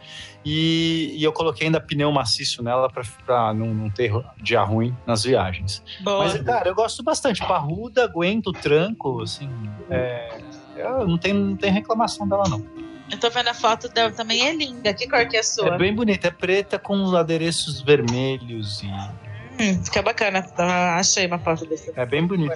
[0.43, 4.97] E, e eu coloquei ainda pneu maciço nela pra, pra não, não ter dia ruim
[5.07, 5.83] nas viagens.
[6.01, 6.25] Boa.
[6.25, 7.47] Mas, cara, eu gosto bastante.
[7.47, 9.51] Parruda, aguento tranco, assim.
[9.91, 10.39] é,
[11.07, 12.80] não tenho, não tenho reclamação dela, não.
[13.11, 14.95] Eu tô vendo a foto dela também, é linda.
[14.95, 15.74] Que cor que é a sua?
[15.74, 18.87] É bem bonita, é preta com os adereços vermelhos e.
[19.62, 20.43] Hum, fica bacana.
[20.43, 21.93] Tá, achei uma foto desse.
[21.95, 22.53] É bem bonito.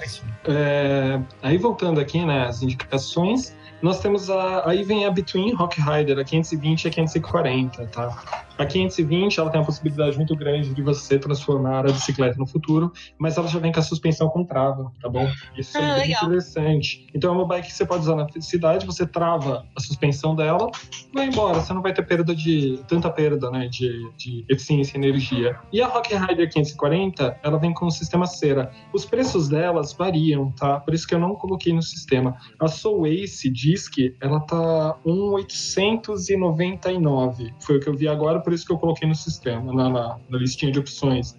[0.47, 4.68] É, aí voltando aqui, né, as indicações, nós temos a.
[4.68, 8.44] Aí vem a Between Rock Rider, a 520 e a 540, tá?
[8.59, 12.93] A 520 ela tem uma possibilidade muito grande de você transformar a bicicleta no futuro,
[13.18, 15.28] mas ela já vem com a suspensão com trava, tá bom?
[15.56, 17.06] Isso Ah, é bem interessante.
[17.14, 20.70] Então é uma bike que você pode usar na cidade, você trava a suspensão dela,
[21.12, 22.81] vai embora, você não vai ter perda de.
[22.86, 23.68] tanta perda, né?
[23.68, 25.59] De, de eficiência e energia.
[25.72, 28.70] E a Rock Rider 540, ela vem com o sistema cera.
[28.93, 30.81] Os preços delas variam, tá?
[30.81, 32.36] Por isso que eu não coloquei no sistema.
[32.60, 37.55] A Soul Ace Disc, ela tá 1,899.
[37.60, 40.16] Foi o que eu vi agora, por isso que eu coloquei no sistema, na, na,
[40.28, 41.36] na listinha de opções.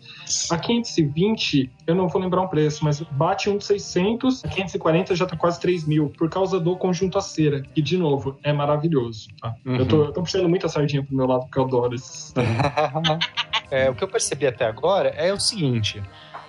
[0.51, 4.43] A 520, eu não vou lembrar um preço, mas bate 1,600.
[4.43, 7.97] A 540 já tá quase 3 mil, por causa do conjunto a cera, que, de
[7.97, 9.53] novo, é maravilhoso, tá?
[9.65, 9.75] Uhum.
[9.77, 12.33] Eu, tô, eu tô puxando muita sardinha pro meu lado, porque eu adoro esses.
[13.71, 16.01] É, o que eu percebi até agora é o seguinte: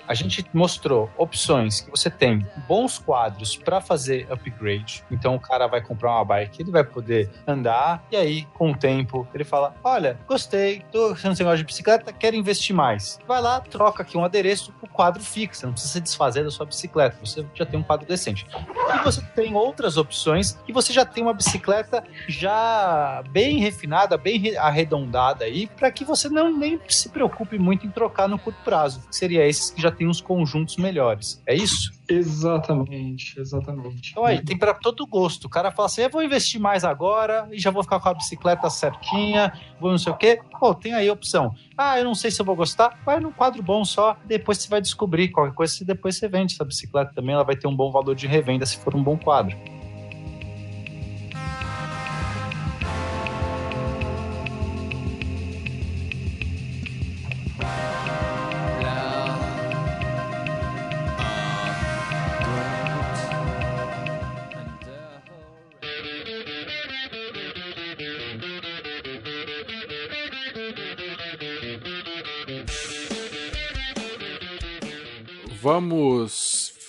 [0.06, 5.04] a gente mostrou opções que você tem bons quadros para fazer upgrade.
[5.10, 8.76] Então o cara vai comprar uma bike, ele vai poder andar e aí com o
[8.76, 13.18] tempo ele fala: "Olha, gostei, tô achando esse negócio de bicicleta, quero investir mais".
[13.26, 16.66] Vai lá, troca aqui um adereço pro quadro fixo, não precisa se desfazer da sua
[16.66, 18.46] bicicleta, você já tem um quadro decente.
[18.94, 24.56] E você tem outras opções que você já tem uma bicicleta já bem refinada, bem
[24.56, 29.02] arredondada aí, para que você não nem se preocupe muito em trocar no curto prazo.
[29.10, 31.42] Seria esses que já tem uns conjuntos melhores.
[31.46, 31.92] É isso?
[32.08, 34.10] Exatamente, exatamente.
[34.12, 35.46] Então aí, tem para todo gosto.
[35.46, 38.14] O cara fala assim: eu vou investir mais agora e já vou ficar com a
[38.14, 40.40] bicicleta certinha, vou não sei o quê.
[40.58, 41.54] Pô, tem aí a opção.
[41.76, 43.00] Ah, eu não sei se eu vou gostar.
[43.04, 45.28] Vai num quadro bom só, depois você vai descobrir.
[45.28, 47.34] Qualquer coisa, depois você vende essa bicicleta também.
[47.34, 49.56] Ela vai ter um bom valor de revenda se for um bom quadro.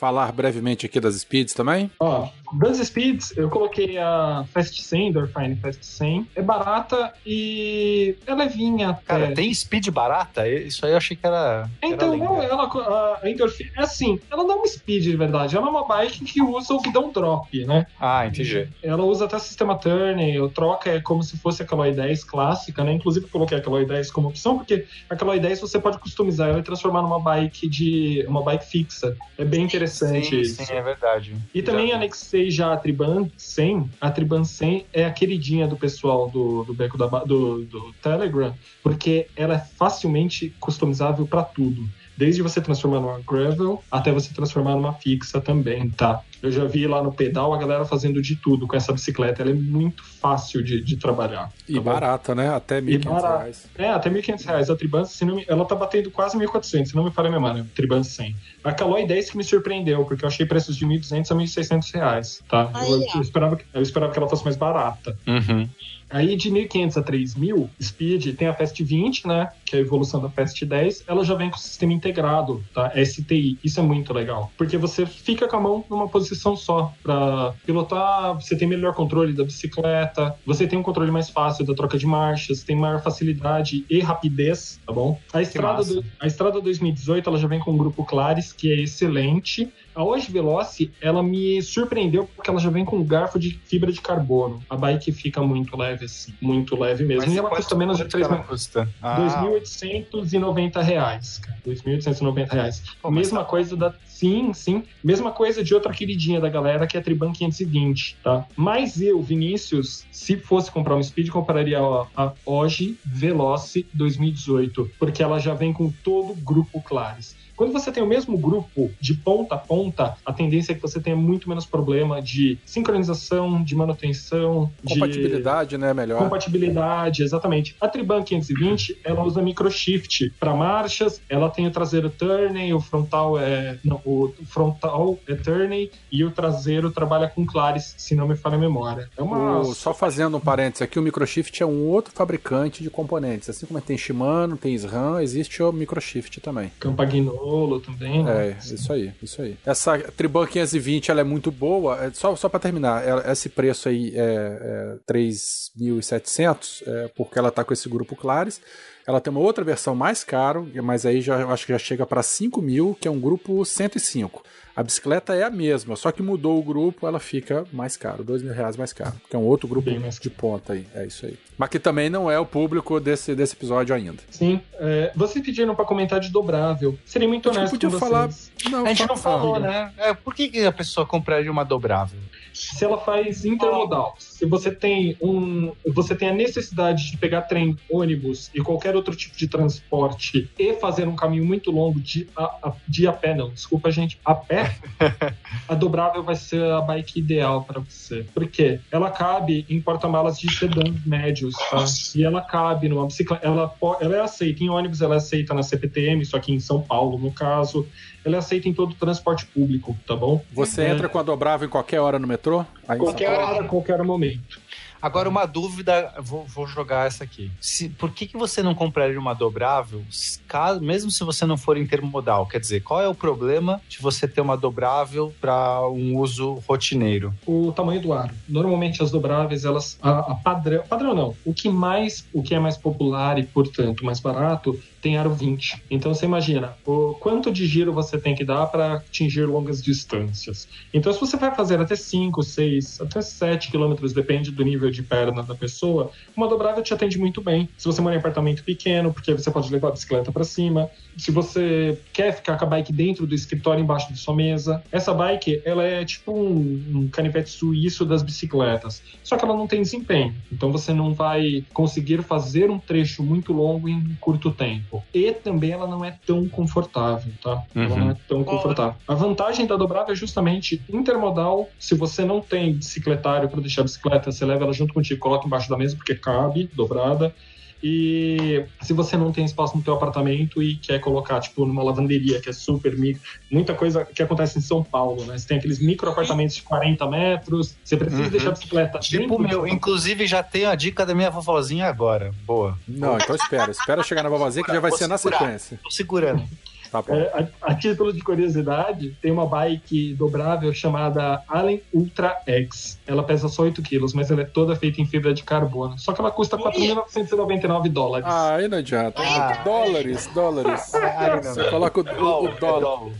[0.08, 1.92] Falar brevemente aqui das speeds também?
[2.00, 6.30] Ó, das speeds, eu coloquei a Fast 100, Dorfine Fast 100.
[6.34, 9.02] É barata e é levinha até.
[9.06, 10.48] Cara, tem speed barata?
[10.48, 11.70] Isso aí eu achei que era.
[11.84, 15.58] Então, era não, ela, a Endorphin, é assim, ela não é uma speed de verdade,
[15.58, 17.86] ela é uma bike que usa o guidão drop, né?
[18.00, 18.70] Ah, entendi.
[18.82, 22.24] Ela usa até o sistema turning, o troca é como se fosse a Caloi 10
[22.24, 22.94] clássica, né?
[22.94, 26.50] Inclusive eu coloquei a Caloi 10 como opção, porque a Caloi 10 você pode customizar
[26.50, 28.26] ela e transformar numa bike de.
[28.26, 29.18] uma bike fixa.
[29.38, 30.64] É bem interessante sim, isso.
[30.64, 31.36] Sim, é verdade.
[31.53, 33.90] E também Já- anexei já a Triban 100.
[33.99, 38.53] A Triban 100 é a queridinha do pessoal do, do Beco da, do, do Telegram,
[38.84, 41.88] porque ela é facilmente customizável para tudo.
[42.18, 46.19] Desde você transformar numa gravel até você transformar numa fixa também, tá?
[46.41, 49.41] Eu já vi lá no pedal a galera fazendo de tudo com essa bicicleta.
[49.41, 51.49] Ela é muito fácil de, de trabalhar.
[51.68, 51.91] E tá bom?
[51.91, 52.49] barata, né?
[52.49, 53.38] Até E 1.500 barata.
[53.39, 53.68] reais.
[53.77, 54.69] É, até 1.500 reais.
[54.69, 57.31] A Triban, se não me- ela tá batendo quase 1.400, se não me falha a
[57.31, 57.65] memória.
[57.76, 58.35] Triban 100.
[58.64, 62.41] A Caloi 10 que me surpreendeu, porque eu achei preços de 1.200 a 1.600 reais,
[62.49, 62.69] tá?
[62.73, 65.18] Aí, Eu, eu esperava, que- eu esperava que ela fosse mais barata.
[65.27, 65.68] Uhum.
[66.10, 69.50] Aí de 1.500 a 3.000, Speed tem a Fast 20, né?
[69.66, 71.04] Que é a evolução da Fast 10.
[71.08, 72.92] Ela já vem com o sistema integrado, tá?
[73.04, 73.58] STI.
[73.64, 74.52] Isso é muito legal.
[74.58, 78.36] Porque você fica com a mão numa posição só pra pilotar.
[78.36, 80.36] Você tem melhor controle da bicicleta.
[80.46, 82.64] Você tem um controle mais fácil da troca de marchas.
[82.64, 85.20] Tem maior facilidade e rapidez, tá bom?
[85.34, 88.76] A estrada, do- a estrada 2018, ela já vem com o grupo Claris, que é
[88.82, 89.70] excelente.
[89.98, 93.91] A hoje Veloce, ela me surpreendeu porque ela já vem com um garfo de fibra
[93.91, 94.61] de carbono.
[94.69, 97.34] A bike fica muito leve, assim, muito leve mesmo.
[97.34, 98.44] e ela custa menos de quanto 3 que mil.
[98.44, 98.88] custa?
[99.02, 101.57] Ah, 2.890 reais, cara.
[101.65, 102.84] 2.890 reais.
[103.02, 103.95] Pô, mas Mesma tá- coisa da.
[104.06, 104.84] Sim, sim.
[105.03, 108.45] Mesma coisa de outra queridinha da galera, que é a Triban 520, tá?
[108.56, 115.22] Mas eu, Vinícius, se fosse comprar uma Speed, compraria a, a Oji Veloce 2018, porque
[115.24, 117.36] ela já vem com todo o grupo Claris.
[117.58, 121.00] Quando você tem o mesmo grupo de ponta a ponta, a tendência é que você
[121.02, 125.94] tenha muito menos problema de sincronização, de manutenção, de Compatibilidade, né?
[125.94, 126.20] Melhor.
[126.20, 127.76] Compatibilidade, exatamente.
[127.82, 133.40] A Triban 520, ela usa microshift para marchas, ela tem o traseiro turning, o frontal
[133.40, 138.36] é, não, o frontal é turning e o traseiro trabalha com Claris, se não me
[138.36, 139.10] falha a memória.
[139.18, 142.90] É uma O- só fazendo um parênteses aqui, o Microshift é um outro fabricante de
[142.92, 143.50] componentes.
[143.50, 146.72] Assim como tem Shimano, tem SRAM, existe o Microshift também.
[146.80, 147.47] Campagnolo
[147.86, 148.49] também, né?
[148.49, 149.57] É, isso aí, isso aí.
[149.65, 152.03] Essa Triban 520, ela é muito boa.
[152.06, 157.52] É, Só, só para terminar, ela- esse preço aí é, é 3.700, é, porque ela
[157.52, 158.61] tá com esse grupo Claris.
[159.08, 162.06] Ela tem uma outra versão mais caro, mas aí já, eu acho que já chega
[162.06, 164.44] para 5 mil, que é um grupo 105.
[164.76, 168.44] A bicicleta é a mesma, só que mudou o grupo, ela fica mais caro, dois
[168.44, 169.14] mil reais mais caro.
[169.28, 171.36] Que é um outro grupo Bem mais de ponta aí, é isso aí.
[171.58, 174.22] Mas que também não é o público desse, desse episódio ainda.
[174.30, 174.62] Sim.
[174.74, 176.96] É, vocês pediram para comentar de dobrável.
[177.06, 178.52] Serei muito honesto podia com falar- vocês.
[178.70, 179.92] Não, A gente não falou, né?
[179.98, 182.20] É, por que, que a pessoa compraria uma dobrável?
[182.58, 187.78] Se ela faz intermodal, se você tem um, você tem a necessidade de pegar trem,
[187.90, 192.44] ônibus e qualquer outro tipo de transporte e fazer um caminho muito longo de a,
[192.44, 194.76] a- de a pé, não, desculpa gente, a pé,
[195.68, 198.26] a dobrável vai ser a bike ideal para você.
[198.34, 198.80] Por quê?
[198.92, 201.86] Ela cabe em porta-malas de sedãs médios, tá?
[202.16, 205.64] E ela cabe numa bicicleta, ela, ela é aceita em ônibus, ela é aceita na
[205.64, 207.88] CPTM, isso aqui em São Paulo, no caso,
[208.28, 210.44] ela é aceita em todo o transporte público, tá bom?
[210.54, 210.90] Você É.
[210.90, 212.66] entra com a dobrável em qualquer hora no metrô?
[212.88, 213.56] Aí Qualquer Paulo.
[213.56, 214.60] hora, qualquer momento.
[214.99, 217.52] Agora, uma dúvida, vou, vou jogar essa aqui.
[217.62, 220.02] Se, por que, que você não compraria uma dobrável,
[220.48, 222.48] caso, mesmo se você não for intermodal?
[222.48, 227.32] Quer dizer, qual é o problema de você ter uma dobrável para um uso rotineiro?
[227.45, 228.34] O tamanho do aro.
[228.49, 229.99] Normalmente as dobráveis, elas.
[230.02, 230.84] A, a padrão.
[230.90, 231.36] Padrão não.
[231.45, 232.26] O que mais.
[232.34, 234.78] O que é mais popular e, portanto, mais barato
[235.08, 235.84] tem aro 20.
[235.90, 240.68] Então você imagina o quanto de giro você tem que dar para atingir longas distâncias.
[240.94, 245.02] Então, se você vai fazer até 5, 6, até 7 quilômetros, depende do nível de
[245.02, 247.70] perna da pessoa, uma dobrável te atende muito bem.
[247.78, 250.90] Se você mora em apartamento pequeno, porque você pode levar a bicicleta para cima.
[251.16, 254.84] Se você quer ficar com a bike dentro do escritório, embaixo de sua mesa.
[254.92, 259.02] Essa bike, ela é tipo um, um canivete suíço das bicicletas.
[259.24, 260.36] Só que ela não tem desempenho.
[260.52, 264.97] Então você não vai conseguir fazer um trecho muito longo em curto tempo.
[265.14, 267.64] E também ela não é tão confortável, tá?
[267.76, 267.84] Uhum.
[267.84, 268.95] Ela não é tão confortável.
[269.07, 271.69] A vantagem da dobrável é justamente intermodal.
[271.80, 275.45] Se você não tem bicicletário para deixar a bicicleta, você leva ela junto contigo, coloca
[275.48, 277.34] embaixo da mesa, porque cabe, dobrada.
[277.82, 282.41] E se você não tem espaço no teu apartamento e quer colocar, tipo, numa lavanderia
[282.41, 283.22] que é super micro,
[283.52, 285.38] muita coisa que acontece em São Paulo, né?
[285.38, 288.30] Você tem aqueles micro apartamentos de 40 metros, você precisa uhum.
[288.30, 292.34] deixar a bicicleta Tipo meu, inclusive já tenho a dica da minha vovozinha agora.
[292.45, 292.78] Boa.
[292.88, 295.80] Não, então espera, espera chegar na vovozinha que já vai ser na sequência.
[295.84, 296.44] Tô segurando.
[296.92, 303.00] Tá é, a, a, título de curiosidade, tem uma bike dobrável chamada Allen Ultra X.
[303.06, 305.98] Ela pesa só 8 quilos, mas ela é toda feita em fibra de carbono.
[306.00, 308.28] Só que ela custa 4.999 dólares.
[308.30, 309.22] Ah, aí não adianta.
[309.22, 310.92] Ah, dólares, dólares.
[311.18, 313.12] Ah, você coloca o, o, o dólar.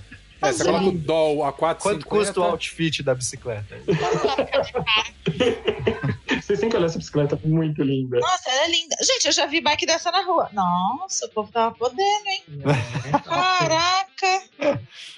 [0.42, 1.78] É, você coloca o doll a 4,50.
[1.82, 3.76] Quanto custa o outfit da bicicleta?
[6.42, 8.20] Vocês têm que olhar essa bicicleta muito linda.
[8.20, 8.96] Nossa, ela é linda.
[9.02, 10.50] Gente, eu já vi bike dessa na rua.
[10.54, 12.44] Nossa, o povo tava podendo, hein?
[13.24, 14.44] Caraca!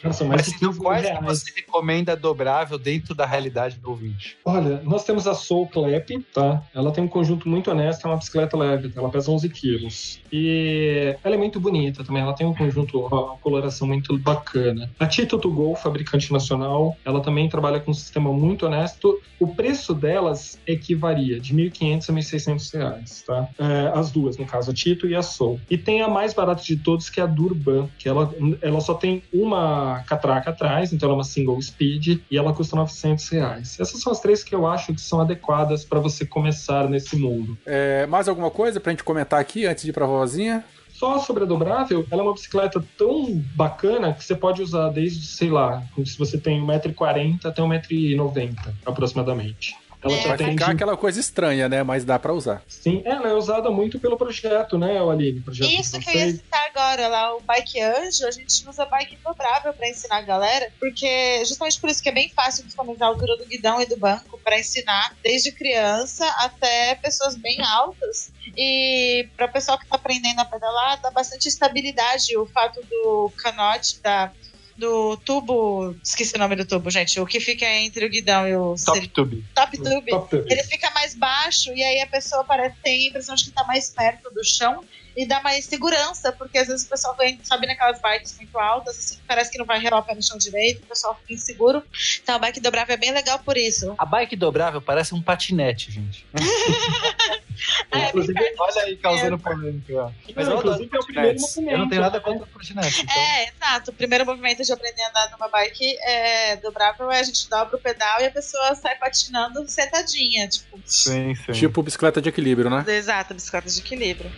[0.03, 4.38] Nossa, mas, mas então, quais que você recomenda dobrável dentro da realidade do ouvinte?
[4.45, 6.64] Olha, nós temos a Soul Clap, tá?
[6.73, 10.22] Ela tem um conjunto muito honesto, é uma bicicleta leve, ela pesa 11 quilos.
[10.31, 14.90] E ela é muito bonita também, ela tem um conjunto, uma coloração muito bacana.
[14.99, 19.19] A Tito to Go, fabricante nacional, ela também trabalha com um sistema muito honesto.
[19.40, 23.50] O preço delas é que varia de 1.500 a 1.600 reais, tá?
[23.58, 25.60] É, as duas, no caso, a Tito e a Soul.
[25.70, 28.94] E tem a mais barata de todos, que é a Durban, que ela, ela só
[28.94, 33.80] tem uma catraca atrás, então ela é uma single speed, e ela custa 900 reais.
[33.80, 37.58] Essas são as três que eu acho que são adequadas para você começar nesse mundo.
[37.66, 40.64] É, mais alguma coisa pra gente comentar aqui antes de ir pra vozinha?
[41.00, 45.26] Só sobre a dobrável, ela é uma bicicleta tão bacana que você pode usar desde,
[45.26, 49.78] sei lá, se você tem 1,40m até 1,90m aproximadamente.
[50.02, 50.28] Ela é.
[50.28, 51.84] Vai ficar aquela coisa estranha, né?
[51.84, 52.62] Mas dá para usar.
[52.68, 55.42] Sim, ela é usada muito pelo projeto, né, Aline?
[55.42, 59.18] Projeto Isso que eu ia citar agora, lá o Bike Anjo, a gente usa bike
[59.24, 63.06] dobrável para ensinar a galera, porque justamente por isso que é bem fácil de a
[63.06, 68.32] altura do guidão e do banco para ensinar desde criança até pessoas bem altas.
[68.58, 73.32] E para o pessoal que está aprendendo a pedalar, dá bastante estabilidade o fato do
[73.38, 74.32] canote da
[74.80, 75.95] do tubo.
[76.03, 77.19] Esqueci o nome do tubo, gente.
[77.19, 78.76] O que fica entre o guidão e o.
[78.84, 79.45] Top tube.
[79.53, 80.10] Top tube.
[80.10, 80.51] Top tube.
[80.51, 83.64] Ele fica mais baixo e aí a pessoa parece ter a impressão de que tá
[83.65, 84.84] mais perto do chão
[85.15, 88.98] e dá mais segurança, porque às vezes o pessoal vem, sobe naquelas bikes muito altas,
[88.98, 91.84] assim, parece que não vai relar o pé no chão direito, o pessoal fica inseguro.
[92.22, 93.94] Então a bike dobrável é bem legal por isso.
[93.98, 96.26] A bike dobrável parece um patinete, gente.
[97.91, 98.11] é,
[98.57, 100.14] olha aí, causando polêmica.
[100.36, 101.72] Mas não, eu inclusive é o primeiro movimento.
[101.72, 103.02] Eu não tenho nada contra o patinete.
[103.02, 103.15] Então.
[103.15, 103.91] É, exato.
[103.91, 107.76] O primeiro movimento de aprender a andar numa bike é, dobrável é a gente dobra
[107.76, 110.80] o pedal e a pessoa sai patinando sentadinha, tipo.
[110.86, 111.52] Sim, sim.
[111.52, 112.84] Tipo bicicleta de equilíbrio, né?
[112.88, 114.31] Exato, bicicleta de equilíbrio.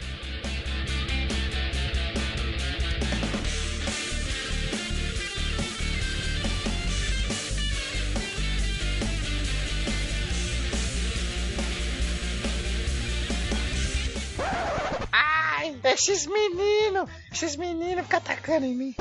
[15.83, 18.95] Esses meninos, esses meninos ficam atacando em mim.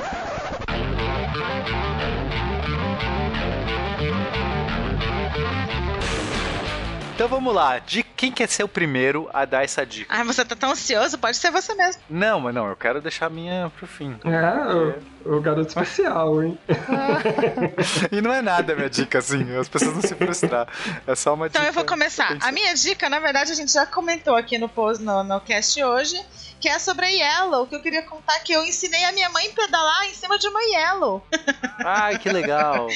[7.21, 10.11] Então vamos lá, de quem quer ser o primeiro a dar essa dica?
[10.11, 11.19] Ah, você tá tão ansioso?
[11.19, 12.01] Pode ser você mesmo.
[12.09, 14.17] Não, mas não, eu quero deixar a minha pro fim.
[14.25, 16.57] É, o, o garoto especial, hein?
[18.11, 20.67] e não é nada a minha dica, assim, as pessoas não se frustrar.
[21.05, 21.69] É só uma então dica.
[21.69, 22.39] Então eu vou começar.
[22.41, 25.83] A minha dica, na verdade, a gente já comentou aqui no post no, no cast
[25.83, 26.19] hoje
[26.61, 29.47] que é sobre a Yellow, que eu queria contar que eu ensinei a minha mãe
[29.47, 31.25] a pedalar em cima de uma Yellow.
[31.83, 32.87] Ai, que legal.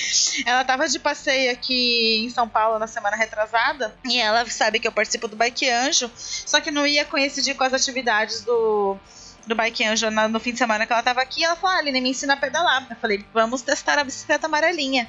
[0.46, 4.88] ela tava de passeio aqui em São Paulo na semana retrasada, e ela sabe que
[4.88, 8.98] eu participo do Bike Anjo, só que não ia coincidir com as atividades do
[9.48, 11.44] do Bike Angel na- no fim de semana que ela tava aqui.
[11.44, 12.88] Ela falou: ah, Aline, me ensina a pedalar.
[12.90, 15.08] Eu falei: vamos testar a bicicleta amarelinha.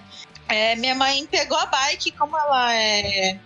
[0.49, 3.37] É, minha mãe pegou a bike, como ela é.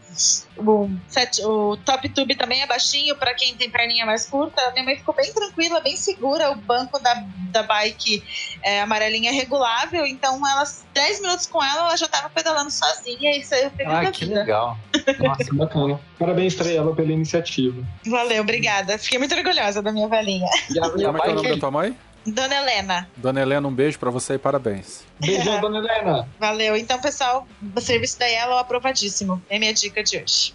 [0.59, 4.71] O, set- o top tube também é baixinho pra quem tem perninha mais curta.
[4.73, 6.51] Minha mãe ficou bem tranquila, bem segura.
[6.51, 7.15] O banco da,
[7.51, 8.23] da bike
[8.63, 10.05] é, amarelinha é regulável.
[10.05, 14.01] Então, elas 10 minutos com ela, ela já tava pedalando sozinha e saiu feliz da
[14.01, 14.41] Ah, que vida.
[14.41, 14.77] legal.
[15.21, 15.99] Nossa, bacana.
[16.21, 17.83] Parabéns pra ela pela iniciativa.
[18.07, 18.99] Valeu, obrigada.
[18.99, 20.47] Fiquei muito orgulhosa da minha velhinha.
[20.69, 21.97] E a, e a Como é que é o nome da tua mãe?
[22.27, 23.09] Dona Helena.
[23.17, 25.03] Dona Helena, um beijo pra você e parabéns.
[25.19, 26.29] Beijão, dona Helena.
[26.39, 26.77] Valeu.
[26.77, 29.43] Então, pessoal, o serviço da Yellow é aprovadíssimo.
[29.49, 30.53] É minha dica de hoje.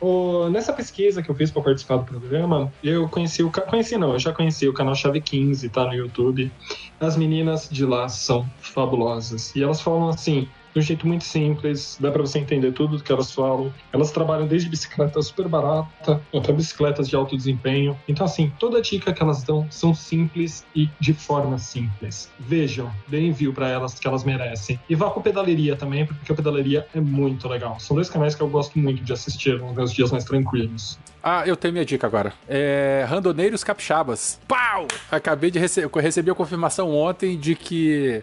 [0.00, 3.52] Ô, nessa pesquisa que eu fiz para participar do programa, eu conheci o.
[3.52, 6.50] Conheci não, eu já conheci o canal Chave 15, tá no YouTube.
[6.98, 9.54] As meninas de lá são fabulosas.
[9.54, 10.48] E elas falam assim.
[10.74, 13.72] De um jeito muito simples, dá para você entender tudo que elas falam.
[13.92, 17.98] Elas trabalham desde bicicleta super barata até bicicletas de alto desempenho.
[18.08, 22.30] Então, assim, toda dica que elas dão são simples e de forma simples.
[22.38, 24.80] Vejam, deem view para elas que elas merecem.
[24.88, 27.78] E vá com pedaleria também, porque a pedaleria é muito legal.
[27.78, 30.98] São dois canais que eu gosto muito de assistir nos meus dias mais tranquilos.
[31.22, 32.32] Ah, eu tenho minha dica agora.
[32.48, 33.06] É.
[33.08, 34.40] Randoneiros Capixabas.
[34.48, 34.88] Pau!
[35.10, 35.88] Acabei de receber.
[36.00, 38.22] Recebi a confirmação ontem de que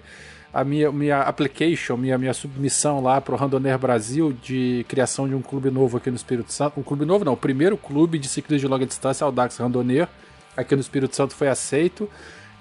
[0.54, 5.42] a minha, minha application, minha, minha submissão lá pro Randoneiro Brasil de criação de um
[5.42, 6.80] clube novo aqui no Espírito Santo.
[6.80, 10.08] Um clube novo não, o primeiro clube de ciclismo de longa distância, Audax Randoneiro,
[10.58, 12.10] aqui no Espírito Santo foi aceito.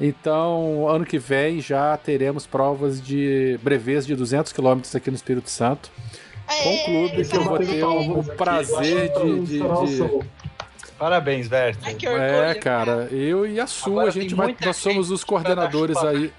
[0.00, 5.50] Então, ano que vem já teremos provas de brevês de 200 km aqui no Espírito
[5.50, 5.90] Santo.
[6.62, 10.28] Com o clube que eu vou ter o prazer de- de- de,
[10.98, 11.52] Parabéns.
[11.52, 12.22] Ai, orgulho.
[12.22, 16.32] É, cara, eu e a Su, Agora a gente vai, nós somos os coordenadores aí.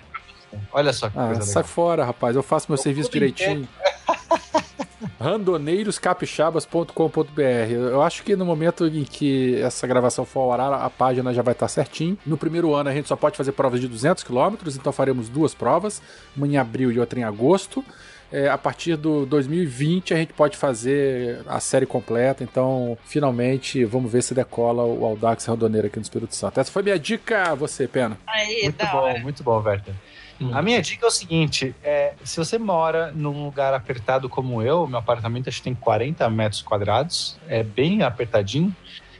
[0.72, 1.74] Olha só que Ah, coisa sai legal.
[1.76, 3.68] fora, rapaz, eu faço meu serviço clube direitinho.
[5.20, 11.34] randoneiroscapixabas.com.br Eu acho que no momento em que essa gravação for ao ar, a página
[11.34, 12.18] já vai estar certinho.
[12.26, 15.54] No primeiro ano a gente só pode fazer provas de 200 km, então faremos duas
[15.54, 16.02] provas,
[16.36, 17.84] uma em abril e outra em agosto.
[18.32, 24.12] É, a partir do 2020 a gente pode fazer a série completa, então finalmente vamos
[24.12, 26.60] ver se decola o Audax Randoneiro aqui no Espírito Santo.
[26.60, 28.20] Essa foi minha dica, você, Pena.
[28.28, 29.20] Aí, Muito bom, hora.
[29.20, 29.60] muito bom,
[30.40, 30.57] Berta.
[30.57, 34.88] A minha dica é o seguinte: é, se você mora num lugar apertado como eu,
[34.88, 38.76] meu apartamento acho que tem 40 metros quadrados, é bem apertadinho,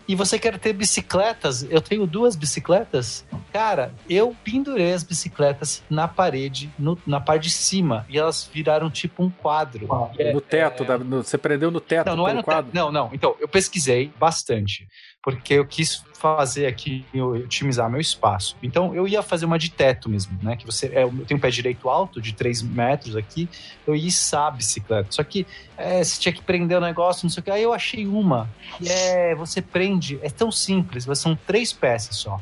[0.08, 3.24] e você quer ter bicicletas, eu tenho duas bicicletas,
[3.54, 8.90] cara, eu pendurei as bicicletas na parede, no- na parte de cima, e elas viraram
[8.90, 9.88] tipo um quadro.
[10.18, 12.44] E é- no teto, da- no- você prendeu no teto não, não é pelo no
[12.44, 12.72] quadro?
[12.72, 12.76] teto.
[12.76, 13.10] Não, não.
[13.14, 14.88] Então, eu pesquisei bastante,
[15.22, 18.58] porque eu quis fazer aqui, otimizar meu espaço.
[18.62, 20.58] Então, eu ia fazer uma de teto mesmo, né?
[20.58, 23.48] Que você, é, eu tenho um pé direito alto, de 3 metros aqui,
[23.88, 25.08] eu ia içar a bicicleta.
[25.12, 25.48] Só que
[25.78, 27.52] é, você tinha que prender o negócio, não sei o que.
[27.52, 28.50] Aí eu achei uma,
[28.82, 32.40] e é, você prende, é tão simples, são três peças só.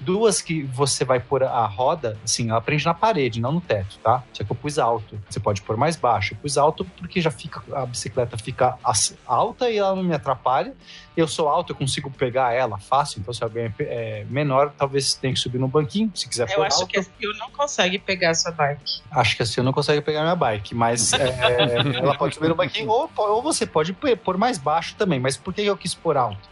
[0.00, 3.98] Duas que você vai pôr a roda, assim, ela prende na parede, não no teto,
[3.98, 4.22] tá?
[4.32, 5.20] Só que eu pus alto.
[5.28, 6.34] Você pode pôr mais baixo.
[6.34, 8.78] Eu pus alto porque já fica a bicicleta fica
[9.26, 10.74] alta e ela não me atrapalha.
[11.16, 13.18] Eu sou alto, eu consigo pegar ela fácil.
[13.20, 16.10] Então, se alguém é menor, talvez tenha que subir no banquinho.
[16.14, 19.00] Se quiser Eu pôr acho alto, que a Sil não consegue pegar sua bike.
[19.10, 22.54] acho que assim eu não consigo pegar minha bike, mas é, ela pode subir no
[22.54, 25.18] banquinho ou, ou você pode pôr mais baixo também.
[25.18, 26.48] Mas por que eu quis pôr alto?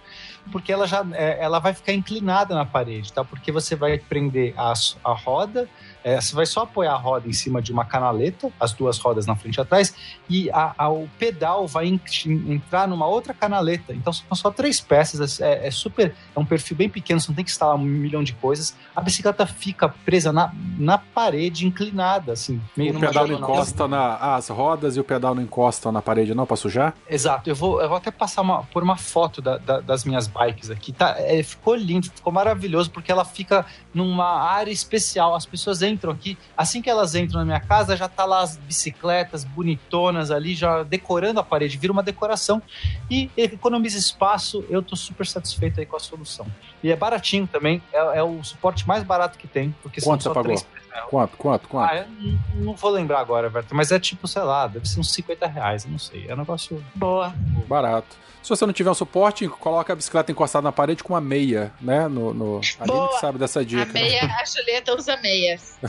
[0.52, 3.24] Porque ela já é, ela vai ficar inclinada na parede, tá?
[3.24, 4.72] Porque você vai prender a,
[5.04, 5.68] a roda,
[6.06, 9.26] é, você vai só apoiar a roda em cima de uma canaleta, as duas rodas
[9.26, 9.92] na frente e atrás,
[10.30, 13.92] e a- a- o pedal vai en- entrar numa outra canaleta.
[13.92, 17.34] Então são só três peças, é, é super, é um perfil bem pequeno, você não
[17.34, 18.76] tem que instalar um milhão de coisas.
[18.94, 24.36] A bicicleta fica presa na, na parede, inclinada, assim, meio O pedal não encosta na.
[24.36, 26.94] As rodas e o pedal não encostam na parede, não, pra sujar?
[27.10, 30.28] Exato, eu vou, eu vou até passar uma, por uma foto da- da- das minhas
[30.28, 30.92] bikes aqui.
[30.92, 35.34] Tá, é, ficou lindo, ficou maravilhoso, porque ela fica numa área especial.
[35.34, 38.56] As pessoas entram aqui, assim que elas entram na minha casa, já tá lá as
[38.56, 42.62] bicicletas bonitonas ali, já decorando a parede, vira uma decoração
[43.10, 44.64] e economiza espaço.
[44.68, 46.46] Eu tô super satisfeito aí com a solução.
[46.82, 50.32] E é baratinho também, é, é o suporte mais barato que tem, porque Quanto são
[50.32, 50.54] você pagou?
[50.56, 50.66] três
[51.10, 51.90] Quanto, quanto, quanto?
[51.92, 54.98] ah, eu não, não vou lembrar agora, Berto, mas é tipo, sei lá, deve ser
[54.98, 56.24] uns 50 reais, eu não sei.
[56.26, 56.82] É um negócio.
[56.94, 57.34] Boa.
[57.68, 58.16] Barato.
[58.42, 61.72] Se você não tiver um suporte, coloca a bicicleta encostada na parede com uma meia,
[61.80, 62.06] né?
[62.06, 62.60] No, no...
[62.78, 63.92] A Aline que sabe dessa A dica.
[63.92, 65.76] meia, a Julieta usa meias.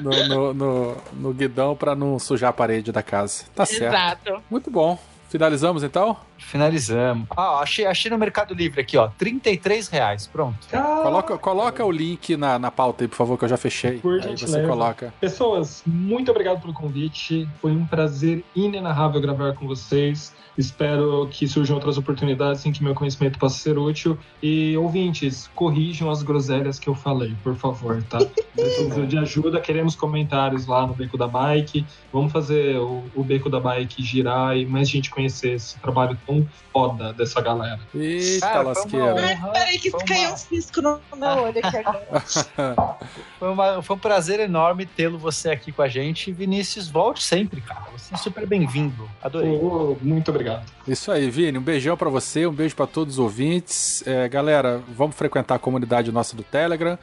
[0.00, 3.44] no, no, no, no guidão pra não sujar a parede da casa.
[3.54, 3.94] Tá certo.
[3.94, 4.42] Exato.
[4.50, 4.98] Muito bom.
[5.32, 6.14] Finalizamos então?
[6.36, 7.26] Finalizamos.
[7.34, 9.08] Ah, achei, achei no Mercado Livre aqui, ó.
[9.08, 10.26] 33 reais.
[10.26, 10.58] Pronto.
[10.70, 13.96] Coloca, coloca o link na, na pauta aí, por favor, que eu já fechei.
[13.96, 14.68] Por aí você gentileza.
[14.68, 15.14] coloca.
[15.18, 17.48] Pessoas, muito obrigado pelo convite.
[17.62, 20.34] Foi um prazer inenarrável gravar com vocês.
[20.56, 24.18] Espero que surjam outras oportunidades em que meu conhecimento possa ser útil.
[24.42, 28.18] E ouvintes, corrijam as groselhas que eu falei, por favor, tá?
[28.54, 31.86] Preciso de ajuda, queremos comentários lá no Beco da Bike.
[32.12, 36.46] Vamos fazer o, o Beco da Bike girar e mais gente conhecer esse trabalho tão
[36.72, 37.80] foda dessa galera.
[37.94, 39.14] Eita Cara, foi lasqueira.
[39.26, 42.22] Ai, peraí, que uma- caiu um cisco no meu olho aqui agora.
[43.38, 46.30] Foi, uma- foi um prazer enorme tê-lo você aqui com a gente.
[46.32, 47.86] Vinícius, volte sempre, cara.
[47.92, 49.08] Você é super bem-vindo.
[49.20, 49.50] Adorei.
[49.60, 50.64] Oh, muito obrigado.
[50.86, 51.58] Isso aí, Vini.
[51.58, 54.02] Um beijão pra você, um beijo pra todos os ouvintes.
[54.06, 56.96] É, galera, vamos frequentar a comunidade nossa do Telegram.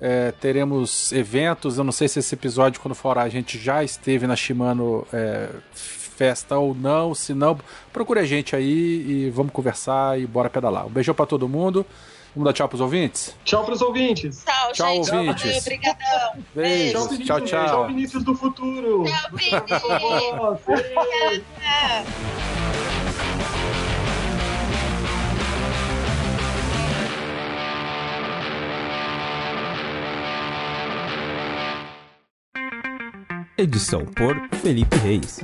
[0.00, 1.78] É, teremos eventos.
[1.78, 5.48] Eu não sei se esse episódio, quando for a gente já esteve na Shimano é,
[6.16, 7.14] Festa ou não.
[7.14, 7.58] Se não,
[7.92, 8.66] procure a gente aí
[9.26, 10.86] e vamos conversar e bora pedalar.
[10.86, 11.84] Um beijão pra todo mundo.
[12.34, 13.34] Vamos dar tchau pros ouvintes?
[13.44, 14.44] Tchau pros ouvintes.
[14.44, 15.14] Tchau, Tchau, gente.
[15.14, 15.62] ouvintes.
[15.62, 16.42] Obrigadão.
[16.54, 17.02] Beijos.
[17.06, 17.26] Vinícius.
[17.26, 17.86] Tchau, Tchau, tchau.
[17.86, 19.04] Vinícius do futuro.
[19.04, 20.36] Tchau.
[20.36, 20.72] Nossa.
[33.56, 35.40] Edição por Felipe Reis.